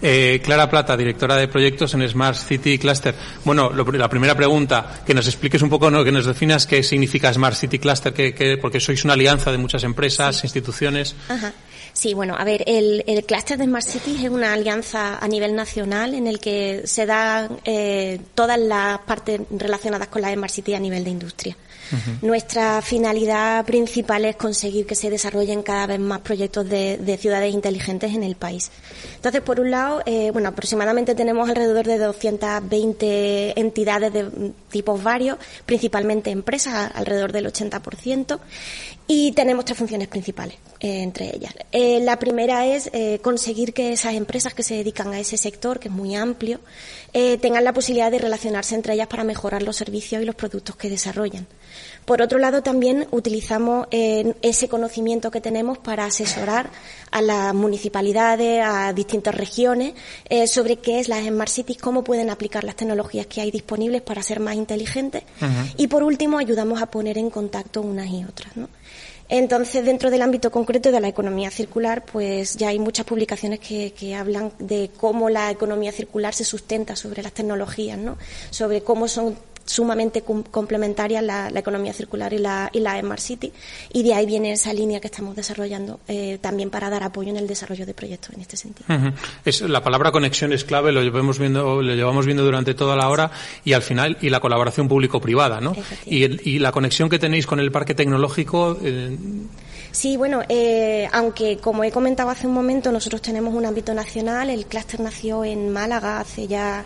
Eh, 0.00 0.40
Clara 0.44 0.70
Plata, 0.70 0.96
directora 0.96 1.36
de 1.36 1.48
proyectos 1.48 1.92
en 1.94 2.08
Smart 2.08 2.36
City 2.36 2.78
Cluster. 2.78 3.14
Bueno, 3.44 3.70
la 3.72 4.08
primera 4.08 4.36
pregunta, 4.36 5.00
que 5.04 5.12
nos 5.12 5.26
expliques 5.26 5.60
un 5.60 5.70
poco, 5.70 5.90
¿no? 5.90 6.04
que 6.04 6.12
nos 6.12 6.24
definas 6.24 6.66
qué 6.66 6.82
significa 6.82 7.32
Smart 7.32 7.56
City 7.56 7.78
Cluster, 7.78 8.12
que, 8.12 8.58
porque 8.60 8.78
sois 8.78 9.04
una 9.04 9.14
alianza 9.14 9.50
de 9.50 9.58
muchas 9.58 9.82
empresas, 9.82 10.44
instituciones. 10.44 11.16
Sí, 11.98 12.14
bueno, 12.14 12.36
a 12.38 12.44
ver, 12.44 12.62
el, 12.68 13.02
el 13.08 13.24
clúster 13.24 13.58
de 13.58 13.64
Smart 13.64 13.84
Cities 13.84 14.22
es 14.22 14.30
una 14.30 14.52
alianza 14.52 15.18
a 15.18 15.26
nivel 15.26 15.56
nacional 15.56 16.14
en 16.14 16.28
el 16.28 16.38
que 16.38 16.82
se 16.84 17.06
dan 17.06 17.58
eh, 17.64 18.20
todas 18.36 18.56
las 18.56 19.00
partes 19.00 19.40
relacionadas 19.50 20.06
con 20.06 20.22
la 20.22 20.32
Smart 20.32 20.52
City 20.52 20.74
a 20.74 20.78
nivel 20.78 21.02
de 21.02 21.10
industria. 21.10 21.56
Nuestra 22.22 22.82
finalidad 22.82 23.64
principal 23.64 24.24
es 24.26 24.36
conseguir 24.36 24.86
que 24.86 24.94
se 24.94 25.10
desarrollen 25.10 25.62
cada 25.62 25.86
vez 25.86 25.98
más 25.98 26.20
proyectos 26.20 26.68
de, 26.68 27.18
ciudades 27.18 27.52
inteligentes 27.52 28.14
en 28.14 28.22
el 28.22 28.36
país. 28.36 28.70
Entonces, 29.16 29.40
por 29.40 29.58
un 29.58 29.70
lado, 29.70 30.02
eh, 30.04 30.30
bueno, 30.30 30.50
aproximadamente 30.50 31.14
tenemos 31.14 31.48
alrededor 31.48 31.86
de 31.86 31.98
220 31.98 33.58
entidades 33.58 34.12
de 34.12 34.52
tipos 34.70 35.02
varios, 35.02 35.38
principalmente 35.64 36.30
empresas, 36.30 36.90
alrededor 36.94 37.32
del 37.32 37.46
80%, 37.46 38.38
y 39.08 39.32
tenemos 39.32 39.64
tres 39.64 39.76
funciones 39.76 40.06
principales 40.06 40.56
eh, 40.78 41.02
entre 41.02 41.34
ellas. 41.34 41.52
Eh, 41.72 41.98
la 42.00 42.18
primera 42.18 42.66
es 42.66 42.90
conseguir 43.20 43.74
que 43.74 43.92
esas 43.92 44.14
empresas 44.14 44.54
que 44.54 44.62
se 44.62 44.74
dedican 44.74 45.12
a 45.12 45.18
ese 45.18 45.36
sector, 45.36 45.80
que 45.80 45.88
es 45.88 45.94
muy 45.94 46.14
amplio, 46.14 46.60
tengan 47.40 47.64
la 47.64 47.72
posibilidad 47.72 48.10
de 48.10 48.18
relacionarse 48.18 48.74
entre 48.74 48.94
ellas 48.94 49.08
para 49.08 49.24
mejorar 49.24 49.62
los 49.62 49.76
servicios 49.76 50.22
y 50.22 50.24
los 50.24 50.36
productos 50.36 50.76
que 50.76 50.88
desarrollan. 50.90 51.46
Por 52.08 52.22
otro 52.22 52.38
lado, 52.38 52.62
también 52.62 53.06
utilizamos 53.10 53.86
eh, 53.90 54.32
ese 54.40 54.66
conocimiento 54.66 55.30
que 55.30 55.42
tenemos 55.42 55.76
para 55.76 56.06
asesorar 56.06 56.70
a 57.10 57.20
las 57.20 57.52
municipalidades, 57.54 58.64
a 58.64 58.94
distintas 58.94 59.34
regiones, 59.34 59.92
eh, 60.30 60.46
sobre 60.46 60.76
qué 60.76 61.00
es 61.00 61.08
las 61.08 61.26
Smart 61.26 61.50
Cities, 61.50 61.76
cómo 61.76 62.04
pueden 62.04 62.30
aplicar 62.30 62.64
las 62.64 62.76
tecnologías 62.76 63.26
que 63.26 63.42
hay 63.42 63.50
disponibles 63.50 64.00
para 64.00 64.22
ser 64.22 64.40
más 64.40 64.54
inteligentes. 64.54 65.22
Y 65.76 65.88
por 65.88 66.02
último, 66.02 66.38
ayudamos 66.38 66.80
a 66.80 66.86
poner 66.86 67.18
en 67.18 67.28
contacto 67.28 67.82
unas 67.82 68.08
y 68.08 68.24
otras. 68.24 68.54
Entonces, 69.28 69.84
dentro 69.84 70.10
del 70.10 70.22
ámbito 70.22 70.50
concreto 70.50 70.90
de 70.90 71.00
la 71.00 71.08
economía 71.08 71.50
circular, 71.50 72.04
pues 72.04 72.56
ya 72.56 72.68
hay 72.68 72.78
muchas 72.78 73.04
publicaciones 73.04 73.60
que, 73.60 73.92
que, 73.92 74.14
hablan 74.14 74.52
de 74.58 74.90
cómo 74.96 75.28
la 75.28 75.50
economía 75.50 75.92
circular 75.92 76.32
se 76.32 76.44
sustenta 76.44 76.96
sobre 76.96 77.22
las 77.22 77.32
tecnologías, 77.32 77.98
¿no? 77.98 78.16
Sobre 78.50 78.82
cómo 78.82 79.06
son 79.06 79.36
sumamente 79.68 80.22
complementarias 80.22 81.22
la, 81.22 81.50
economía 81.54 81.92
circular 81.92 82.32
y 82.32 82.38
la, 82.38 82.70
y 82.72 82.80
la 82.80 82.98
Smart 83.00 83.20
City 83.20 83.52
y 83.92 84.02
de 84.02 84.14
ahí 84.14 84.26
viene 84.26 84.52
esa 84.52 84.72
línea 84.72 85.00
que 85.00 85.08
estamos 85.08 85.36
desarrollando 85.36 86.00
eh, 86.08 86.38
también 86.40 86.70
para 86.70 86.88
dar 86.88 87.02
apoyo 87.02 87.30
en 87.30 87.36
el 87.36 87.46
desarrollo 87.46 87.84
de 87.84 87.94
proyectos 87.94 88.34
en 88.34 88.40
este 88.40 88.56
sentido. 88.56 88.86
es, 89.44 89.60
la 89.60 89.82
palabra 89.82 90.10
conexión 90.12 90.52
es 90.52 90.64
clave, 90.64 90.92
lo 90.92 91.02
llevamos 91.02 91.38
viendo, 91.38 91.82
lo 91.82 91.94
llevamos 91.94 92.24
viendo 92.24 92.44
durante 92.44 92.74
toda 92.74 92.96
la 92.96 93.08
hora 93.08 93.30
y 93.64 93.72
al 93.72 93.82
final 93.82 94.16
y 94.20 94.30
la 94.30 94.40
colaboración 94.40 94.88
público-privada, 94.88 95.60
¿no? 95.60 95.74
Y, 96.06 96.50
y, 96.50 96.58
la 96.58 96.72
conexión 96.72 97.08
que 97.08 97.18
tenéis 97.18 97.46
con 97.46 97.60
el 97.60 97.70
parque 97.70 97.94
tecnológico. 97.94 98.78
Eh, 98.82 99.16
sí, 99.90 100.16
bueno, 100.16 100.42
eh, 100.48 101.08
aunque 101.12 101.58
como 101.58 101.84
he 101.84 101.90
comentado 101.90 102.30
hace 102.30 102.46
un 102.46 102.54
momento, 102.54 102.90
nosotros 102.92 103.20
tenemos 103.20 103.54
un 103.54 103.66
ámbito 103.66 103.92
nacional, 103.94 104.50
el 104.50 104.66
clúster 104.66 105.00
nació 105.00 105.44
en 105.44 105.70
Málaga 105.70 106.20
hace 106.20 106.46
ya 106.46 106.84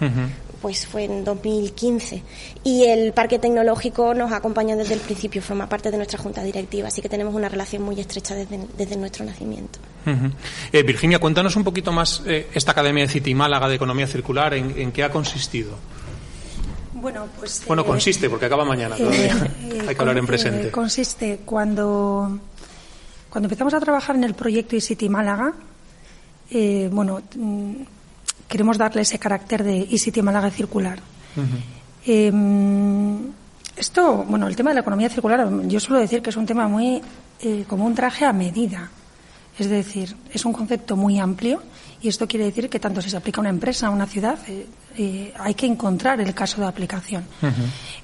pues 0.62 0.86
fue 0.86 1.04
en 1.04 1.24
2015. 1.24 2.22
Y 2.62 2.84
el 2.84 3.12
Parque 3.12 3.40
Tecnológico 3.40 4.14
nos 4.14 4.30
acompaña 4.32 4.76
desde 4.76 4.94
el 4.94 5.00
principio, 5.00 5.42
forma 5.42 5.68
parte 5.68 5.90
de 5.90 5.96
nuestra 5.96 6.18
junta 6.18 6.42
directiva, 6.42 6.88
así 6.88 7.02
que 7.02 7.08
tenemos 7.08 7.34
una 7.34 7.48
relación 7.48 7.82
muy 7.82 8.00
estrecha 8.00 8.36
desde, 8.36 8.96
nuestro 8.96 9.24
nacimiento. 9.24 9.80
Eh, 10.72 10.82
Virginia, 10.84 11.18
cuéntanos 11.18 11.56
un 11.56 11.64
poquito 11.64 11.90
más 11.90 12.22
eh, 12.26 12.46
esta 12.54 12.70
Academia 12.70 13.04
de 13.04 13.08
City 13.08 13.34
Málaga 13.34 13.68
de 13.68 13.74
Economía 13.74 14.06
Circular, 14.06 14.54
¿en, 14.54 14.92
qué 14.92 15.02
ha 15.02 15.10
consistido? 15.10 15.72
Bueno, 16.94 17.26
pues. 17.36 17.64
Bueno, 17.66 17.82
eh, 17.82 17.86
consiste, 17.86 18.30
porque 18.30 18.46
acaba 18.46 18.64
mañana 18.64 18.96
todavía. 18.96 19.50
Hay 19.88 19.94
que 19.94 20.00
hablar 20.00 20.16
en 20.16 20.26
presente. 20.26 20.70
consiste 20.70 21.40
cuando, 21.44 22.38
cuando 23.28 23.46
empezamos 23.46 23.74
a 23.74 23.80
trabajar 23.80 24.14
en 24.14 24.22
el 24.22 24.34
proyecto 24.34 24.80
City 24.80 25.08
Málaga, 25.08 25.52
bueno, 26.90 27.20
mm, 27.34 27.74
queremos 28.52 28.76
darle 28.76 29.00
ese 29.00 29.18
carácter 29.18 29.64
de 29.64 29.88
eCity 29.88 30.20
Málaga 30.20 30.50
circular. 30.50 31.00
Em, 32.04 33.32
esto, 33.74 34.28
bueno, 34.28 34.46
el 34.46 34.54
tema 34.54 34.70
de 34.70 34.74
la 34.74 34.80
economía 34.82 35.08
circular, 35.08 35.48
yo 35.64 35.80
suelo 35.80 36.00
decir 36.04 36.20
que 36.20 36.28
es 36.28 36.36
un 36.36 36.44
tema 36.44 36.68
muy 36.68 37.00
eh, 37.40 37.64
como 37.66 37.86
un 37.86 37.94
traje 37.94 38.26
a 38.26 38.32
medida. 38.34 38.90
Es 39.58 39.70
decir, 39.70 40.14
es 40.30 40.44
un 40.44 40.52
concepto 40.52 40.96
muy 40.96 41.18
amplio 41.18 41.62
y 42.02 42.08
esto 42.08 42.26
quiere 42.26 42.46
decir 42.46 42.68
que 42.68 42.80
tanto 42.80 43.00
si 43.00 43.08
se 43.08 43.16
aplica 43.16 43.40
a 43.40 43.42
una 43.42 43.50
empresa, 43.50 43.86
a 43.86 43.90
una 43.90 44.06
ciudad, 44.06 44.38
eh, 44.48 44.66
eh, 44.96 45.32
hay 45.38 45.54
que 45.54 45.66
encontrar 45.66 46.20
el 46.20 46.34
caso 46.34 46.60
de 46.60 46.66
aplicación. 46.66 47.24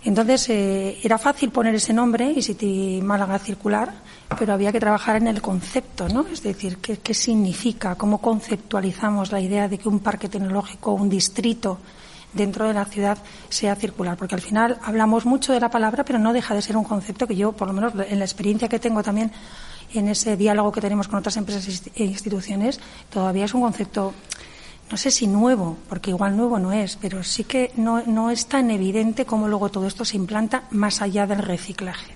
Entonces, 0.04 0.48
era 0.48 1.18
fácil 1.18 1.50
poner 1.50 1.74
ese 1.74 1.92
nombre, 1.92 2.30
eCity 2.30 3.00
Málaga 3.02 3.38
Circular, 3.38 3.92
pero 4.38 4.52
había 4.52 4.70
que 4.72 4.80
trabajar 4.80 5.16
en 5.16 5.26
el 5.26 5.42
concepto, 5.42 6.08
¿no? 6.08 6.26
Es 6.32 6.42
decir, 6.42 6.78
¿qué, 6.78 6.98
qué 6.98 7.14
significa? 7.14 7.96
¿Cómo 7.96 8.18
conceptualizamos 8.18 9.32
la 9.32 9.40
idea 9.40 9.68
de 9.68 9.78
que 9.78 9.88
un 9.88 10.00
parque 10.00 10.28
tecnológico, 10.28 10.92
un 10.92 11.08
distrito 11.08 11.78
dentro 12.32 12.68
de 12.68 12.74
la 12.74 12.84
ciudad 12.84 13.18
sea 13.48 13.74
circular? 13.74 14.16
Porque 14.16 14.34
al 14.34 14.40
final 14.40 14.78
hablamos 14.82 15.26
mucho 15.26 15.52
de 15.52 15.60
la 15.60 15.70
palabra, 15.70 16.04
pero 16.04 16.18
no 16.18 16.32
deja 16.32 16.54
de 16.54 16.62
ser 16.62 16.76
un 16.76 16.84
concepto 16.84 17.26
que 17.26 17.36
yo, 17.36 17.52
por 17.52 17.68
lo 17.68 17.74
menos 17.74 17.92
en 18.08 18.18
la 18.18 18.24
experiencia 18.24 18.68
que 18.68 18.78
tengo 18.78 19.02
también 19.02 19.32
en 19.94 20.08
ese 20.08 20.36
diálogo 20.36 20.72
que 20.72 20.80
tenemos 20.80 21.08
con 21.08 21.18
otras 21.18 21.36
empresas 21.36 21.82
e 21.94 22.04
instituciones, 22.04 22.80
todavía 23.10 23.44
es 23.44 23.54
un 23.54 23.62
concepto 23.62 24.14
no 24.90 24.96
sé 24.96 25.10
si 25.10 25.26
nuevo, 25.26 25.76
porque 25.88 26.10
igual 26.10 26.36
nuevo 26.36 26.58
no 26.58 26.72
es, 26.72 26.96
pero 26.96 27.22
sí 27.22 27.44
que 27.44 27.72
no, 27.76 28.02
no 28.06 28.30
es 28.30 28.46
tan 28.46 28.70
evidente 28.70 29.26
cómo 29.26 29.48
luego 29.48 29.68
todo 29.68 29.86
esto 29.86 30.04
se 30.04 30.16
implanta 30.16 30.64
más 30.70 31.02
allá 31.02 31.26
del 31.26 31.40
reciclaje. 31.40 32.14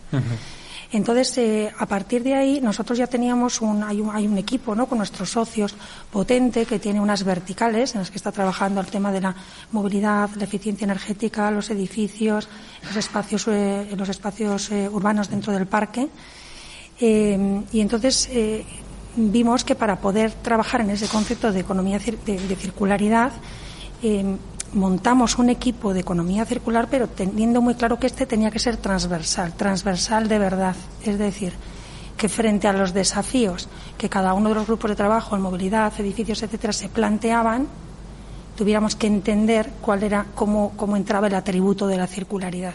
Entonces, 0.93 1.39
eh, 1.39 1.73
a 1.79 1.87
partir 1.87 2.23
de 2.23 2.35
ahí, 2.35 2.61
nosotros 2.61 2.99
ya 2.99 3.07
teníamos 3.07 3.63
un, 3.63 3.83
hay 3.83 4.01
un, 4.01 4.15
hay 4.15 4.27
un 4.27 4.37
equipo, 4.37 4.75
¿no? 4.75 4.87
Con 4.87 4.99
nuestros 4.99 5.31
socios 5.31 5.75
potente 6.11 6.67
que 6.67 6.79
tiene 6.79 7.01
unas 7.01 7.25
verticales 7.25 7.95
en 7.95 8.01
las 8.01 8.11
que 8.11 8.19
está 8.19 8.31
trabajando 8.31 8.81
el 8.81 8.87
tema 8.89 9.11
de 9.11 9.23
la 9.23 9.35
movilidad, 9.73 10.29
la 10.37 10.45
eficiencia 10.45 10.85
energética, 10.85 11.51
los 11.51 11.71
edificios, 11.71 12.47
los 12.87 12.97
espacios, 12.97 13.49
eh, 13.49 13.89
los 13.97 14.11
espacios 14.11 14.71
eh, 14.71 14.87
urbanos 14.87 15.31
dentro 15.31 15.53
del 15.55 15.67
parque. 15.67 16.09
Y 17.05 17.81
entonces 17.81 18.31
vimos 19.17 19.65
que 19.65 19.75
para 19.75 19.97
poder 19.97 20.33
trabajar 20.33 20.83
en 20.83 20.91
ese 20.91 21.09
concepto 21.09 21.51
de 21.51 21.61
economía 21.61 21.99
de, 21.99 22.57
circularidad 22.57 23.33
montamos 24.75 25.39
un 25.39 25.51
equipo 25.51 25.93
de 25.93 26.01
economía 26.01 26.45
circular, 26.45 26.89
pero 26.91 27.09
teniendo 27.09 27.61
muy 27.61 27.75
claro 27.75 27.99
que 27.99 28.07
este 28.07 28.27
tenía 28.27 28.51
que 28.51 28.59
ser 28.59 28.77
transversal, 28.77 29.53
transversal 29.55 30.29
de 30.29 30.39
verdad. 30.39 30.77
Es 31.05 31.19
decir, 31.19 31.53
que 32.17 32.29
frente 32.29 32.69
a 32.69 32.73
los 32.73 32.95
desafíos 32.95 33.69
que 33.99 34.09
cada 34.09 34.35
uno 34.35 34.49
de 34.49 34.55
los 34.57 34.67
grupos 34.67 34.91
de 34.91 34.97
trabajo 34.97 35.37
en 35.37 35.43
movilidad, 35.43 35.93
edificios, 35.99 36.43
etcétera, 36.43 36.73
se 36.73 36.89
planteaban, 36.89 37.67
tuviéramos 38.57 38.97
que 38.97 39.07
entender 39.07 39.71
cuál 39.81 40.03
era, 40.03 40.27
cómo, 40.35 40.73
cómo 40.77 40.97
entraba 40.97 41.27
el 41.27 41.35
atributo 41.35 41.87
de 41.87 41.97
la 41.97 42.07
circularidad. 42.07 42.75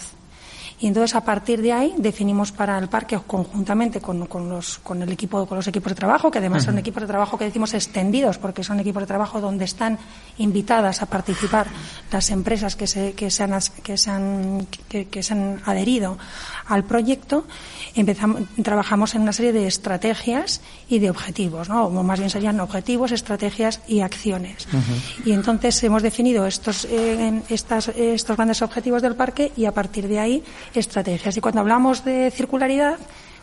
Y 0.80 0.86
entonces 0.86 1.16
a 1.16 1.22
partir 1.22 1.62
de 1.62 1.74
ahí 1.74 1.96
definimos 1.98 2.52
para 2.52 2.78
el 2.78 2.88
parque 2.88 3.20
conjuntamente 3.26 4.00
con, 4.00 4.20
los, 4.48 4.78
con 4.80 5.02
el 5.02 5.12
equipo, 5.12 5.48
con 5.48 5.58
los 5.58 5.68
equipos 5.68 5.92
de 5.92 5.96
trabajo, 5.96 6.30
que 6.30 6.38
además 6.38 6.64
son 6.66 6.78
equipos 6.78 7.02
de 7.02 7.08
trabajo 7.08 7.36
que 7.36 7.46
decimos 7.46 7.74
extendidos, 7.74 8.38
porque 8.38 8.64
son 8.64 8.80
equipos 8.80 9.02
de 9.02 9.08
trabajo 9.08 9.42
donde 9.42 9.66
están 9.66 9.98
invitadas 10.38 11.02
a 11.02 11.08
participar 11.08 11.66
las 12.12 12.30
empresas 12.30 12.76
que 12.76 12.86
se, 12.86 13.14
que 13.14 13.32
se 13.32 13.44
han, 13.44 13.60
que 13.82 13.98
se 13.98 14.12
han, 14.12 14.68
que, 14.88 15.24
se 15.24 15.34
han 15.34 15.62
adherido 15.66 16.20
al 16.68 16.84
proyecto. 16.84 17.46
Empezamos, 17.96 18.44
trabajamos 18.62 19.16
en 19.16 19.24
una 19.24 19.34
serie 19.34 19.54
de 19.54 19.66
estrategias 19.66 20.62
y 20.90 21.00
de 21.00 21.10
objetivos, 21.10 21.70
¿no? 21.70 21.86
O 21.86 22.04
más 22.04 22.20
bien 22.20 22.30
serían 22.30 22.60
objetivos, 22.60 23.12
estrategias 23.12 23.82
y 23.88 24.02
acciones. 24.02 24.68
Y 25.26 25.32
entonces 25.32 25.82
hemos 25.84 26.04
definido 26.04 26.46
estos, 26.46 26.86
eh, 26.86 27.42
estas, 27.50 27.88
estos 27.88 28.38
grandes 28.38 28.62
objetivos 28.62 29.02
del 29.02 29.16
parque 29.16 29.52
y 29.58 29.66
a 29.66 29.72
partir 29.72 30.08
de 30.08 30.20
ahí 30.20 30.44
estrategias. 30.74 31.38
Y 31.38 31.42
cuando 31.42 31.62
hablamos 31.62 32.04
de 32.04 32.32
circularidad, 32.32 32.98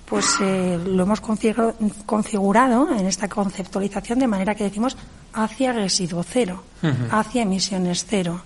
pues 0.04 0.36
eh, 0.40 0.78
lo 0.84 1.02
hemos 1.02 1.20
configurado 1.20 2.94
en 2.94 3.06
esta 3.06 3.28
conceptualización 3.28 4.18
de 4.18 4.26
manera 4.26 4.54
que 4.54 4.64
decimos 4.64 4.96
hacia 5.32 5.72
residuo 5.72 6.22
cero, 6.22 6.62
hacia 7.10 7.42
emisiones 7.42 8.04
cero, 8.08 8.42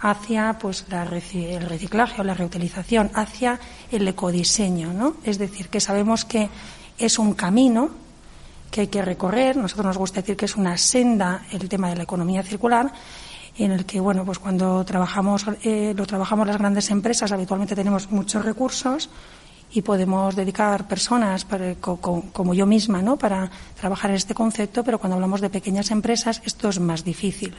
hacia 0.00 0.58
pues 0.58 0.84
el 0.90 1.62
reciclaje 1.62 2.20
o 2.20 2.24
la 2.24 2.34
reutilización, 2.34 3.10
hacia 3.14 3.58
el 3.90 4.06
ecodiseño, 4.06 4.92
¿no? 4.92 5.16
Es 5.24 5.38
decir, 5.38 5.68
que 5.68 5.80
sabemos 5.80 6.24
que 6.24 6.48
es 6.98 7.18
un 7.18 7.34
camino 7.34 7.90
que 8.70 8.82
hay 8.82 8.86
que 8.88 9.02
recorrer, 9.02 9.56
nosotros 9.56 9.86
nos 9.86 9.98
gusta 9.98 10.20
decir 10.20 10.36
que 10.36 10.44
es 10.44 10.56
una 10.56 10.76
senda 10.76 11.46
el 11.50 11.68
tema 11.68 11.88
de 11.88 11.96
la 11.96 12.02
economía 12.02 12.42
circular, 12.42 12.92
en 13.58 13.72
el 13.72 13.86
que, 13.86 14.00
bueno, 14.00 14.24
pues 14.24 14.38
cuando 14.38 14.84
trabajamos, 14.84 15.46
eh, 15.62 15.94
lo 15.96 16.06
trabajamos 16.06 16.46
las 16.46 16.58
grandes 16.58 16.90
empresas, 16.90 17.32
habitualmente 17.32 17.74
tenemos 17.74 18.10
muchos 18.10 18.44
recursos 18.44 19.08
y 19.72 19.82
podemos 19.82 20.36
dedicar 20.36 20.86
personas 20.86 21.46
como 21.80 22.54
yo 22.54 22.66
misma, 22.66 23.02
¿no? 23.02 23.16
Para 23.16 23.50
trabajar 23.78 24.10
en 24.10 24.16
este 24.16 24.34
concepto, 24.34 24.84
pero 24.84 24.98
cuando 24.98 25.14
hablamos 25.14 25.40
de 25.40 25.50
pequeñas 25.50 25.90
empresas 25.90 26.40
esto 26.44 26.68
es 26.68 26.78
más 26.78 27.04
difícil. 27.04 27.54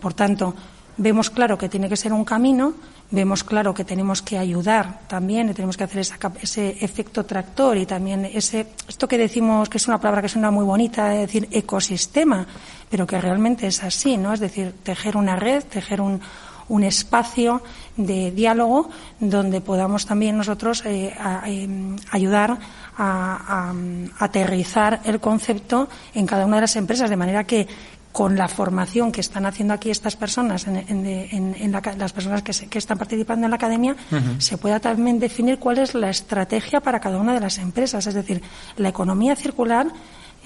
Por 0.00 0.14
tanto, 0.14 0.54
vemos 0.96 1.30
claro 1.30 1.58
que 1.58 1.68
tiene 1.68 1.88
que 1.88 1.96
ser 1.96 2.12
un 2.12 2.24
camino, 2.24 2.74
vemos 3.10 3.44
claro 3.44 3.74
que 3.74 3.84
tenemos 3.84 4.22
que 4.22 4.38
ayudar 4.38 5.00
también 5.06 5.48
y 5.48 5.54
tenemos 5.54 5.76
que 5.76 5.84
hacer 5.84 6.06
ese 6.42 6.76
efecto 6.80 7.24
tractor 7.24 7.76
y 7.76 7.86
también 7.86 8.24
ese 8.24 8.66
esto 8.88 9.06
que 9.06 9.18
decimos 9.18 9.68
que 9.68 9.78
es 9.78 9.86
una 9.86 9.98
palabra 9.98 10.22
que 10.22 10.28
suena 10.28 10.50
muy 10.50 10.64
bonita, 10.64 11.14
es 11.14 11.20
decir, 11.28 11.48
ecosistema, 11.50 12.46
pero 12.90 13.06
que 13.06 13.20
realmente 13.20 13.66
es 13.66 13.82
así, 13.82 14.16
¿no? 14.16 14.32
Es 14.32 14.40
decir, 14.40 14.74
tejer 14.82 15.16
una 15.16 15.36
red, 15.36 15.62
tejer 15.64 16.00
un, 16.00 16.20
un 16.68 16.82
espacio 16.82 17.62
de 17.96 18.30
diálogo 18.30 18.90
donde 19.20 19.60
podamos 19.60 20.06
también 20.06 20.36
nosotros 20.36 20.84
eh, 20.84 21.14
em, 21.46 21.96
ayudar 22.10 22.58
a, 22.98 23.72
aterrizar 24.18 25.00
el 25.04 25.20
concepto 25.20 25.88
en 26.14 26.26
cada 26.26 26.46
una 26.46 26.56
de 26.56 26.62
las 26.62 26.76
empresas, 26.76 27.10
de 27.10 27.16
manera 27.16 27.44
que 27.44 27.68
con 28.16 28.34
la 28.34 28.48
formación 28.48 29.12
que 29.12 29.20
están 29.20 29.44
haciendo 29.44 29.74
aquí 29.74 29.90
estas 29.90 30.16
personas, 30.16 30.66
en, 30.66 31.70
las 32.00 32.12
personas 32.14 32.42
que, 32.42 32.78
están 32.78 32.96
participando 32.96 33.44
en 33.44 33.50
la 33.50 33.56
academia, 33.56 33.94
se 34.38 34.56
pueda 34.56 34.80
también 34.80 35.18
definir 35.18 35.58
cuál 35.58 35.76
es 35.76 35.94
la 35.94 36.08
estrategia 36.08 36.80
para 36.80 36.98
cada 36.98 37.18
una 37.18 37.34
de 37.34 37.40
las 37.40 37.58
empresas. 37.58 38.06
Es 38.06 38.14
decir, 38.14 38.40
la 38.78 38.88
economía 38.88 39.36
circular 39.36 39.88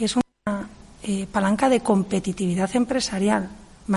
es 0.00 0.16
una 0.16 0.66
eh, 1.04 1.28
palanca 1.30 1.68
de 1.68 1.78
competitividad 1.78 2.74
empresarial. 2.74 3.48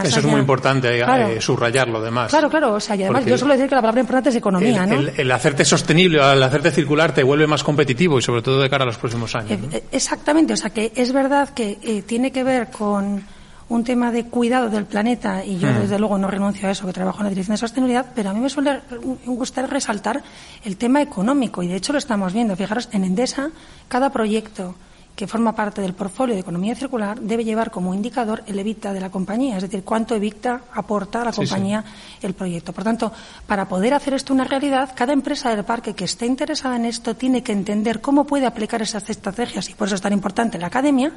Eso 0.04 0.20
es 0.20 0.26
muy 0.28 0.40
importante 0.40 1.00
eh, 1.00 1.42
subrayarlo, 1.42 1.98
además. 1.98 2.30
Claro, 2.30 2.52
claro. 2.52 2.76
O 2.76 2.80
sea, 2.80 2.96
y 2.96 3.02
además 3.02 3.26
yo 3.26 3.40
suelo 3.40 3.56
decir 3.56 3.70
que 3.70 3.76
la 3.76 3.82
palabra 3.82 4.02
importante 4.02 4.30
es 4.30 4.36
economía, 4.36 4.84
el, 4.84 5.06
¿no? 5.06 5.12
El, 5.18 5.32
hacerte 5.32 5.66
sostenible, 5.66 6.20
el 6.20 6.44
hacerte 6.44 6.70
circular 6.70 7.12
te 7.12 7.24
vuelve 7.24 7.48
más 7.48 7.64
competitivo 7.64 8.20
y 8.20 8.22
sobre 8.22 8.44
todo 8.44 8.62
de 8.62 8.70
cara 8.70 8.84
a 8.84 8.86
los 8.86 9.00
próximos 9.00 9.34
años. 9.34 9.60
Eh, 9.72 9.84
exactamente. 9.92 10.54
O 10.54 10.58
sea, 10.58 10.70
que 10.70 10.92
es 10.96 11.12
verdad 11.12 11.50
que 11.50 12.04
tiene 12.06 12.32
que 12.32 12.44
ver 12.44 12.70
con 12.70 13.33
un 13.74 13.84
tema 13.84 14.12
de 14.12 14.26
cuidado 14.26 14.70
del 14.70 14.86
planeta, 14.86 15.44
y 15.44 15.58
yo 15.58 15.70
mm. 15.70 15.82
desde 15.82 16.00
luego 16.00 16.18
no 16.18 16.30
renuncio 16.30 16.68
a 16.68 16.72
eso, 16.72 16.86
que 16.86 16.94
trabajo 16.94 17.20
en 17.20 17.26
la 17.26 17.30
dirección 17.30 17.56
de 17.56 17.60
sostenibilidad, 17.60 18.06
pero 18.14 18.30
a 18.30 18.34
mí 18.34 18.40
me 18.40 18.50
suele 18.50 18.82
gustar 19.26 19.70
resaltar 19.70 20.24
el 20.64 20.78
tema 20.78 21.02
económico, 21.02 21.64
y 21.64 21.68
de 21.68 21.76
hecho 21.76 21.92
lo 21.92 22.00
estamos 22.00 22.34
viendo. 22.34 22.56
Fijaros, 22.56 22.90
en 22.92 23.04
Endesa, 23.04 23.50
cada 23.88 24.12
proyecto 24.12 24.76
que 25.16 25.28
forma 25.28 25.54
parte 25.54 25.82
del 25.82 25.94
portfolio 25.94 26.34
de 26.34 26.42
economía 26.42 26.76
circular 26.76 27.20
debe 27.20 27.44
llevar 27.44 27.70
como 27.70 27.94
indicador 27.94 28.44
el 28.48 28.58
evita 28.58 28.94
de 28.94 29.00
la 29.00 29.12
compañía, 29.12 29.58
es 29.58 29.64
decir, 29.64 29.84
cuánto 29.84 30.16
evita 30.16 30.62
aporta 30.74 31.22
a 31.22 31.26
la 31.26 31.32
compañía 31.32 31.84
el 32.22 32.34
proyecto. 32.34 32.74
Por 32.74 32.84
tanto, 32.84 33.12
para 33.46 33.68
poder 33.68 33.94
hacer 33.94 34.16
esto 34.16 34.34
una 34.34 34.44
realidad, 34.44 34.92
cada 34.96 35.14
empresa 35.14 35.56
del 35.56 35.66
parque 35.66 35.94
que 35.94 36.06
esté 36.06 36.26
interesada 36.26 36.76
en 36.76 36.86
esto 36.86 37.16
tiene 37.16 37.44
que 37.44 37.52
entender 37.52 38.02
cómo 38.02 38.26
puede 38.26 38.48
aplicar 38.48 38.82
esas 38.82 39.08
estrategias 39.10 39.70
y 39.70 39.76
por 39.76 39.88
eso 39.88 39.96
es 39.96 40.02
tan 40.02 40.14
importante 40.14 40.58
la 40.58 40.68
academia 40.68 41.12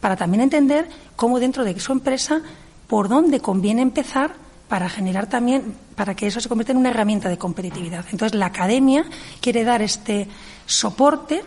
para 0.00 0.16
también 0.16 0.42
entender 0.42 0.88
cómo 1.16 1.40
dentro 1.40 1.64
de 1.64 1.78
su 1.80 1.92
empresa, 1.92 2.42
por 2.86 3.08
dónde 3.08 3.40
conviene 3.40 3.82
empezar 3.82 4.34
para 4.68 4.88
generar 4.88 5.28
también, 5.28 5.74
para 5.94 6.14
que 6.14 6.26
eso 6.26 6.40
se 6.40 6.48
convierta 6.48 6.72
en 6.72 6.78
una 6.78 6.90
herramienta 6.90 7.28
de 7.28 7.38
competitividad. 7.38 8.04
Entonces, 8.10 8.38
la 8.38 8.46
academia 8.46 9.04
quiere 9.40 9.64
dar 9.64 9.82
este 9.82 10.28
soporte 10.66 11.42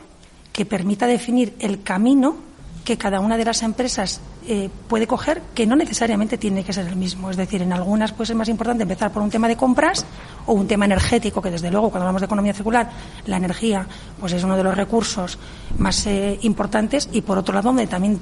que 0.53 0.65
permita 0.65 1.05
definir 1.05 1.55
el 1.59 1.83
camino 1.83 2.49
que 2.83 2.97
cada 2.97 3.19
una 3.19 3.37
de 3.37 3.45
las 3.45 3.61
empresas 3.61 4.19
eh, 4.47 4.69
puede 4.87 5.05
coger, 5.05 5.43
que 5.53 5.67
no 5.67 5.75
necesariamente 5.75 6.39
tiene 6.39 6.63
que 6.63 6.73
ser 6.73 6.87
el 6.87 6.95
mismo. 6.95 7.29
Es 7.29 7.37
decir, 7.37 7.61
en 7.61 7.71
algunas 7.71 8.13
pues 8.13 8.31
es 8.31 8.35
más 8.35 8.49
importante 8.49 8.81
empezar 8.81 9.11
por 9.11 9.21
un 9.21 9.29
tema 9.29 9.47
de 9.47 9.55
compras 9.55 10.05
o 10.47 10.53
un 10.53 10.67
tema 10.67 10.85
energético, 10.85 11.41
que 11.41 11.51
desde 11.51 11.69
luego 11.69 11.91
cuando 11.91 12.05
hablamos 12.05 12.21
de 12.21 12.25
economía 12.25 12.53
circular, 12.53 12.89
la 13.27 13.37
energía 13.37 13.85
pues 14.19 14.33
es 14.33 14.43
uno 14.43 14.57
de 14.57 14.63
los 14.63 14.75
recursos 14.75 15.37
más 15.77 16.07
eh, 16.07 16.39
importantes 16.41 17.09
y 17.11 17.21
por 17.21 17.37
otro 17.37 17.53
lado 17.53 17.69
donde 17.69 17.85
también 17.85 18.19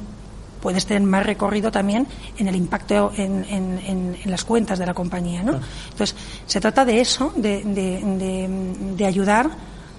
puedes 0.61 0.85
tener 0.85 1.03
más 1.03 1.25
recorrido 1.25 1.71
también 1.71 2.07
en 2.37 2.47
el 2.47 2.55
impacto 2.55 3.11
en, 3.15 3.45
en, 3.49 4.17
las 4.25 4.43
cuentas 4.43 4.79
de 4.79 4.85
la 4.85 4.93
compañía. 4.93 5.43
¿no? 5.43 5.59
Entonces, 5.91 6.15
se 6.45 6.59
trata 6.59 6.85
de 6.85 6.99
eso, 6.99 7.33
de, 7.35 7.63
de, 7.63 8.47
de 8.95 9.05
ayudar 9.05 9.49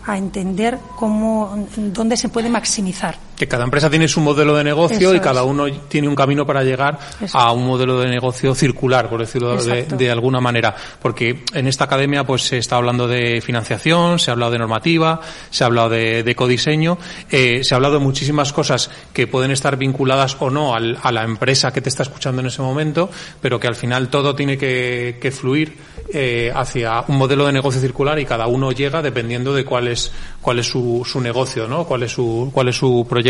a 0.07 0.17
entender 0.17 0.79
cómo, 0.97 1.67
dónde 1.77 2.17
se 2.17 2.29
puede 2.29 2.49
maximizar. 2.49 3.28
Que 3.39 3.47
cada 3.47 3.63
empresa 3.63 3.89
tiene 3.89 4.09
su 4.09 4.21
modelo 4.21 4.57
de 4.57 4.65
negocio 4.65 5.15
y 5.15 5.21
cada 5.21 5.45
uno 5.45 5.67
tiene 5.87 6.09
un 6.09 6.17
camino 6.17 6.45
para 6.45 6.65
llegar 6.65 6.99
a 7.33 7.53
un 7.53 7.65
modelo 7.65 8.01
de 8.01 8.09
negocio 8.09 8.53
circular, 8.53 9.09
por 9.09 9.21
decirlo 9.21 9.57
de, 9.57 10.11
alguna 10.11 10.41
manera. 10.41 10.75
Porque 11.01 11.45
en 11.55 11.69
esta 11.69 11.85
academia 11.85 12.25
pues 12.25 12.43
se 12.43 12.59
está 12.59 12.77
hablando 12.77 13.07
de 13.07 13.41
financiación, 13.41 14.19
se 14.19 14.33
ha 14.33 14.33
hablado 14.33 14.51
de 14.51 14.59
normativa, 14.59 15.21
se 15.51 15.63
ha 15.63 15.69
hablado 15.69 15.91
de, 15.91 16.21
ecodiseño, 16.21 16.99
eh, 17.31 17.63
se 17.63 17.75
ha 17.75 17.77
hablado 17.77 17.95
de 17.95 18.01
muchísimas 18.01 18.53
cosas 18.53 18.91
que 19.13 19.29
pueden 19.29 19.53
estar 19.53 19.77
vinculadas 19.77 20.37
o 20.41 20.51
no 20.51 20.75
a 20.75 21.13
la 21.13 21.23
empresa 21.23 21.73
que 21.73 21.81
te 21.81 21.91
está 21.91 22.03
escuchando 22.03 22.41
en 22.41 22.49
ese 22.49 22.61
momento, 22.61 23.09
pero 23.41 23.61
que 23.61 23.69
al 23.69 23.77
final 23.77 24.09
todo 24.09 24.35
tiene 24.35 24.59
que, 24.59 25.29
fluir 25.29 25.77
eh, 26.13 26.51
hacia 26.55 27.05
un 27.07 27.19
modelo 27.19 27.47
de 27.47 27.53
negocio 27.53 27.81
circular 27.81 28.19
y 28.19 28.25
cada 28.25 28.47
uno 28.47 28.73
llega 28.73 29.03
dependiendo 29.03 29.55
de 29.55 29.65
cuál 29.65 29.89
es, 29.89 30.11
cuál 30.41 30.59
es 30.59 30.67
su, 30.67 31.03
su 31.05 31.21
negocio, 31.21 31.69
¿no? 31.69 31.85
cuál 31.85 32.03
es 32.03 32.13
su, 32.13 32.51
cuál 32.53 32.69
es 32.69 32.77
su 32.77 33.07
proyecto 33.09 33.28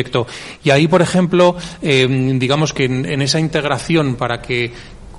y 0.64 0.70
ahí, 0.70 0.88
por 0.88 1.02
ejemplo, 1.02 1.56
eh, 1.82 2.06
digamos 2.38 2.72
que 2.72 2.84
en, 2.84 3.22
esa 3.22 3.40
integración 3.40 4.16
para 4.16 4.40
que 4.40 4.72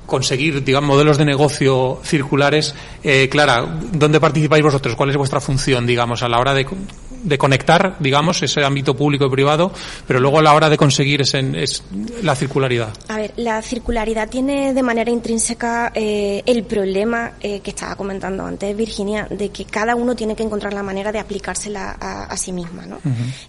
conseguir, 0.10 0.64
digamos, 0.64 0.90
modelos 0.90 1.18
de 1.18 1.26
negocio 1.26 2.00
circulares, 2.04 2.76
eh, 3.04 3.30
Clara, 3.30 3.80
¿dónde 3.94 4.20
participáis 4.20 4.64
vosotros? 4.64 4.96
¿Cuál 4.96 5.12
es 5.12 5.18
vuestra 5.18 5.40
función, 5.40 5.86
digamos, 5.86 6.24
a 6.24 6.28
la 6.28 6.40
hora 6.40 6.54
de 6.54 6.66
de 7.24 7.38
conectar, 7.38 7.96
digamos, 8.00 8.42
ese 8.42 8.64
ámbito 8.64 8.96
público 8.96 9.26
y 9.26 9.30
privado, 9.30 9.72
pero 10.08 10.20
luego 10.20 10.40
a 10.40 10.42
la 10.42 10.54
hora 10.54 10.70
de 10.70 10.78
conseguir 10.78 11.22
es, 11.22 11.34
es 11.34 11.84
la 12.24 12.36
circularidad. 12.36 12.94
A 13.08 13.18
ver, 13.18 13.34
la 13.38 13.62
circularidad 13.62 14.30
tiene 14.30 14.74
de 14.74 14.84
manera 14.84 15.12
intrínseca 15.12 15.92
eh, 15.94 16.44
el 16.46 16.64
problema 16.64 17.34
eh, 17.42 17.60
que 17.62 17.72
estaba 17.72 17.96
comentando 17.96 18.46
antes 18.46 18.76
Virginia, 18.76 19.28
de 19.30 19.50
que 19.50 19.66
cada 19.66 19.96
uno 19.96 20.16
tiene 20.16 20.36
que 20.36 20.44
encontrar 20.44 20.74
la 20.74 20.84
manera 20.84 21.12
de 21.12 21.20
aplicársela 21.20 21.98
a, 22.00 22.38
sí 22.38 22.52
misma. 22.52 22.86
¿no? 22.86 23.00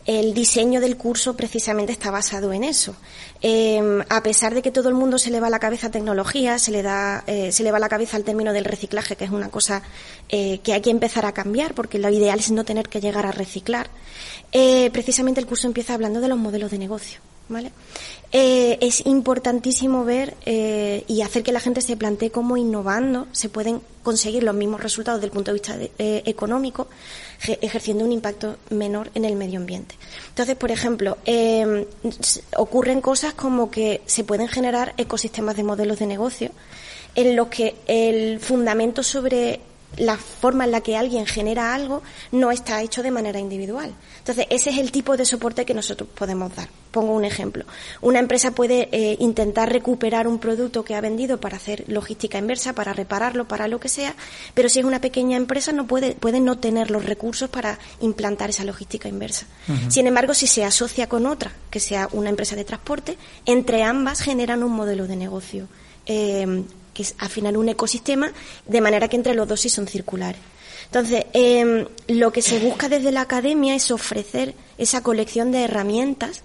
El 0.04 0.34
diseño 0.34 0.80
del 0.80 0.96
curso 0.96 1.36
precisamente 1.36 1.92
está 1.92 2.10
basado 2.10 2.52
en 2.52 2.64
eso. 2.64 2.94
Em, 3.42 4.02
a 4.08 4.22
pesar 4.22 4.54
de 4.54 4.60
que 4.60 4.70
todo 4.70 4.88
el 4.88 4.94
mundo 4.94 5.18
se 5.18 5.30
le 5.30 5.40
va 5.40 5.46
a 5.46 5.50
la 5.50 5.58
cabeza 5.58 5.90
tecnología, 5.90 6.58
se 6.58 6.70
le 6.70 6.82
da, 6.82 7.24
eh, 7.26 7.52
se 7.52 7.62
le 7.62 7.70
va 7.70 7.78
a 7.78 7.80
la 7.80 7.88
cabeza 7.88 8.16
el 8.16 8.24
término 8.24 8.52
del 8.52 8.64
reciclaje, 8.64 9.16
que 9.16 9.24
es 9.24 9.30
una 9.30 9.48
cosa 9.48 9.82
que 10.28 10.72
hay 10.72 10.80
que 10.80 10.90
empezar 10.90 11.26
a 11.26 11.32
cambiar, 11.32 11.74
porque 11.74 11.98
lo 11.98 12.08
ideal 12.08 12.38
es 12.38 12.52
no 12.52 12.64
tener 12.64 12.88
que 12.88 13.00
llegar 13.00 13.26
a 13.26 13.32
reciclar 13.32 13.90
eh, 14.52 14.90
precisamente 14.92 15.40
el 15.40 15.46
curso 15.46 15.66
empieza 15.66 15.94
hablando 15.94 16.20
de 16.20 16.28
los 16.28 16.38
modelos 16.38 16.70
de 16.70 16.78
negocio. 16.78 17.20
¿vale? 17.48 17.72
Eh, 18.32 18.78
es 18.80 19.04
importantísimo 19.06 20.04
ver 20.04 20.36
eh, 20.46 21.04
y 21.08 21.22
hacer 21.22 21.42
que 21.42 21.52
la 21.52 21.60
gente 21.60 21.80
se 21.80 21.96
plantee 21.96 22.30
cómo 22.30 22.56
innovando 22.56 23.26
se 23.32 23.48
pueden 23.48 23.82
conseguir 24.02 24.44
los 24.44 24.54
mismos 24.54 24.80
resultados 24.80 25.20
desde 25.20 25.26
el 25.26 25.32
punto 25.32 25.50
de 25.50 25.54
vista 25.54 25.76
eh, 25.98 26.22
económico, 26.24 26.88
ejerciendo 27.46 28.04
un 28.04 28.12
impacto 28.12 28.56
menor 28.70 29.10
en 29.14 29.24
el 29.24 29.36
medio 29.36 29.58
ambiente. 29.58 29.94
Entonces, 30.28 30.56
por 30.56 30.70
ejemplo, 30.70 31.16
ocurren 32.56 33.00
cosas 33.00 33.34
como 33.34 33.70
que 33.70 34.02
se 34.06 34.24
pueden 34.24 34.48
generar 34.48 34.94
ecosistemas 34.96 35.56
de 35.56 35.64
modelos 35.64 35.98
de 35.98 36.06
negocio 36.06 36.50
en 37.14 37.36
los 37.36 37.48
que 37.48 37.76
el 37.86 38.40
fundamento 38.40 39.02
sobre 39.02 39.60
la 39.96 40.16
forma 40.16 40.64
en 40.64 40.70
la 40.70 40.80
que 40.80 40.96
alguien 40.96 41.26
genera 41.26 41.74
algo 41.74 42.02
no 42.32 42.50
está 42.50 42.82
hecho 42.82 43.02
de 43.02 43.10
manera 43.10 43.38
individual. 43.38 43.92
Entonces, 44.18 44.46
ese 44.50 44.70
es 44.70 44.78
el 44.78 44.92
tipo 44.92 45.16
de 45.16 45.24
soporte 45.24 45.64
que 45.64 45.74
nosotros 45.74 46.08
podemos 46.14 46.54
dar. 46.54 46.68
Pongo 46.90 47.14
un 47.14 47.24
ejemplo. 47.24 47.64
Una 48.00 48.18
empresa 48.18 48.50
puede 48.50 48.88
eh, 48.92 49.16
intentar 49.20 49.70
recuperar 49.72 50.26
un 50.26 50.38
producto 50.38 50.84
que 50.84 50.94
ha 50.94 51.00
vendido 51.00 51.40
para 51.40 51.56
hacer 51.56 51.84
logística 51.86 52.38
inversa, 52.38 52.72
para 52.72 52.92
repararlo, 52.92 53.46
para 53.46 53.68
lo 53.68 53.78
que 53.78 53.88
sea, 53.88 54.14
pero 54.54 54.68
si 54.68 54.80
es 54.80 54.84
una 54.84 55.00
pequeña 55.00 55.36
empresa 55.36 55.72
no 55.72 55.86
puede, 55.86 56.14
puede 56.14 56.40
no 56.40 56.58
tener 56.58 56.90
los 56.90 57.04
recursos 57.04 57.48
para 57.48 57.78
implantar 58.00 58.50
esa 58.50 58.64
logística 58.64 59.08
inversa. 59.08 59.46
Sin 59.88 60.06
embargo, 60.06 60.34
si 60.34 60.46
se 60.46 60.64
asocia 60.64 61.08
con 61.08 61.26
otra, 61.26 61.52
que 61.70 61.78
sea 61.78 62.08
una 62.12 62.30
empresa 62.30 62.56
de 62.56 62.64
transporte, 62.64 63.16
entre 63.46 63.84
ambas 63.84 64.20
generan 64.20 64.64
un 64.64 64.72
modelo 64.72 65.06
de 65.06 65.16
negocio 65.16 65.68
eh, 66.06 66.64
que 67.00 67.02
es 67.02 67.14
afinar 67.18 67.56
un 67.56 67.70
ecosistema 67.70 68.30
de 68.66 68.80
manera 68.82 69.08
que 69.08 69.16
entre 69.16 69.34
los 69.34 69.48
dos 69.48 69.60
sí 69.60 69.70
son 69.70 69.86
circulares. 69.86 70.40
Entonces, 70.84 71.24
em, 71.32 71.86
lo 72.08 72.32
que 72.32 72.42
se 72.42 72.58
busca 72.58 72.88
desde 72.88 73.12
la 73.12 73.22
academia 73.22 73.74
es 73.74 73.90
ofrecer 73.90 74.54
esa 74.76 75.02
colección 75.02 75.52
de 75.52 75.62
herramientas 75.62 76.42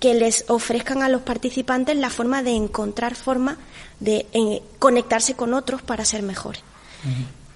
que 0.00 0.14
les 0.14 0.44
ofrezcan 0.48 1.02
a 1.02 1.08
los 1.08 1.22
participantes 1.22 1.96
la 1.96 2.10
forma 2.10 2.42
de 2.42 2.50
encontrar 2.50 3.14
forma 3.14 3.58
de 4.00 4.26
eh, 4.32 4.62
conectarse 4.80 5.34
con 5.34 5.54
otros 5.54 5.82
para 5.82 6.04
ser 6.04 6.22
mejores. 6.22 6.62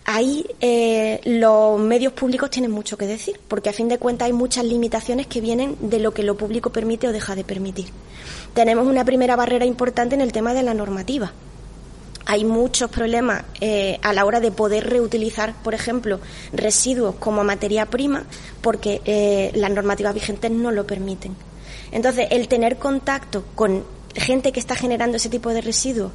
Ahí 0.05 0.47
eh, 0.61 1.20
los 1.24 1.80
medios 1.80 2.12
públicos 2.12 2.51
tienen 2.51 2.70
mucho 2.70 2.97
que 2.97 3.07
decir, 3.07 3.40
porque 3.49 3.70
a 3.70 3.72
fin 3.72 3.88
de 3.88 3.99
cuentas 3.99 4.26
hay 4.26 4.32
muchas 4.32 4.64
limitaciones 4.64 5.26
que 5.26 5.40
vienen 5.40 5.76
de 5.80 5.99
lo 5.99 6.12
que 6.12 6.22
lo 6.22 6.36
público 6.36 6.70
permite 6.70 7.09
o 7.09 7.12
deja 7.12 7.34
de 7.34 7.42
permitir. 7.42 7.86
Tenemos 8.55 8.86
una 8.86 9.05
primera 9.05 9.34
barrera 9.34 9.64
importante 9.64 10.14
en 10.14 10.20
el 10.20 10.32
tema 10.32 10.55
de 10.55 10.62
la 10.62 10.74
normativa 10.74 11.32
hay 12.26 12.44
muchos 12.44 12.90
problemas 12.90 13.44
eh, 13.60 13.98
a 14.02 14.12
la 14.12 14.24
hora 14.24 14.40
de 14.40 14.50
poder 14.50 14.90
reutilizar, 14.90 15.54
por 15.62 15.74
ejemplo, 15.74 16.20
residuos 16.52 17.14
como 17.14 17.44
materia 17.44 17.86
prima, 17.86 18.24
porque 18.60 19.00
eh, 19.04 19.52
las 19.54 19.70
normativas 19.70 20.12
vigentes 20.12 20.50
no 20.50 20.72
lo 20.72 20.86
permiten. 20.86 21.36
Entonces, 21.92 22.26
el 22.32 22.48
tener 22.48 22.78
contacto 22.78 23.44
con 23.54 23.84
gente 24.14 24.50
que 24.50 24.58
está 24.58 24.74
generando 24.74 25.18
ese 25.18 25.28
tipo 25.28 25.50
de 25.50 25.60
residuos, 25.60 26.10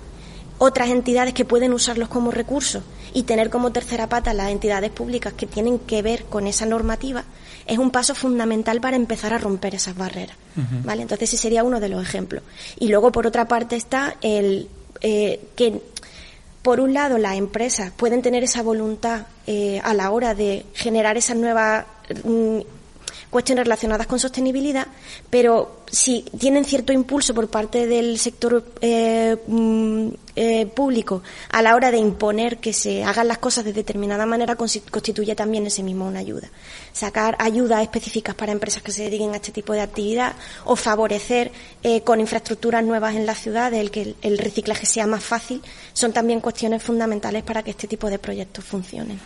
otras 0.57 0.89
entidades 0.89 1.33
que 1.33 1.45
pueden 1.45 1.71
usarlos 1.71 2.09
como 2.09 2.29
recursos 2.29 2.83
y 3.13 3.23
tener 3.23 3.49
como 3.49 3.71
tercera 3.71 4.07
pata 4.07 4.33
las 4.33 4.49
entidades 4.49 4.91
públicas 4.91 5.33
que 5.33 5.47
tienen 5.47 5.79
que 5.79 6.01
ver 6.01 6.25
con 6.25 6.45
esa 6.45 6.65
normativa, 6.65 7.23
es 7.65 7.77
un 7.77 7.89
paso 7.89 8.15
fundamental 8.15 8.81
para 8.81 8.97
empezar 8.97 9.33
a 9.33 9.37
romper 9.37 9.75
esas 9.75 9.95
barreras. 9.95 10.35
¿vale? 10.83 11.03
Entonces, 11.03 11.29
ese 11.29 11.41
sería 11.41 11.63
uno 11.63 11.79
de 11.79 11.87
los 11.87 12.03
ejemplos. 12.03 12.43
Y 12.79 12.89
luego, 12.89 13.13
por 13.13 13.25
otra 13.25 13.47
parte, 13.47 13.77
está 13.77 14.17
el 14.21 14.67
eh, 15.03 15.39
que 15.55 15.81
por 16.61 16.79
un 16.79 16.93
lado, 16.93 17.17
las 17.17 17.37
empresas 17.37 17.91
pueden 17.95 18.21
tener 18.21 18.43
esa 18.43 18.61
voluntad 18.61 19.27
eh, 19.47 19.81
a 19.83 19.93
la 19.93 20.11
hora 20.11 20.35
de 20.35 20.65
generar 20.73 21.17
esas 21.17 21.37
nuevas 21.37 21.85
mm, 22.23 22.59
cuestiones 23.29 23.65
relacionadas 23.65 24.07
con 24.07 24.19
sostenibilidad, 24.19 24.87
pero 25.29 25.81
si 25.91 26.23
tienen 26.39 26.63
cierto 26.63 26.93
impulso 26.93 27.33
por 27.33 27.49
parte 27.49 27.85
del 27.85 28.17
sector 28.17 28.63
eh, 28.81 29.35
mm, 29.45 30.07
eh, 30.35 30.65
público 30.67 31.21
a 31.49 31.61
la 31.61 31.75
hora 31.75 31.91
de 31.91 31.97
imponer 31.97 32.59
que 32.59 32.71
se 32.71 33.03
hagan 33.03 33.27
las 33.27 33.37
cosas 33.37 33.65
de 33.65 33.73
determinada 33.73 34.25
manera, 34.25 34.55
constituye 34.55 35.35
también 35.35 35.67
ese 35.67 35.83
mismo 35.83 36.07
una 36.07 36.19
ayuda. 36.19 36.49
Sacar 36.93 37.35
ayudas 37.39 37.81
específicas 37.81 38.35
para 38.35 38.53
empresas 38.53 38.81
que 38.81 38.91
se 38.91 39.03
dediquen 39.03 39.33
a 39.33 39.37
este 39.37 39.51
tipo 39.51 39.73
de 39.73 39.81
actividad 39.81 40.35
o 40.63 40.75
favorecer 40.75 41.51
eh, 41.83 42.01
con 42.01 42.21
infraestructuras 42.21 42.83
nuevas 42.83 43.15
en 43.15 43.25
las 43.25 43.39
ciudades 43.39 43.79
el 43.79 43.91
que 43.91 44.15
el, 44.21 44.37
reciclaje 44.37 44.85
sea 44.85 45.07
más 45.07 45.23
fácil, 45.23 45.61
son 45.93 46.13
también 46.13 46.39
cuestiones 46.39 46.81
fundamentales 46.81 47.43
para 47.43 47.63
que 47.63 47.71
este 47.71 47.87
tipo 47.87 48.09
de 48.09 48.17
proyectos 48.17 48.63
funcionen. 48.63 49.19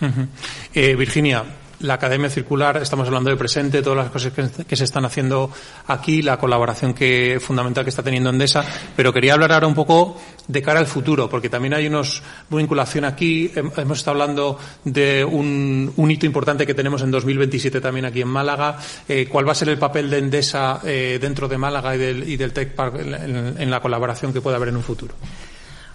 Virginia, 0.73 1.45
la 1.85 1.95
Academia 1.95 2.29
Circular, 2.29 2.77
estamos 2.77 3.07
hablando 3.07 3.29
de 3.29 3.37
presente, 3.37 3.81
todas 3.81 3.97
las 3.97 4.09
cosas 4.09 4.33
que, 4.33 4.75
se 4.75 4.83
están 4.83 5.05
haciendo 5.05 5.51
aquí, 5.87 6.21
la 6.21 6.37
colaboración 6.37 6.93
que 6.93 7.39
fundamental 7.39 7.83
que 7.83 7.89
está 7.89 8.03
teniendo 8.03 8.29
Endesa, 8.29 8.65
pero 8.95 9.13
quería 9.13 9.33
hablar 9.33 9.51
ahora 9.51 9.67
un 9.67 9.75
poco 9.75 10.19
de 10.47 10.61
cara 10.61 10.79
al 10.79 10.87
futuro, 10.87 11.29
porque 11.29 11.49
también 11.49 11.73
hay 11.73 11.87
unos 11.87 12.21
vinculación 12.49 13.05
aquí. 13.05 13.51
Hemos 13.55 13.99
estado 13.99 14.21
hablando 14.21 14.59
de 14.83 15.23
un, 15.23 15.93
hito 16.09 16.25
importante 16.25 16.65
que 16.65 16.73
tenemos 16.73 17.01
en 17.01 17.11
2027 17.11 17.81
también 17.81 18.05
aquí 18.05 18.21
en 18.21 18.27
Málaga. 18.27 18.77
Eh, 19.07 19.27
¿Cuál 19.29 19.47
va 19.47 19.53
a 19.53 19.55
ser 19.55 19.69
el 19.69 19.77
papel 19.77 20.09
de 20.09 20.17
Endesa 20.19 20.81
eh, 20.83 21.19
dentro 21.21 21.47
de 21.47 21.57
Málaga 21.57 21.95
y 21.95 21.99
del, 21.99 22.29
y 22.29 22.37
del 22.37 22.53
Tech 22.53 22.73
Park 22.73 22.95
en 22.99 23.71
la 23.71 23.79
colaboración 23.79 24.33
que 24.33 24.41
puede 24.41 24.55
haber 24.55 24.69
en 24.69 24.77
un 24.77 24.83
futuro? 24.83 25.15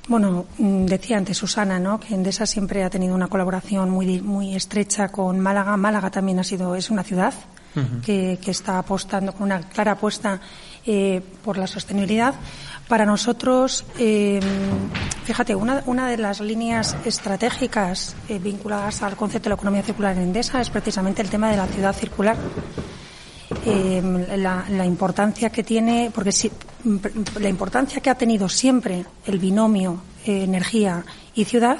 Bueno, 0.08 0.46
mm, 0.58 0.86
decía 0.86 1.18
antes 1.18 1.36
Susana, 1.36 1.78
¿no? 1.78 2.00
Que 2.00 2.14
Endesa 2.14 2.46
siempre 2.46 2.82
ha 2.82 2.90
tenido 2.90 3.14
una 3.14 3.28
colaboración 3.28 3.90
muy 3.90 4.20
muy 4.20 4.54
estrecha 4.54 5.08
con 5.08 5.38
Málaga. 5.40 5.76
Málaga 5.76 6.10
también 6.10 6.38
ha 6.38 6.44
sido 6.44 6.74
es 6.74 6.90
una 6.90 7.04
ciudad 7.04 7.34
que, 8.04 8.38
está 8.46 8.78
apostando 8.78 9.32
con 9.32 9.44
una 9.44 9.60
clara 9.60 9.92
apuesta 9.92 10.40
eh, 10.86 11.22
por 11.44 11.56
la 11.56 11.66
sostenibilidad. 11.66 12.34
Para 12.88 13.06
nosotros, 13.06 13.84
eh, 13.98 14.40
fíjate, 15.24 15.54
una, 15.54 15.82
una, 15.86 16.08
de 16.08 16.18
las 16.18 16.40
líneas 16.40 16.96
estratégicas 17.04 18.16
eh, 18.28 18.40
vinculadas 18.40 19.02
al 19.02 19.16
concepto 19.16 19.44
de 19.44 19.50
la 19.50 19.54
economía 19.54 19.82
circular 19.82 20.16
en 20.16 20.24
Endesa 20.24 20.60
es 20.60 20.70
precisamente 20.70 21.22
el 21.22 21.30
tema 21.30 21.50
de 21.50 21.56
la 21.56 21.66
ciudad 21.66 21.94
circular. 21.94 22.36
La, 24.36 24.64
la, 24.68 24.86
importancia 24.86 25.50
que 25.50 25.64
tiene, 25.64 26.10
porque 26.14 26.32
si, 26.32 26.50
la 27.40 27.48
importancia 27.48 28.00
que 28.00 28.10
ha 28.10 28.14
tenido 28.14 28.48
siempre 28.48 29.04
el 29.26 29.38
binomio 29.38 30.02
eh, 30.24 30.44
energía 30.44 31.04
y 31.34 31.44
ciudad 31.44 31.78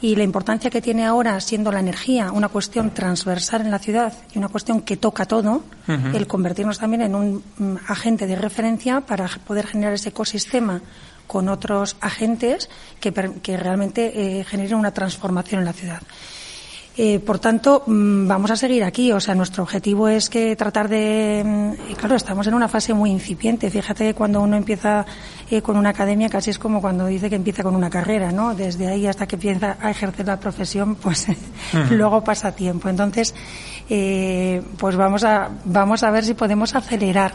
y 0.00 0.16
la 0.16 0.24
importancia 0.24 0.70
que 0.70 0.80
tiene 0.80 1.06
ahora, 1.06 1.40
siendo 1.40 1.70
la 1.70 1.80
energía 1.80 2.32
una 2.32 2.48
cuestión 2.48 2.92
transversal 2.92 3.62
en 3.62 3.70
la 3.70 3.78
ciudad 3.78 4.12
y 4.34 4.38
una 4.38 4.48
cuestión 4.48 4.82
que 4.82 4.96
toca 4.96 5.26
todo, 5.26 5.62
el 5.86 6.26
convertirnos 6.26 6.78
también 6.78 7.02
en 7.02 7.14
un 7.14 7.42
mm, 7.58 7.76
agente 7.88 8.26
de 8.26 8.36
referencia 8.36 9.00
para 9.00 9.28
poder 9.46 9.66
generar 9.66 9.94
ese 9.94 10.10
ecosistema 10.10 10.80
con 11.26 11.48
otros 11.48 11.96
agentes 12.00 12.68
que, 13.00 13.12
que 13.12 13.56
realmente 13.56 14.40
eh, 14.40 14.44
generen 14.44 14.78
una 14.78 14.92
transformación 14.92 15.60
en 15.60 15.64
la 15.64 15.72
ciudad. 15.72 16.02
Eh, 16.98 17.20
por 17.20 17.38
tanto, 17.38 17.82
mm, 17.86 18.26
vamos 18.26 18.50
a 18.50 18.56
seguir 18.56 18.82
aquí. 18.82 19.12
O 19.12 19.20
sea, 19.20 19.34
nuestro 19.34 19.62
objetivo 19.62 20.08
es 20.08 20.30
que 20.30 20.56
tratar 20.56 20.88
de. 20.88 21.42
Mm, 21.44 21.92
claro, 21.94 22.16
estamos 22.16 22.46
en 22.46 22.54
una 22.54 22.68
fase 22.68 22.94
muy 22.94 23.10
incipiente. 23.10 23.70
Fíjate 23.70 24.04
que 24.04 24.14
cuando 24.14 24.40
uno 24.40 24.56
empieza 24.56 25.04
eh, 25.50 25.60
con 25.60 25.76
una 25.76 25.90
academia, 25.90 26.30
casi 26.30 26.50
es 26.50 26.58
como 26.58 26.80
cuando 26.80 27.06
dice 27.06 27.28
que 27.28 27.36
empieza 27.36 27.62
con 27.62 27.76
una 27.76 27.90
carrera, 27.90 28.32
¿no? 28.32 28.54
Desde 28.54 28.88
ahí 28.88 29.06
hasta 29.06 29.26
que 29.26 29.36
empieza 29.36 29.76
a 29.80 29.90
ejercer 29.90 30.26
la 30.26 30.40
profesión, 30.40 30.94
pues 30.94 31.26
luego 31.90 32.24
pasa 32.24 32.52
tiempo. 32.52 32.88
Entonces, 32.88 33.34
eh, 33.90 34.62
pues 34.78 34.96
vamos 34.96 35.22
a, 35.24 35.50
vamos 35.66 36.02
a 36.02 36.10
ver 36.10 36.24
si 36.24 36.34
podemos 36.34 36.74
acelerar. 36.74 37.32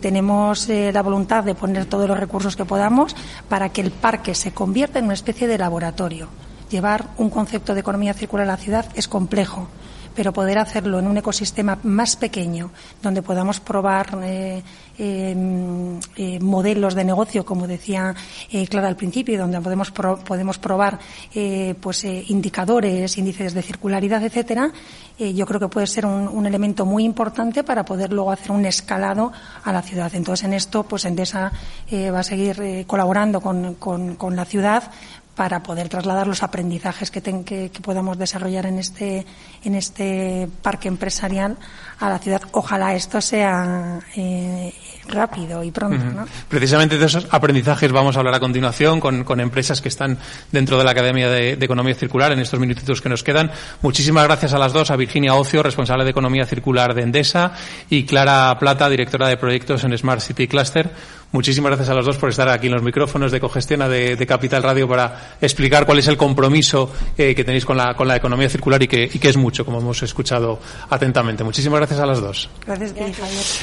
tenemos 0.00 0.68
la 0.68 1.02
voluntad 1.02 1.44
de 1.44 1.54
poner 1.54 1.86
todos 1.86 2.06
los 2.06 2.18
recursos 2.18 2.56
que 2.56 2.64
podamos 2.64 3.16
para 3.48 3.70
que 3.70 3.80
el 3.80 3.90
parque 3.90 4.34
se 4.34 4.52
convierta 4.52 4.98
en 4.98 5.06
una 5.06 5.14
especie 5.14 5.48
de 5.48 5.56
laboratorio 5.56 6.28
llevar 6.72 7.10
un 7.18 7.30
concepto 7.30 7.74
de 7.74 7.80
economía 7.80 8.14
circular 8.14 8.48
a 8.48 8.52
la 8.52 8.56
ciudad 8.56 8.86
es 8.96 9.06
complejo, 9.06 9.68
pero 10.14 10.32
poder 10.32 10.58
hacerlo 10.58 10.98
en 10.98 11.06
un 11.06 11.16
ecosistema 11.18 11.78
más 11.82 12.16
pequeño, 12.16 12.70
donde 13.02 13.22
podamos 13.22 13.60
probar 13.60 14.18
eh, 14.22 14.62
em, 14.98 15.98
eh, 16.16 16.38
modelos 16.40 16.94
de 16.94 17.04
negocio, 17.04 17.44
como 17.44 17.66
decía 17.66 18.14
eh, 18.50 18.66
Clara 18.66 18.88
al 18.88 18.96
principio, 18.96 19.38
donde 19.38 19.60
podemos, 19.60 19.90
podemos 19.90 20.58
probar 20.58 20.98
pues, 21.80 22.04
indicadores, 22.04 23.16
índices 23.18 23.54
de 23.54 23.62
circularidad, 23.62 24.22
etcétera, 24.22 24.70
yo 25.18 25.46
creo 25.46 25.60
que 25.60 25.68
puede 25.68 25.86
ser 25.86 26.04
un, 26.04 26.46
elemento 26.46 26.84
muy 26.84 27.04
importante 27.04 27.62
para 27.62 27.84
poder 27.84 28.12
luego 28.12 28.32
hacer 28.32 28.50
un 28.50 28.64
escalado 28.66 29.32
a 29.62 29.72
la 29.72 29.82
ciudad. 29.82 30.12
Entonces, 30.14 30.44
en 30.44 30.52
esto, 30.52 30.82
pues 30.82 31.04
Endesa 31.04 31.52
va 31.92 32.20
a 32.20 32.22
seguir 32.22 32.84
colaborando 32.86 33.40
con, 33.40 33.74
con 33.74 34.36
la 34.36 34.44
ciudad 34.44 34.90
para 35.34 35.62
poder 35.62 35.88
trasladar 35.88 36.26
los 36.26 36.42
aprendizajes 36.42 37.10
que, 37.10 37.22
que, 37.22 37.70
podamos 37.82 38.18
desarrollar 38.18 38.66
en 38.66 38.78
este, 38.78 39.24
en 39.64 39.74
este 39.74 40.48
parque 40.60 40.88
empresarial 40.88 41.56
a 41.98 42.10
la 42.10 42.18
ciudad. 42.18 42.42
Ojalá 42.52 42.94
esto 42.94 43.20
sea 43.20 43.98
eh, 44.14 44.74
rápido 45.08 45.64
y 45.64 45.70
pronto. 45.70 46.04
¿no? 46.04 46.26
Precisamente 46.48 46.98
de 46.98 47.06
esos 47.06 47.26
aprendizajes 47.30 47.90
vamos 47.92 48.16
a 48.16 48.18
hablar 48.18 48.34
a 48.34 48.40
continuación 48.40 49.00
con, 49.00 49.24
con 49.24 49.40
empresas 49.40 49.80
que 49.80 49.88
están 49.88 50.18
dentro 50.50 50.76
de 50.76 50.84
la 50.84 50.90
Academia 50.90 51.30
de, 51.30 51.52
Economía 51.52 51.94
Circular 51.94 52.32
en 52.32 52.40
estos 52.40 52.60
minutitos 52.60 53.00
que 53.00 53.08
nos 53.08 53.22
quedan. 53.22 53.50
Muchísimas 53.80 54.24
gracias 54.24 54.52
a 54.52 54.58
las 54.58 54.72
dos, 54.72 54.90
a 54.90 54.96
Virginia 54.96 55.34
Ocio, 55.34 55.62
responsable 55.62 56.04
de 56.04 56.10
Economía 56.10 56.44
Circular 56.44 56.92
de 56.94 57.02
Endesa, 57.02 57.52
y 57.88 58.04
Clara 58.04 58.54
Plata, 58.58 58.90
directora 58.90 59.28
de 59.28 59.36
proyectos 59.38 59.84
en 59.84 59.96
Smart 59.96 60.20
City 60.20 60.46
Cluster. 60.46 60.90
Muchísimas 61.32 61.70
gracias 61.70 61.88
a 61.88 61.94
los 61.94 62.04
dos 62.04 62.18
por 62.18 62.28
estar 62.28 62.46
aquí 62.50 62.66
en 62.66 62.74
los 62.74 62.82
micrófonos 62.82 63.32
de 63.32 63.40
Cogestiona 63.40 63.88
de, 63.88 64.16
de 64.16 64.26
Capital 64.26 64.62
Radio 64.62 64.86
para 64.86 65.36
explicar 65.40 65.86
cuál 65.86 65.98
es 65.98 66.06
el 66.06 66.18
compromiso 66.18 66.92
eh, 67.16 67.34
que 67.34 67.42
tenéis 67.42 67.64
con 67.64 67.78
la, 67.78 67.94
con 67.94 68.06
la 68.06 68.16
economía 68.16 68.50
circular 68.50 68.82
y 68.82 68.86
que, 68.86 69.04
y 69.10 69.18
que 69.18 69.30
es 69.30 69.38
mucho, 69.38 69.64
como 69.64 69.78
hemos 69.78 70.02
escuchado 70.02 70.60
atentamente. 70.90 71.42
Muchísimas 71.42 71.78
gracias 71.78 72.00
a 72.00 72.04
las 72.04 72.20
dos. 72.20 72.50
Gracias, 72.66 72.92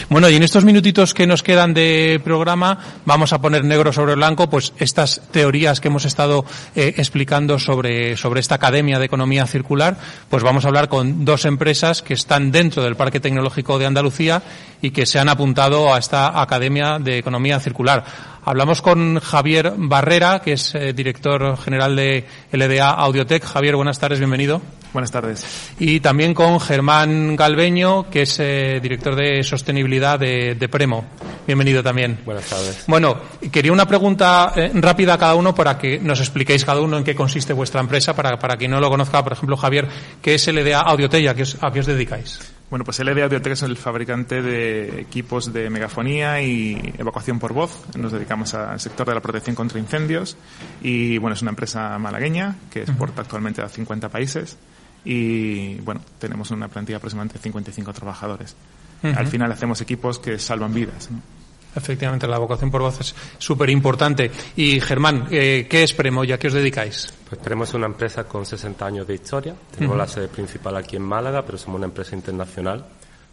Bueno, 0.10 0.28
y 0.32 0.36
en 0.36 0.42
estos 0.42 0.66
minutitos 0.66 1.14
que 1.14 1.28
nos 1.28 1.44
quedan 1.44 1.76
de 1.76 2.20
programa 2.24 2.80
vamos 3.06 3.34
a 3.34 3.40
poner 3.40 3.64
negro 3.64 3.94
sobre 3.94 4.16
blanco 4.16 4.50
pues 4.50 4.74
estas 4.80 5.22
teorías 5.30 5.80
que 5.80 5.90
hemos 5.90 6.06
estado 6.06 6.46
eh, 6.76 6.96
explicando 6.98 7.60
sobre, 7.60 8.18
sobre 8.18 8.40
esta 8.40 8.56
Academia 8.56 8.98
de 8.98 9.06
Economía 9.06 9.46
Circular. 9.46 9.96
Pues 10.28 10.42
vamos 10.42 10.66
a 10.66 10.70
hablar 10.70 10.90
con 10.90 11.24
dos 11.24 11.46
empresas 11.46 12.02
que 12.02 12.16
están 12.16 12.52
dentro 12.52 12.82
del 12.82 12.96
Parque 12.96 13.20
Tecnológico 13.20 13.78
de 13.78 13.86
Andalucía 13.86 14.42
y 14.82 14.90
que 14.90 15.06
se 15.06 15.20
han 15.20 15.30
apuntado 15.30 15.94
a 15.94 16.00
esta 16.00 16.42
Academia 16.42 16.98
de 17.00 17.20
Economía 17.20 17.59
circular. 17.60 18.04
Hablamos 18.46 18.82
con 18.82 19.20
Javier 19.20 19.74
Barrera, 19.78 20.42
que 20.42 20.54
es 20.54 20.74
eh, 20.74 20.94
director 20.94 21.58
general 21.58 21.96
de 21.96 22.26
LDA 22.52 22.90
Audiotech. 22.90 23.44
Javier, 23.44 23.76
buenas 23.76 24.00
tardes, 24.00 24.20
bienvenido. 24.20 24.62
Buenas 24.92 25.12
tardes. 25.12 25.46
Y 25.78 26.00
también 26.00 26.34
con 26.34 26.60
Germán 26.60 27.36
Galveño, 27.36 28.10
que 28.10 28.24
es 28.24 28.40
eh, 28.40 28.80
director 28.82 29.16
de 29.16 29.44
sostenibilidad 29.44 30.18
de, 30.18 30.70
Premo. 30.72 31.06
Bienvenido 31.46 31.84
también. 31.84 32.20
Buenas 32.26 32.46
tardes. 32.46 32.86
Bueno, 32.88 33.18
quería 33.52 33.72
una 33.72 33.88
pregunta 33.88 34.52
eh, 34.56 34.72
rápida 34.74 35.14
a 35.14 35.18
cada 35.18 35.36
uno 35.36 35.54
para 35.54 35.78
que 35.78 36.00
nos 36.00 36.20
expliquéis 36.20 36.66
cada 36.66 36.82
uno 36.82 36.98
en 36.98 37.04
qué 37.04 37.14
consiste 37.14 37.54
vuestra 37.54 37.82
empresa, 37.82 38.16
para, 38.16 38.40
para 38.40 38.58
quien 38.58 38.72
no 38.72 38.80
lo 38.80 38.90
conozca, 38.90 39.24
por 39.24 39.34
ejemplo, 39.34 39.58
Javier, 39.58 39.88
¿qué 40.22 40.36
es 40.36 40.48
LDA 40.48 40.82
Audiotech? 40.82 41.28
¿A 41.28 41.36
qué 41.36 41.44
a 41.62 41.72
qué 41.72 41.80
os 41.80 41.86
dedicáis? 41.86 42.40
Bueno, 42.70 42.86
pues 42.86 43.00
LD 43.00 43.24
Audiotech 43.24 43.54
es 43.54 43.64
el 43.64 43.78
fabricante 43.78 44.44
de 44.44 45.02
equipos 45.02 45.52
de 45.52 45.72
megafonía 45.72 46.42
y 46.44 46.94
evacuación 47.00 47.40
por 47.40 47.54
voz. 47.54 47.84
Nos 47.98 48.12
dedicamos 48.12 48.54
al 48.54 48.80
sector 48.80 49.08
de 49.08 49.16
la 49.16 49.22
protección 49.22 49.56
contra 49.56 49.80
incendios 49.80 50.38
y 50.82 51.18
bueno, 51.18 51.34
es 51.34 51.42
una 51.42 51.50
empresa 51.50 51.98
malagueña 51.98 52.56
que 52.72 52.82
exporta 52.82 53.22
actualmente 53.22 53.64
a 53.64 53.70
50 53.70 54.10
países 54.10 54.58
y 55.04 55.76
bueno, 55.82 56.02
tenemos 56.20 56.52
una 56.52 56.68
plantilla 56.68 56.98
aproximadamente 56.98 57.40
de 57.40 57.44
55 57.44 57.94
trabajadores. 57.94 58.56
Al 59.02 59.28
final 59.28 59.52
hacemos 59.52 59.82
equipos 59.82 60.20
que 60.20 60.38
salvan 60.38 60.74
vidas. 60.74 61.10
¿no? 61.10 61.39
Efectivamente, 61.76 62.28
la 62.28 62.40
vocación 62.40 62.72
por 62.72 62.82
voz 62.82 63.00
es 63.00 63.16
súper 63.38 63.70
importante. 63.70 64.32
Y 64.56 64.80
Germán, 64.82 65.28
eh, 65.32 65.68
¿qué 65.70 65.84
es 65.84 65.94
Premo 65.94 66.24
y 66.24 66.32
a 66.32 66.40
qué 66.40 66.48
os 66.48 66.54
dedicáis? 66.54 67.14
Pues 67.30 67.40
Premo 67.42 67.64
es 67.64 67.74
una 67.74 67.86
empresa 67.86 68.24
con 68.24 68.46
60 68.46 68.86
años 68.86 69.08
de 69.08 69.16
historia. 69.16 69.56
Tenemos 69.76 69.96
la 69.96 70.08
sede 70.08 70.28
principal 70.28 70.76
aquí 70.78 70.96
en 70.96 71.04
Málaga, 71.04 71.46
pero 71.46 71.58
somos 71.58 71.78
una 71.78 71.86
empresa 71.86 72.16
internacional, 72.16 72.84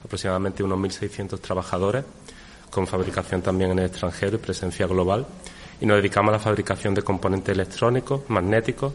aproximadamente 0.05 0.62
unos 0.62 0.78
1.600 0.78 1.41
trabajadores, 1.41 2.05
con 2.70 2.87
fabricación 2.87 3.41
también 3.41 3.70
en 3.70 3.78
el 3.78 3.87
extranjero 3.87 4.37
y 4.37 4.39
presencia 4.39 4.87
global. 4.87 5.26
Y 5.80 5.87
nos 5.87 5.97
dedicamos 5.97 6.30
a 6.30 6.32
la 6.32 6.39
fabricación 6.39 6.95
de 6.95 7.03
componentes 7.03 7.55
electrónicos, 7.55 8.22
magnéticos, 8.28 8.93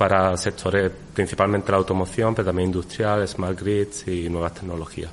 para 0.00 0.34
sectores 0.38 0.90
principalmente 1.14 1.70
la 1.70 1.76
automoción, 1.76 2.34
pero 2.34 2.46
también 2.46 2.68
industrial, 2.68 3.28
smart 3.28 3.60
grids 3.60 4.08
y 4.08 4.30
nuevas 4.30 4.54
tecnologías. 4.54 5.10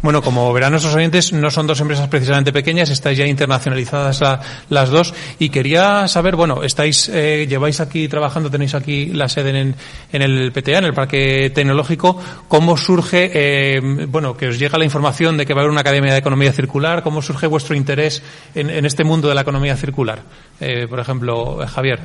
Bueno, 0.00 0.22
como 0.22 0.50
verán 0.54 0.70
nuestros 0.70 0.94
oyentes, 0.94 1.34
no 1.34 1.50
son 1.50 1.66
dos 1.66 1.78
empresas 1.82 2.08
precisamente 2.08 2.50
pequeñas, 2.50 2.88
estáis 2.88 3.18
ya 3.18 3.26
internacionalizadas 3.26 4.22
las 4.70 4.88
dos 4.88 5.12
y 5.38 5.50
quería 5.50 6.08
saber, 6.08 6.34
bueno, 6.34 6.62
estáis, 6.62 7.10
eh, 7.12 7.46
lleváis 7.46 7.80
aquí 7.80 8.08
trabajando, 8.08 8.50
tenéis 8.50 8.74
aquí 8.74 9.08
la 9.08 9.28
sede 9.28 9.50
en, 9.50 9.74
en, 10.12 10.22
el 10.22 10.50
PTA, 10.50 10.78
en 10.78 10.84
el 10.86 10.94
Parque 10.94 11.52
Tecnológico, 11.54 12.18
¿cómo 12.48 12.78
surge, 12.78 13.30
eh, 13.34 13.80
bueno, 14.08 14.34
que 14.34 14.48
os 14.48 14.58
llega 14.58 14.78
la 14.78 14.86
información 14.86 15.36
de 15.36 15.44
que 15.44 15.52
va 15.52 15.60
a 15.60 15.62
haber 15.64 15.72
una 15.72 15.82
Academia 15.82 16.14
de 16.14 16.20
Economía 16.20 16.54
Circular, 16.54 17.02
cómo 17.02 17.20
surge 17.20 17.46
vuestro 17.46 17.76
interés 17.76 18.22
en, 18.54 18.70
en 18.70 18.86
este 18.86 19.04
mundo 19.04 19.28
de 19.28 19.34
la 19.34 19.42
economía 19.42 19.76
circular? 19.76 20.22
Eh, 20.58 20.86
por 20.88 21.00
ejemplo, 21.00 21.58
Javier. 21.66 22.00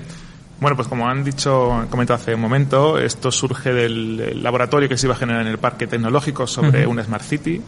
Bueno, 0.60 0.76
pues 0.76 0.88
como 0.88 1.08
han 1.08 1.24
dicho, 1.24 1.86
comentado 1.90 2.20
hace 2.20 2.34
un 2.34 2.42
momento, 2.42 2.98
esto 2.98 3.30
surge 3.32 3.74
del 3.74 4.42
laboratorio 4.42 4.88
que 4.88 4.98
se 4.98 5.08
iba 5.08 5.14
a 5.14 5.18
generar 5.18 5.42
en 5.42 5.48
el 5.48 5.58
parque 5.58 5.86
tecnológico 5.86 6.48
sobre 6.48 6.88
una 6.88 7.04
Smart 7.04 7.24
City. 7.24 7.62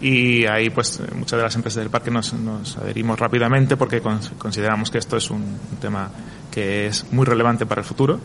Y 0.00 0.44
ahí 0.46 0.68
pues 0.70 1.00
muchas 1.14 1.38
de 1.38 1.44
las 1.44 1.54
empresas 1.54 1.82
del 1.82 1.90
parque 1.90 2.10
nos, 2.10 2.34
adherimos 2.76 3.18
rápidamente 3.18 3.76
porque 3.76 4.02
consideramos 4.36 4.90
que 4.90 4.98
esto 4.98 5.16
es 5.16 5.30
un 5.30 5.58
tema 5.80 6.10
que 6.50 6.86
es 6.88 7.06
muy 7.12 7.24
relevante 7.24 7.64
para 7.64 7.80
el 7.80 7.86
futuro 7.86 8.20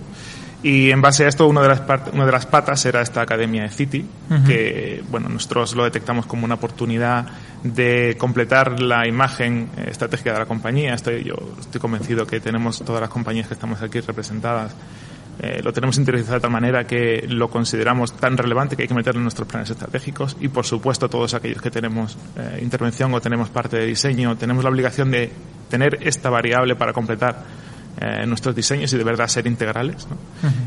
y 0.61 0.91
en 0.91 1.01
base 1.01 1.25
a 1.25 1.29
esto, 1.29 1.47
una 1.47 1.61
de 1.61 1.69
las, 1.69 1.81
una 2.11 2.25
de 2.25 2.31
las 2.31 2.45
patas 2.45 2.85
era 2.85 3.01
esta 3.01 3.21
academia 3.21 3.63
de 3.63 3.69
City, 3.69 4.05
que 4.45 5.01
bueno, 5.09 5.29
nosotros 5.29 5.73
lo 5.75 5.85
detectamos 5.85 6.25
como 6.25 6.43
una 6.43 6.55
oportunidad 6.55 7.27
de 7.63 8.15
completar 8.17 8.81
la 8.81 9.07
imagen 9.07 9.69
estratégica 9.87 10.33
de 10.33 10.39
la 10.39 10.45
compañía. 10.45 10.93
Estoy, 10.93 11.23
yo 11.23 11.35
estoy 11.59 11.79
convencido 11.79 12.27
que 12.27 12.41
tenemos 12.41 12.83
todas 12.83 12.99
las 13.01 13.09
compañías 13.09 13.47
que 13.47 13.53
estamos 13.53 13.81
aquí 13.81 14.01
representadas. 14.01 14.75
Eh, 15.41 15.61
lo 15.63 15.71
tenemos 15.71 15.97
interiorizado 15.97 16.35
de 16.35 16.41
tal 16.41 16.51
manera 16.51 16.85
que 16.85 17.25
lo 17.29 17.49
consideramos 17.49 18.11
tan 18.11 18.35
relevante 18.35 18.75
que 18.75 18.81
hay 18.81 18.87
que 18.89 18.93
meterlo 18.93 19.19
en 19.19 19.23
nuestros 19.23 19.47
planes 19.47 19.69
estratégicos 19.69 20.35
y, 20.41 20.49
por 20.49 20.65
supuesto, 20.65 21.07
todos 21.09 21.33
aquellos 21.33 21.61
que 21.61 21.71
tenemos 21.71 22.17
eh, 22.35 22.59
intervención 22.61 23.13
o 23.13 23.21
tenemos 23.21 23.49
parte 23.49 23.77
de 23.77 23.85
diseño, 23.85 24.35
tenemos 24.35 24.65
la 24.65 24.69
obligación 24.69 25.09
de 25.11 25.31
tener 25.69 25.99
esta 26.01 26.29
variable 26.29 26.75
para 26.75 26.91
completar 26.91 27.45
eh, 28.01 28.25
nuestros 28.25 28.55
diseños 28.55 28.93
y 28.93 28.97
de 28.97 29.03
verdad 29.03 29.27
ser 29.27 29.45
integrales. 29.45 30.07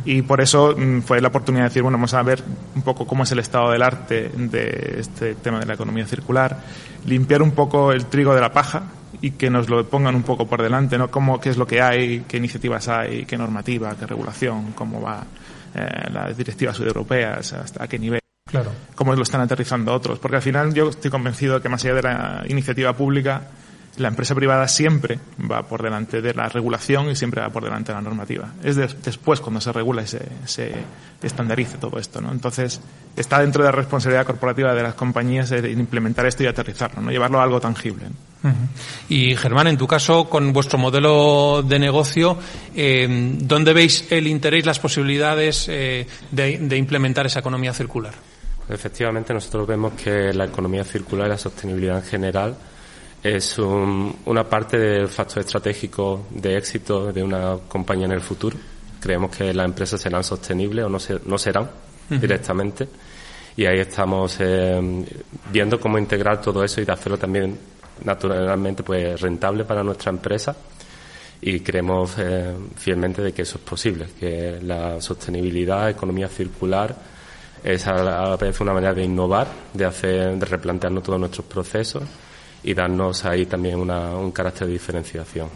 Y 0.05 0.23
por 0.23 0.41
eso 0.41 0.75
mm, 0.77 1.01
fue 1.01 1.21
la 1.21 1.29
oportunidad 1.29 1.65
de 1.65 1.69
decir, 1.71 1.83
bueno, 1.83 1.97
vamos 1.97 2.13
a 2.15 2.23
ver 2.23 2.43
un 2.75 2.83
poco 2.83 3.07
cómo 3.07 3.23
es 3.23 3.33
el 3.33 3.39
estado 3.39 3.71
del 3.71 3.83
arte 3.83 4.31
de 4.37 4.97
este 4.99 5.35
tema 5.37 5.59
de 5.59 5.67
la 5.67 5.75
economía 5.75 6.07
circular, 6.07 6.59
limpiar 7.07 7.41
un 7.41 7.53
poco 7.53 7.93
el 7.93 8.07
trigo 8.07 8.35
de 8.35 8.41
la 8.41 8.53
paja 8.53 8.83
y 9.23 9.31
que 9.33 9.49
nos 9.49 9.71
lo 9.71 9.89
pongan 9.89 10.15
un 10.15 10.25
poco 10.25 10.47
por 10.47 10.61
delante, 10.61 10.99
¿no? 10.99 11.11
Cómo, 11.11 11.41
qué 11.41 11.49
es 11.51 11.57
lo 11.57 11.67
que 11.67 11.81
hay, 11.81 12.25
qué 12.29 12.37
iniciativas 12.37 12.89
hay, 12.89 13.25
qué 13.25 13.39
normativa, 13.39 13.95
qué 13.99 14.07
regulación, 14.07 14.73
cómo 14.73 15.01
va 15.01 15.25
eh, 15.75 16.11
las 16.13 16.37
directivas 16.37 16.79
europeas, 16.81 17.53
hasta 17.55 17.89
qué 17.89 17.99
nivel. 17.99 18.21
Claro. 18.45 18.73
Cómo 18.95 19.15
lo 19.15 19.23
están 19.23 19.41
aterrizando 19.41 19.95
otros. 19.95 20.19
Porque 20.19 20.37
al 20.37 20.43
final 20.43 20.75
yo 20.75 20.91
estoy 20.91 21.11
convencido 21.11 21.55
de 21.55 21.63
que 21.63 21.69
más 21.71 21.83
allá 21.85 21.95
de 21.95 22.03
la 22.03 22.45
iniciativa 22.49 22.93
pública, 22.95 23.43
la 23.99 24.09
empresa 24.09 24.35
privada 24.35 24.69
siempre 24.69 25.19
va 25.51 25.63
por 25.63 25.83
delante 25.83 26.23
de 26.23 26.33
la 26.33 26.49
regulación 26.49 27.11
y 27.11 27.17
siempre 27.17 27.43
va 27.43 27.51
por 27.51 27.65
delante 27.65 27.93
de 27.93 27.97
la 27.97 28.03
normativa. 28.03 28.53
Es 28.63 28.77
después 28.77 29.41
cuando 29.41 29.61
se 29.61 29.71
regula 29.71 30.03
y 30.03 30.07
se, 30.07 30.21
se, 30.47 30.73
estandarice 31.23 31.77
todo 31.77 31.99
esto. 31.99 32.21
¿no? 32.21 32.33
Entonces, 32.33 32.81
está 33.17 33.41
dentro 33.41 33.63
de 33.63 33.71
la 33.71 33.77
responsabilidad 33.77 34.25
corporativa 34.25 34.75
de 34.75 34.83
las 34.83 34.95
compañías 34.95 35.53
implementar 35.53 36.27
esto 36.27 36.43
y 36.43 36.47
aterrizarlo, 36.47 37.03
¿no? 37.03 37.11
llevarlo 37.11 37.41
a 37.41 37.45
algo 37.45 37.61
tangible. 37.61 38.07
Y 39.09 39.37
Germán, 39.37 39.69
en 39.69 39.77
tu 39.77 39.87
caso, 39.87 40.29
con 40.29 40.53
vuestro 40.53 40.77
modelo 40.77 41.63
de 41.63 41.79
negocio, 41.79 42.37
eh, 42.75 43.37
¿dónde 43.39 43.73
veis 43.73 44.07
el 44.11 44.27
interés, 44.27 44.67
las 44.67 44.81
posibilidades 44.81 45.69
eh, 45.69 46.09
de, 46.33 46.59
de 46.59 46.77
implementar 46.77 47.27
esa 47.27 47.39
economía 47.39 47.73
circular? 47.73 48.15
Efectivamente, 48.69 49.33
nosotros 49.33 49.69
vemos 49.69 49.93
que 49.93 50.33
la 50.33 50.47
economía 50.47 50.83
circular 50.83 51.27
y 51.27 51.31
la 51.31 51.39
sostenibilidad 51.39 51.99
en 51.99 52.05
general 52.05 52.57
es 53.23 53.57
una 53.59 54.45
parte 54.45 54.79
del 54.79 55.09
factor 55.09 55.41
estratégico 55.41 56.27
de 56.31 56.57
éxito 56.57 57.13
de 57.13 57.23
una 57.23 57.57
compañía 57.69 58.07
en 58.07 58.13
el 58.13 58.21
futuro. 58.21 58.57
Creemos 59.01 59.37
que 59.37 59.55
las 59.55 59.65
empresas 59.65 60.01
serán 60.01 60.25
sostenibles 60.25 60.85
o 60.85 60.89
no, 60.89 60.99
no 61.27 61.39
serán 61.39 61.71
directamente. 62.09 62.89
Y 63.57 63.65
ahí 63.67 63.79
estamos 63.79 64.37
eh, 64.41 65.05
viendo 65.53 65.79
cómo 65.79 65.99
integrar 65.99 66.41
todo 66.41 66.65
eso 66.65 66.81
y 66.81 66.85
de 66.85 66.93
hacerlo 66.93 67.19
también 67.19 67.57
naturalmente 68.05 68.83
pues 68.83 69.21
rentable 69.21 69.65
para 69.65 69.85
nuestra 69.85 70.11
empresa. 70.11 70.57
Y 71.41 71.61
creemos 71.61 72.15
eh, 72.19 72.55
fielmente 72.77 73.23
de 73.23 73.33
que 73.33 73.43
eso 73.43 73.59
es 73.59 73.65
posible, 73.65 74.07
que 74.19 74.59
la 74.63 75.01
sostenibilidad, 75.01 75.91
economía 75.91 76.29
circular, 76.29 76.95
es 77.63 77.87
a 77.87 77.95
la 78.03 78.37
vez 78.37 78.61
una 78.61 78.73
manera 78.73 78.95
de 78.95 79.05
innovar, 79.05 79.47
de 79.73 79.85
hacer, 79.85 80.37
de 80.37 80.47
replantearnos 80.47 81.05
todos 81.05 81.21
nuestros 81.21 81.47
procesos 81.47 82.03
y 82.65 82.75
darnos 82.75 83.25
ahí 83.25 83.47
también 83.47 83.79
un 83.79 84.31
carácter 84.33 84.67
de 84.67 84.75
diferenciación. 84.75 85.49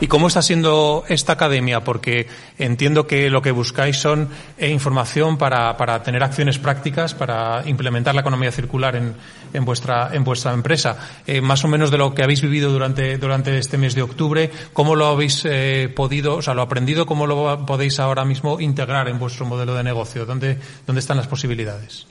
¿Y 0.00 0.06
cómo 0.06 0.28
está 0.28 0.42
siendo 0.42 1.04
esta 1.08 1.32
academia? 1.32 1.82
Porque 1.82 2.26
entiendo 2.58 3.06
que 3.06 3.30
lo 3.30 3.40
que 3.40 3.50
buscáis 3.50 3.96
son 3.96 4.28
eh, 4.58 4.68
información 4.68 5.38
para, 5.38 5.76
para, 5.76 6.02
tener 6.02 6.22
acciones 6.22 6.58
prácticas 6.58 7.14
para 7.14 7.62
implementar 7.66 8.14
la 8.14 8.20
economía 8.20 8.52
circular 8.52 8.96
en, 8.96 9.14
en 9.52 9.64
vuestra, 9.64 10.10
en 10.12 10.24
vuestra 10.24 10.52
empresa. 10.52 10.96
Eh, 11.26 11.40
más 11.40 11.64
o 11.64 11.68
menos 11.68 11.90
de 11.90 11.98
lo 11.98 12.14
que 12.14 12.22
habéis 12.22 12.42
vivido 12.42 12.70
durante, 12.70 13.16
durante 13.16 13.56
este 13.56 13.78
mes 13.78 13.94
de 13.94 14.02
octubre, 14.02 14.50
¿cómo 14.72 14.94
lo 14.94 15.06
habéis 15.06 15.42
eh, 15.46 15.90
podido, 15.94 16.36
o 16.36 16.42
sea, 16.42 16.54
lo 16.54 16.62
aprendido, 16.62 17.06
cómo 17.06 17.26
lo 17.26 17.64
podéis 17.64 17.98
ahora 17.98 18.24
mismo 18.24 18.60
integrar 18.60 19.08
en 19.08 19.18
vuestro 19.18 19.46
modelo 19.46 19.74
de 19.74 19.84
negocio? 19.84 20.26
¿Dónde, 20.26 20.58
dónde 20.86 21.00
están 21.00 21.16
las 21.16 21.26
posibilidades? 21.26 22.06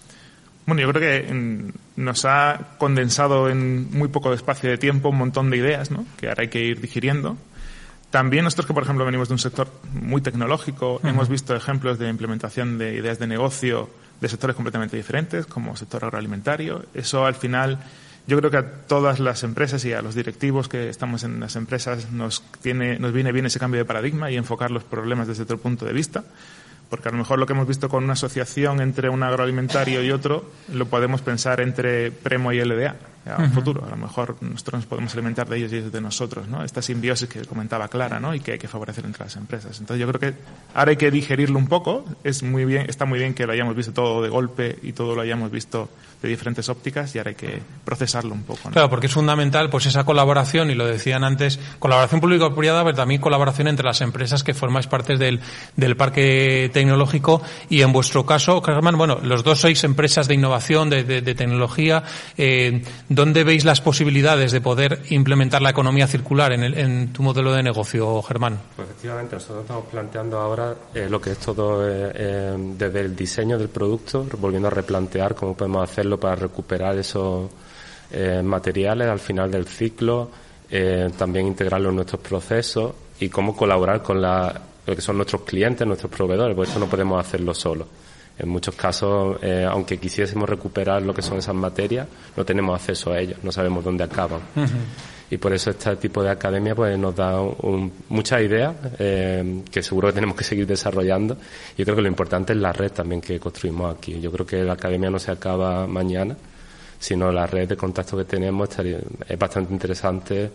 Bueno, 0.70 0.84
yo 0.84 0.94
creo 0.94 1.02
que 1.02 1.34
mm, 1.34 2.04
nos 2.04 2.26
ha 2.26 2.76
condensado 2.78 3.50
en 3.50 3.90
muy 3.90 4.08
poco 4.08 4.32
espacio 4.34 4.70
de 4.70 4.78
tiempo 4.78 5.10
un 5.10 5.18
montón 5.18 5.50
de 5.50 5.58
ideas, 5.58 5.90
¿no? 5.90 6.06
Que 6.16 6.30
ahora 6.30 6.44
hay 6.44 6.50
que 6.50 6.62
ir 6.62 6.80
digiriendo. 6.80 7.38
También 8.12 8.44
nosotros 8.44 8.68
que, 8.68 8.76
por 8.76 8.84
ejemplo, 8.84 9.04
venimos 9.04 9.30
de 9.30 9.34
un 9.34 9.40
sector 9.40 9.68
muy 9.94 10.22
tecnológico, 10.22 11.02
hemos 11.04 11.28
visto 11.28 11.56
ejemplos 11.56 11.98
de 11.98 12.08
implementación 12.08 12.78
de 12.78 12.94
ideas 12.94 13.18
de 13.18 13.26
negocio 13.26 13.90
de 14.22 14.30
sectores 14.30 14.56
completamente 14.56 14.96
diferentes, 14.96 15.48
como 15.48 15.76
sector 15.76 16.06
agroalimentario. 16.06 16.86
Eso, 16.94 17.26
al 17.26 17.34
final, 17.34 17.80
yo 18.28 18.38
creo 18.38 18.52
que 18.52 18.58
a 18.58 18.72
todas 18.86 19.20
las 19.20 19.42
empresas 19.42 19.84
y 19.86 19.94
a 19.94 20.04
los 20.04 20.14
directivos 20.14 20.70
que 20.70 20.88
estamos 20.90 21.24
en 21.24 21.40
las 21.40 21.56
empresas 21.56 22.12
nos, 22.12 22.44
tiene, 22.62 23.00
nos 23.00 23.12
viene 23.12 23.32
bien 23.32 23.48
ese 23.48 23.58
cambio 23.58 23.80
de 23.80 23.86
paradigma 23.86 24.30
y 24.30 24.38
enfocar 24.38 24.70
los 24.70 24.84
problemas 24.84 25.28
desde 25.28 25.42
otro 25.42 25.58
punto 25.58 25.86
de 25.86 25.94
vista 25.94 26.24
porque 26.90 27.10
a 27.10 27.12
lo 27.12 27.18
mejor 27.18 27.40
lo 27.40 27.46
que 27.46 27.54
hemos 27.54 27.68
visto 27.68 27.90
con 27.90 28.04
una 28.04 28.14
asociación 28.14 28.82
entre 28.82 29.10
un 29.10 29.24
agroalimentario 29.24 30.04
y 30.04 30.12
otro 30.12 30.50
lo 30.74 30.88
podemos 30.88 31.22
pensar 31.22 31.62
entre 31.62 32.12
Premo 32.12 32.52
y 32.52 32.64
LDA 32.64 32.96
a 33.26 33.42
un 33.42 33.52
futuro. 33.52 33.86
A 33.86 33.90
lo 33.90 33.98
mejor 33.98 34.36
nosotros 34.42 34.82
nos 34.82 34.86
podemos 34.86 35.14
alimentar 35.14 35.48
de 35.48 35.58
ellos 35.58 35.72
y 35.72 35.78
ellos 35.78 35.92
de 35.92 36.02
nosotros, 36.02 36.48
¿no? 36.48 36.64
Esta 36.64 36.82
simbiosis 36.82 37.28
que 37.28 37.42
comentaba 37.46 37.88
Clara, 37.88 38.20
¿no? 38.20 38.34
Y 38.34 38.40
que 38.40 38.54
hay 38.54 38.60
que 38.60 38.68
favorecer 38.68 39.06
entre 39.06 39.24
las 39.24 39.36
empresas. 39.36 39.80
Entonces 39.80 40.00
yo 40.00 40.12
creo 40.12 40.20
que 40.20 40.40
ahora 40.74 40.92
hay 40.92 40.98
que 40.98 41.12
digerirlo 41.12 41.58
un 41.58 41.68
poco. 41.68 42.06
Es 42.24 42.44
muy 42.44 42.66
bien, 42.66 42.86
está 42.90 43.06
muy 43.06 43.20
bien 43.20 43.34
que 43.34 43.46
lo 43.46 43.54
hayamos 43.54 43.76
visto 43.76 43.94
todo 43.94 44.22
de 44.22 44.30
golpe 44.30 44.78
y 44.82 44.94
todo 44.94 45.16
lo 45.16 45.22
hayamos 45.22 45.52
visto 45.52 45.90
de 46.22 46.28
diferentes 46.28 46.68
ópticas 46.68 47.16
y 47.16 47.18
ahora 47.18 47.30
hay 47.30 47.36
que 47.36 47.62
procesarlo 47.86 48.34
un 48.34 48.44
poco. 48.44 48.70
Claro, 48.70 48.90
porque 48.90 49.08
es 49.08 49.14
fundamental 49.14 49.70
pues 49.70 49.86
esa 49.86 50.04
colaboración, 50.04 50.70
y 50.70 50.76
lo 50.76 50.86
decían 50.86 51.24
antes, 51.24 51.60
colaboración 51.80 52.20
público-privada, 52.20 52.84
pero 52.84 52.96
también 52.96 53.22
colaboración 53.22 53.68
entre 53.68 53.86
las 53.86 54.02
empresas 54.02 54.44
que 54.44 54.54
formáis 54.54 54.88
parte 54.88 55.18
del, 55.18 55.40
del 55.78 55.96
parque 55.96 56.70
tecnológico 56.74 57.42
y 57.70 57.82
en 57.82 57.94
vuestro 57.94 58.26
caso, 58.26 58.62
Germán, 58.62 58.98
bueno, 58.98 59.20
los 59.22 59.44
dos 59.44 59.60
sois 59.60 59.84
empresas 59.84 60.28
de 60.28 60.36
innovación, 60.36 60.90
de, 60.90 61.04
de, 61.04 61.36
tecnología. 61.36 62.04
Eh, 62.38 62.84
¿Dónde 63.10 63.44
veis 63.44 63.66
las 63.66 63.82
posibilidades 63.82 64.52
de 64.52 64.62
poder 64.62 65.02
implementar 65.10 65.64
la 65.64 65.72
economía 65.72 66.06
circular 66.06 66.54
en, 66.54 66.64
el, 66.64 66.78
en 66.78 67.12
tu 67.12 67.24
modelo 67.24 67.52
de 67.52 67.64
negocio, 67.64 68.22
Germán? 68.22 68.60
Pues 68.76 68.88
efectivamente, 68.88 69.36
nosotros 69.36 69.64
estamos 69.64 69.86
planteando 69.86 70.40
ahora 70.40 70.76
eh, 70.94 71.08
lo 71.10 71.20
que 71.20 71.32
es 71.32 71.40
todo 71.40 71.90
eh, 71.90 72.12
eh, 72.14 72.56
desde 72.78 73.02
el 73.02 73.16
diseño 73.16 73.58
del 73.58 73.70
producto, 73.70 74.28
volviendo 74.40 74.68
a 74.68 74.72
replantear 74.72 75.34
cómo 75.34 75.58
podemos 75.58 75.90
hacer 75.90 76.08
para 76.20 76.36
recuperar 76.36 76.98
esos 77.00 77.50
eh, 78.12 78.42
materiales 78.44 79.08
al 79.08 79.20
final 79.20 79.52
del 79.52 79.66
ciclo, 79.68 80.30
eh, 80.70 81.10
también 81.18 81.48
integrarlo 81.48 81.90
en 81.90 81.96
nuestros 81.96 82.22
procesos 82.22 82.94
y 83.20 83.30
cómo 83.30 83.56
colaborar 83.56 84.02
con 84.02 84.22
la, 84.22 84.62
lo 84.86 84.96
que 84.96 85.02
son 85.02 85.18
nuestros 85.18 85.42
clientes, 85.42 85.86
nuestros 85.86 86.12
proveedores, 86.12 86.56
porque 86.56 86.70
esto 86.70 86.80
no 86.80 86.88
podemos 86.88 87.24
hacerlo 87.24 87.54
solo. 87.54 87.88
En 88.40 88.50
muchos 88.50 88.74
casos, 88.76 89.38
eh, 89.42 89.68
aunque 89.70 89.98
quisiésemos 89.98 90.48
recuperar 90.48 91.02
lo 91.02 91.14
que 91.14 91.22
son 91.22 91.38
esas 91.38 91.56
materias, 91.56 92.08
no 92.38 92.46
tenemos 92.46 92.80
acceso 92.80 93.12
a 93.12 93.20
ellas, 93.20 93.38
no 93.44 93.52
sabemos 93.52 93.84
dónde 93.84 94.04
acaban. 94.06 94.42
Y 95.30 95.38
por 95.38 95.54
eso 95.54 95.70
este 95.70 95.96
tipo 95.98 96.24
de 96.24 96.32
academia 96.32 96.74
pues 96.74 96.98
nos 96.98 97.16
da 97.16 97.40
muchas 98.08 98.42
ideas 98.42 98.74
que 98.98 99.84
seguro 99.84 100.08
que 100.08 100.14
tenemos 100.14 100.36
que 100.36 100.44
seguir 100.44 100.66
desarrollando. 100.66 101.38
Yo 101.78 101.86
creo 101.86 101.98
que 101.98 102.02
lo 102.02 102.08
importante 102.08 102.54
es 102.54 102.60
la 102.60 102.72
red 102.74 102.92
también 102.92 103.22
que 103.22 103.40
construimos 103.40 103.96
aquí. 103.96 104.20
Yo 104.20 104.32
creo 104.32 104.46
que 104.46 104.64
la 104.64 104.74
academia 104.74 105.10
no 105.12 105.20
se 105.20 105.32
acaba 105.32 105.86
mañana, 105.86 106.36
sino 106.98 107.32
la 107.32 107.46
red 107.46 107.68
de 107.68 107.78
contacto 107.78 108.18
que 108.18 108.26
tenemos 108.26 108.70
es 108.80 109.38
bastante 109.38 109.72
interesante 109.72 110.50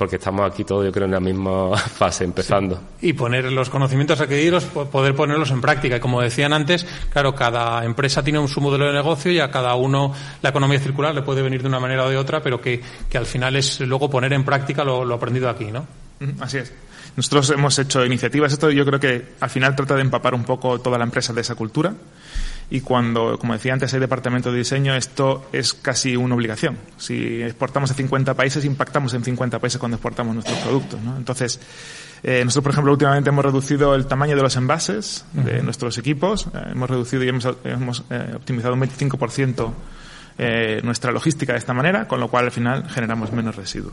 porque 0.00 0.16
estamos 0.16 0.50
aquí 0.50 0.64
todos, 0.64 0.86
yo 0.86 0.92
creo, 0.92 1.04
en 1.04 1.10
la 1.10 1.20
misma 1.20 1.76
fase, 1.76 2.24
empezando. 2.24 2.80
Y 3.02 3.12
poner 3.12 3.52
los 3.52 3.68
conocimientos 3.68 4.18
adquiridos, 4.18 4.64
poder 4.64 5.14
ponerlos 5.14 5.50
en 5.50 5.60
práctica. 5.60 5.98
Y 5.98 6.00
como 6.00 6.22
decían 6.22 6.54
antes, 6.54 6.86
claro, 7.12 7.34
cada 7.34 7.84
empresa 7.84 8.22
tiene 8.22 8.38
un, 8.38 8.48
su 8.48 8.62
modelo 8.62 8.86
de 8.86 8.94
negocio 8.94 9.30
y 9.30 9.40
a 9.40 9.50
cada 9.50 9.74
uno 9.74 10.14
la 10.40 10.48
economía 10.48 10.80
circular 10.80 11.14
le 11.14 11.20
puede 11.20 11.42
venir 11.42 11.60
de 11.60 11.68
una 11.68 11.80
manera 11.80 12.06
o 12.06 12.08
de 12.08 12.16
otra, 12.16 12.40
pero 12.40 12.62
que, 12.62 12.80
que 13.10 13.18
al 13.18 13.26
final 13.26 13.56
es 13.56 13.78
luego 13.80 14.08
poner 14.08 14.32
en 14.32 14.42
práctica 14.42 14.84
lo, 14.84 15.04
lo 15.04 15.16
aprendido 15.16 15.50
aquí, 15.50 15.66
¿no? 15.66 15.86
Así 16.40 16.56
es. 16.56 16.72
Nosotros 17.14 17.50
hemos 17.50 17.78
hecho 17.78 18.02
iniciativas. 18.02 18.54
Esto 18.54 18.70
yo 18.70 18.86
creo 18.86 19.00
que 19.00 19.34
al 19.38 19.50
final 19.50 19.76
trata 19.76 19.96
de 19.96 20.00
empapar 20.00 20.32
un 20.34 20.44
poco 20.44 20.80
toda 20.80 20.96
la 20.96 21.04
empresa 21.04 21.34
de 21.34 21.42
esa 21.42 21.56
cultura 21.56 21.92
y 22.70 22.80
cuando, 22.80 23.38
como 23.38 23.52
decía 23.52 23.72
antes, 23.72 23.92
hay 23.92 24.00
departamento 24.00 24.52
de 24.52 24.58
diseño, 24.58 24.94
esto 24.94 25.48
es 25.52 25.74
casi 25.74 26.16
una 26.16 26.34
obligación. 26.36 26.78
Si 26.96 27.42
exportamos 27.42 27.90
a 27.90 27.94
50 27.94 28.34
países, 28.34 28.64
impactamos 28.64 29.12
en 29.14 29.24
50 29.24 29.58
países 29.58 29.78
cuando 29.78 29.96
exportamos 29.96 30.34
nuestros 30.34 30.58
productos. 30.58 31.00
¿no? 31.00 31.16
Entonces, 31.16 31.60
eh, 32.22 32.42
nosotros, 32.44 32.62
por 32.62 32.72
ejemplo, 32.72 32.92
últimamente 32.92 33.30
hemos 33.30 33.44
reducido 33.44 33.94
el 33.94 34.06
tamaño 34.06 34.36
de 34.36 34.42
los 34.42 34.56
envases 34.56 35.24
de 35.32 35.62
nuestros 35.62 35.98
equipos, 35.98 36.46
eh, 36.54 36.68
hemos 36.70 36.88
reducido 36.88 37.24
y 37.24 37.28
hemos, 37.28 37.48
hemos 37.64 38.04
eh, 38.10 38.32
optimizado 38.36 38.74
un 38.74 38.82
25% 38.82 39.72
eh, 40.42 40.80
nuestra 40.84 41.12
logística 41.12 41.52
de 41.52 41.58
esta 41.58 41.74
manera, 41.74 42.08
con 42.08 42.18
lo 42.18 42.28
cual 42.28 42.46
al 42.46 42.50
final 42.50 42.88
generamos 42.88 43.30
menos 43.30 43.56
residuos. 43.56 43.92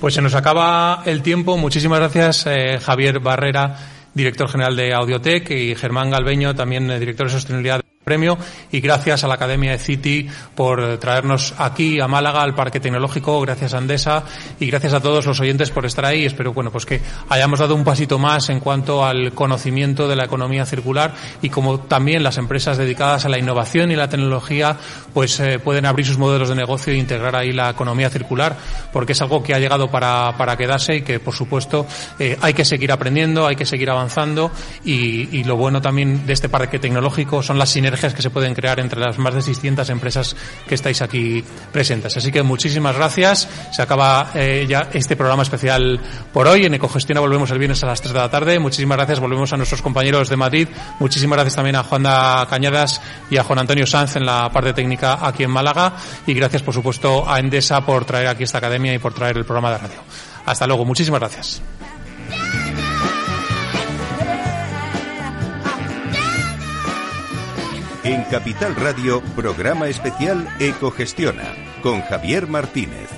Pues 0.00 0.14
se 0.14 0.22
nos 0.22 0.36
acaba 0.36 1.02
el 1.04 1.20
tiempo. 1.20 1.56
Muchísimas 1.56 1.98
gracias, 1.98 2.46
eh, 2.46 2.78
Javier 2.80 3.18
Barrera 3.18 3.74
director 4.18 4.48
general 4.48 4.76
de 4.76 4.92
Audiotech, 4.92 5.50
y 5.50 5.74
Germán 5.74 6.10
Galbeño, 6.10 6.54
también 6.54 6.90
eh, 6.90 6.98
director 6.98 7.26
de 7.28 7.32
sostenibilidad 7.32 7.80
premio 8.08 8.38
y 8.72 8.80
gracias 8.80 9.22
a 9.22 9.28
la 9.28 9.34
Academia 9.34 9.72
de 9.72 9.78
City 9.78 10.26
por 10.54 10.96
traernos 10.96 11.54
aquí 11.58 12.00
a 12.00 12.08
Málaga 12.08 12.40
al 12.40 12.54
Parque 12.54 12.80
Tecnológico, 12.80 13.38
gracias 13.42 13.74
a 13.74 13.78
Andesa 13.78 14.24
y 14.58 14.66
gracias 14.66 14.94
a 14.94 15.00
todos 15.00 15.26
los 15.26 15.38
oyentes 15.40 15.70
por 15.70 15.84
estar 15.84 16.06
ahí. 16.06 16.24
Espero 16.24 16.54
bueno 16.54 16.70
pues 16.70 16.86
que 16.86 17.02
hayamos 17.28 17.58
dado 17.58 17.74
un 17.74 17.84
pasito 17.84 18.18
más 18.18 18.48
en 18.48 18.60
cuanto 18.60 19.04
al 19.04 19.34
conocimiento 19.34 20.08
de 20.08 20.16
la 20.16 20.24
economía 20.24 20.64
circular 20.64 21.12
y 21.42 21.50
como 21.50 21.80
también 21.80 22.22
las 22.22 22.38
empresas 22.38 22.78
dedicadas 22.78 23.26
a 23.26 23.28
la 23.28 23.38
innovación 23.38 23.90
y 23.90 23.96
la 23.96 24.08
tecnología 24.08 24.78
pues 25.12 25.38
eh, 25.40 25.58
pueden 25.58 25.84
abrir 25.84 26.06
sus 26.06 26.16
modelos 26.16 26.48
de 26.48 26.54
negocio 26.54 26.94
e 26.94 26.96
integrar 26.96 27.36
ahí 27.36 27.52
la 27.52 27.68
economía 27.68 28.08
circular 28.08 28.56
porque 28.90 29.12
es 29.12 29.20
algo 29.20 29.42
que 29.42 29.52
ha 29.52 29.58
llegado 29.58 29.90
para, 29.90 30.34
para 30.38 30.56
quedarse 30.56 30.96
y 30.96 31.02
que 31.02 31.20
por 31.20 31.34
supuesto 31.34 31.86
eh, 32.18 32.38
hay 32.40 32.54
que 32.54 32.64
seguir 32.64 32.90
aprendiendo, 32.90 33.46
hay 33.46 33.56
que 33.56 33.66
seguir 33.66 33.90
avanzando 33.90 34.50
y, 34.82 35.28
y 35.36 35.44
lo 35.44 35.56
bueno 35.56 35.82
también 35.82 36.24
de 36.26 36.32
este 36.32 36.48
parque 36.48 36.78
tecnológico 36.78 37.42
son 37.42 37.58
las 37.58 37.68
sinergias 37.68 37.97
que 37.98 38.22
se 38.22 38.30
pueden 38.30 38.54
crear 38.54 38.80
entre 38.80 39.00
las 39.00 39.18
más 39.18 39.34
de 39.34 39.42
600 39.42 39.88
empresas 39.90 40.36
que 40.66 40.74
estáis 40.74 41.02
aquí 41.02 41.44
presentes. 41.72 42.16
Así 42.16 42.30
que 42.30 42.42
muchísimas 42.42 42.96
gracias. 42.96 43.48
Se 43.72 43.82
acaba 43.82 44.30
eh, 44.34 44.66
ya 44.68 44.88
este 44.92 45.16
programa 45.16 45.42
especial 45.42 46.00
por 46.32 46.46
hoy. 46.46 46.64
En 46.64 46.74
Ecogestiona 46.74 47.20
volvemos 47.20 47.50
el 47.50 47.58
viernes 47.58 47.82
a 47.82 47.86
las 47.86 48.00
3 48.00 48.14
de 48.14 48.20
la 48.20 48.30
tarde. 48.30 48.58
Muchísimas 48.58 48.96
gracias. 48.96 49.20
Volvemos 49.20 49.52
a 49.52 49.56
nuestros 49.56 49.82
compañeros 49.82 50.28
de 50.28 50.36
Madrid. 50.36 50.68
Muchísimas 51.00 51.36
gracias 51.36 51.56
también 51.56 51.76
a 51.76 51.82
Juanda 51.82 52.46
Cañadas 52.48 53.00
y 53.30 53.36
a 53.36 53.44
Juan 53.44 53.58
Antonio 53.58 53.86
Sanz 53.86 54.16
en 54.16 54.26
la 54.26 54.50
parte 54.52 54.72
técnica 54.72 55.18
aquí 55.20 55.42
en 55.42 55.50
Málaga. 55.50 55.94
Y 56.26 56.34
gracias, 56.34 56.62
por 56.62 56.74
supuesto, 56.74 57.28
a 57.28 57.38
Endesa 57.38 57.84
por 57.84 58.04
traer 58.04 58.28
aquí 58.28 58.44
esta 58.44 58.58
academia 58.58 58.94
y 58.94 58.98
por 58.98 59.12
traer 59.12 59.36
el 59.36 59.44
programa 59.44 59.72
de 59.72 59.78
radio. 59.78 60.00
Hasta 60.46 60.66
luego. 60.66 60.84
Muchísimas 60.84 61.20
gracias. 61.20 61.62
En 68.08 68.24
Capital 68.24 68.74
Radio, 68.74 69.20
programa 69.36 69.86
especial 69.86 70.48
Ecogestiona, 70.60 71.54
con 71.82 72.00
Javier 72.00 72.46
Martínez. 72.46 73.17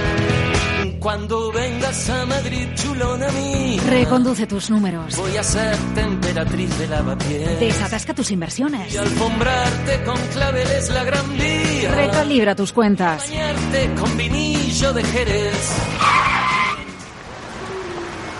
Cuando 1.01 1.51
vengas 1.51 2.11
a 2.11 2.27
Madrid, 2.27 2.67
chulona 2.75 3.27
mí. 3.31 3.79
Reconduce 3.89 4.45
tus 4.45 4.69
números. 4.69 5.17
Voy 5.17 5.35
a 5.35 5.41
ser 5.41 5.75
temperatriz 5.95 6.77
de 6.77 6.87
lavapiés. 6.87 7.59
Desatasca 7.59 8.13
tus 8.13 8.29
inversiones. 8.29 8.93
Y 8.93 8.97
alfombrarte 8.97 10.03
con 10.03 10.17
claveles 10.27 10.91
la 10.91 11.03
gran 11.03 11.27
vía. 11.35 11.91
Recalibra 11.95 12.55
tus 12.55 12.71
cuentas. 12.71 13.27
Bañarte 13.27 13.95
con 13.99 14.15
vinillo 14.15 14.93
de 14.93 15.03
Jerez. 15.03 15.75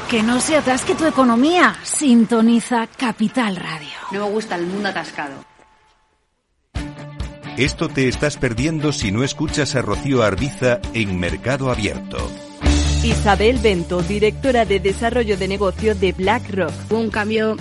Que 0.08 0.22
no 0.22 0.40
se 0.40 0.56
atasque 0.56 0.94
tu 0.94 1.08
economía. 1.08 1.76
Sintoniza 1.82 2.86
Capital 2.96 3.56
Radio. 3.56 3.90
No 4.12 4.28
me 4.28 4.32
gusta 4.34 4.54
el 4.54 4.68
mundo 4.68 4.90
atascado. 4.90 5.34
Esto 7.58 7.90
te 7.90 8.08
estás 8.08 8.38
perdiendo 8.38 8.92
si 8.92 9.12
no 9.12 9.24
escuchas 9.24 9.76
a 9.76 9.82
Rocío 9.82 10.22
Arbiza 10.22 10.80
en 10.94 11.20
Mercado 11.20 11.72
Abierto. 11.72 12.20
Isabel 13.04 13.58
Bento, 13.58 14.04
directora 14.04 14.64
de 14.64 14.80
Desarrollo 14.80 15.36
de 15.36 15.48
Negocio 15.48 15.96
de 15.96 16.12
BlackRock. 16.12 16.72
Un 16.92 17.10
cambio 17.10 17.58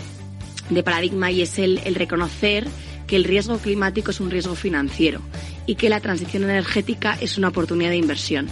de 0.69 0.83
paradigma 0.83 1.31
y 1.31 1.41
es 1.41 1.59
el, 1.59 1.81
el 1.87 1.95
reconocer 1.95 2.69
que 3.07 3.17
el 3.17 3.25
riesgo 3.25 3.57
climático 3.57 4.11
es 4.11 4.21
un 4.21 4.31
riesgo 4.31 4.55
financiero 4.55 5.23
y 5.65 5.77
que 5.77 5.89
la 5.89 6.01
transición 6.01 6.43
energética 6.45 7.17
es 7.23 7.39
una 7.39 7.49
oportunidad 7.49 7.89
de 7.89 7.97
inversión. 7.97 8.49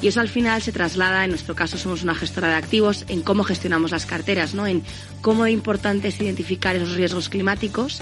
Y 0.00 0.08
eso 0.08 0.20
al 0.20 0.28
final 0.28 0.60
se 0.60 0.72
traslada, 0.72 1.22
en 1.22 1.30
nuestro 1.30 1.54
caso 1.54 1.78
somos 1.78 2.02
una 2.02 2.16
gestora 2.16 2.48
de 2.48 2.56
activos, 2.56 3.04
en 3.06 3.22
cómo 3.22 3.44
gestionamos 3.44 3.92
las 3.92 4.04
carteras, 4.04 4.52
¿no? 4.52 4.66
en 4.66 4.82
cómo 5.20 5.46
importante 5.46 6.08
es 6.08 6.20
identificar 6.20 6.74
esos 6.74 6.96
riesgos 6.96 7.28
climáticos 7.28 8.00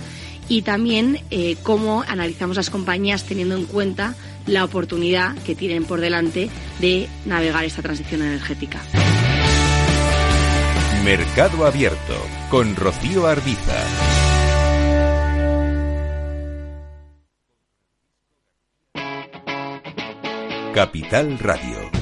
y 0.51 0.63
también 0.63 1.21
eh, 1.31 1.57
cómo 1.63 2.03
analizamos 2.07 2.57
las 2.57 2.71
compañías 2.71 3.25
teniendo 3.25 3.55
en 3.55 3.67
cuenta 3.67 4.17
la 4.47 4.65
oportunidad 4.65 5.37
que 5.47 5.55
tienen 5.55 5.85
por 5.85 6.01
delante 6.01 6.51
de 6.81 7.09
navegar 7.25 7.65
esta 7.65 7.83
transición 7.83 8.23
energética. 8.23 8.81
Mercado 11.05 11.65
Abierto 11.65 12.17
con 12.51 12.75
Rocío 12.75 13.27
Arbiza. 13.27 13.79
Capital 20.75 21.39
Radio. 21.39 22.00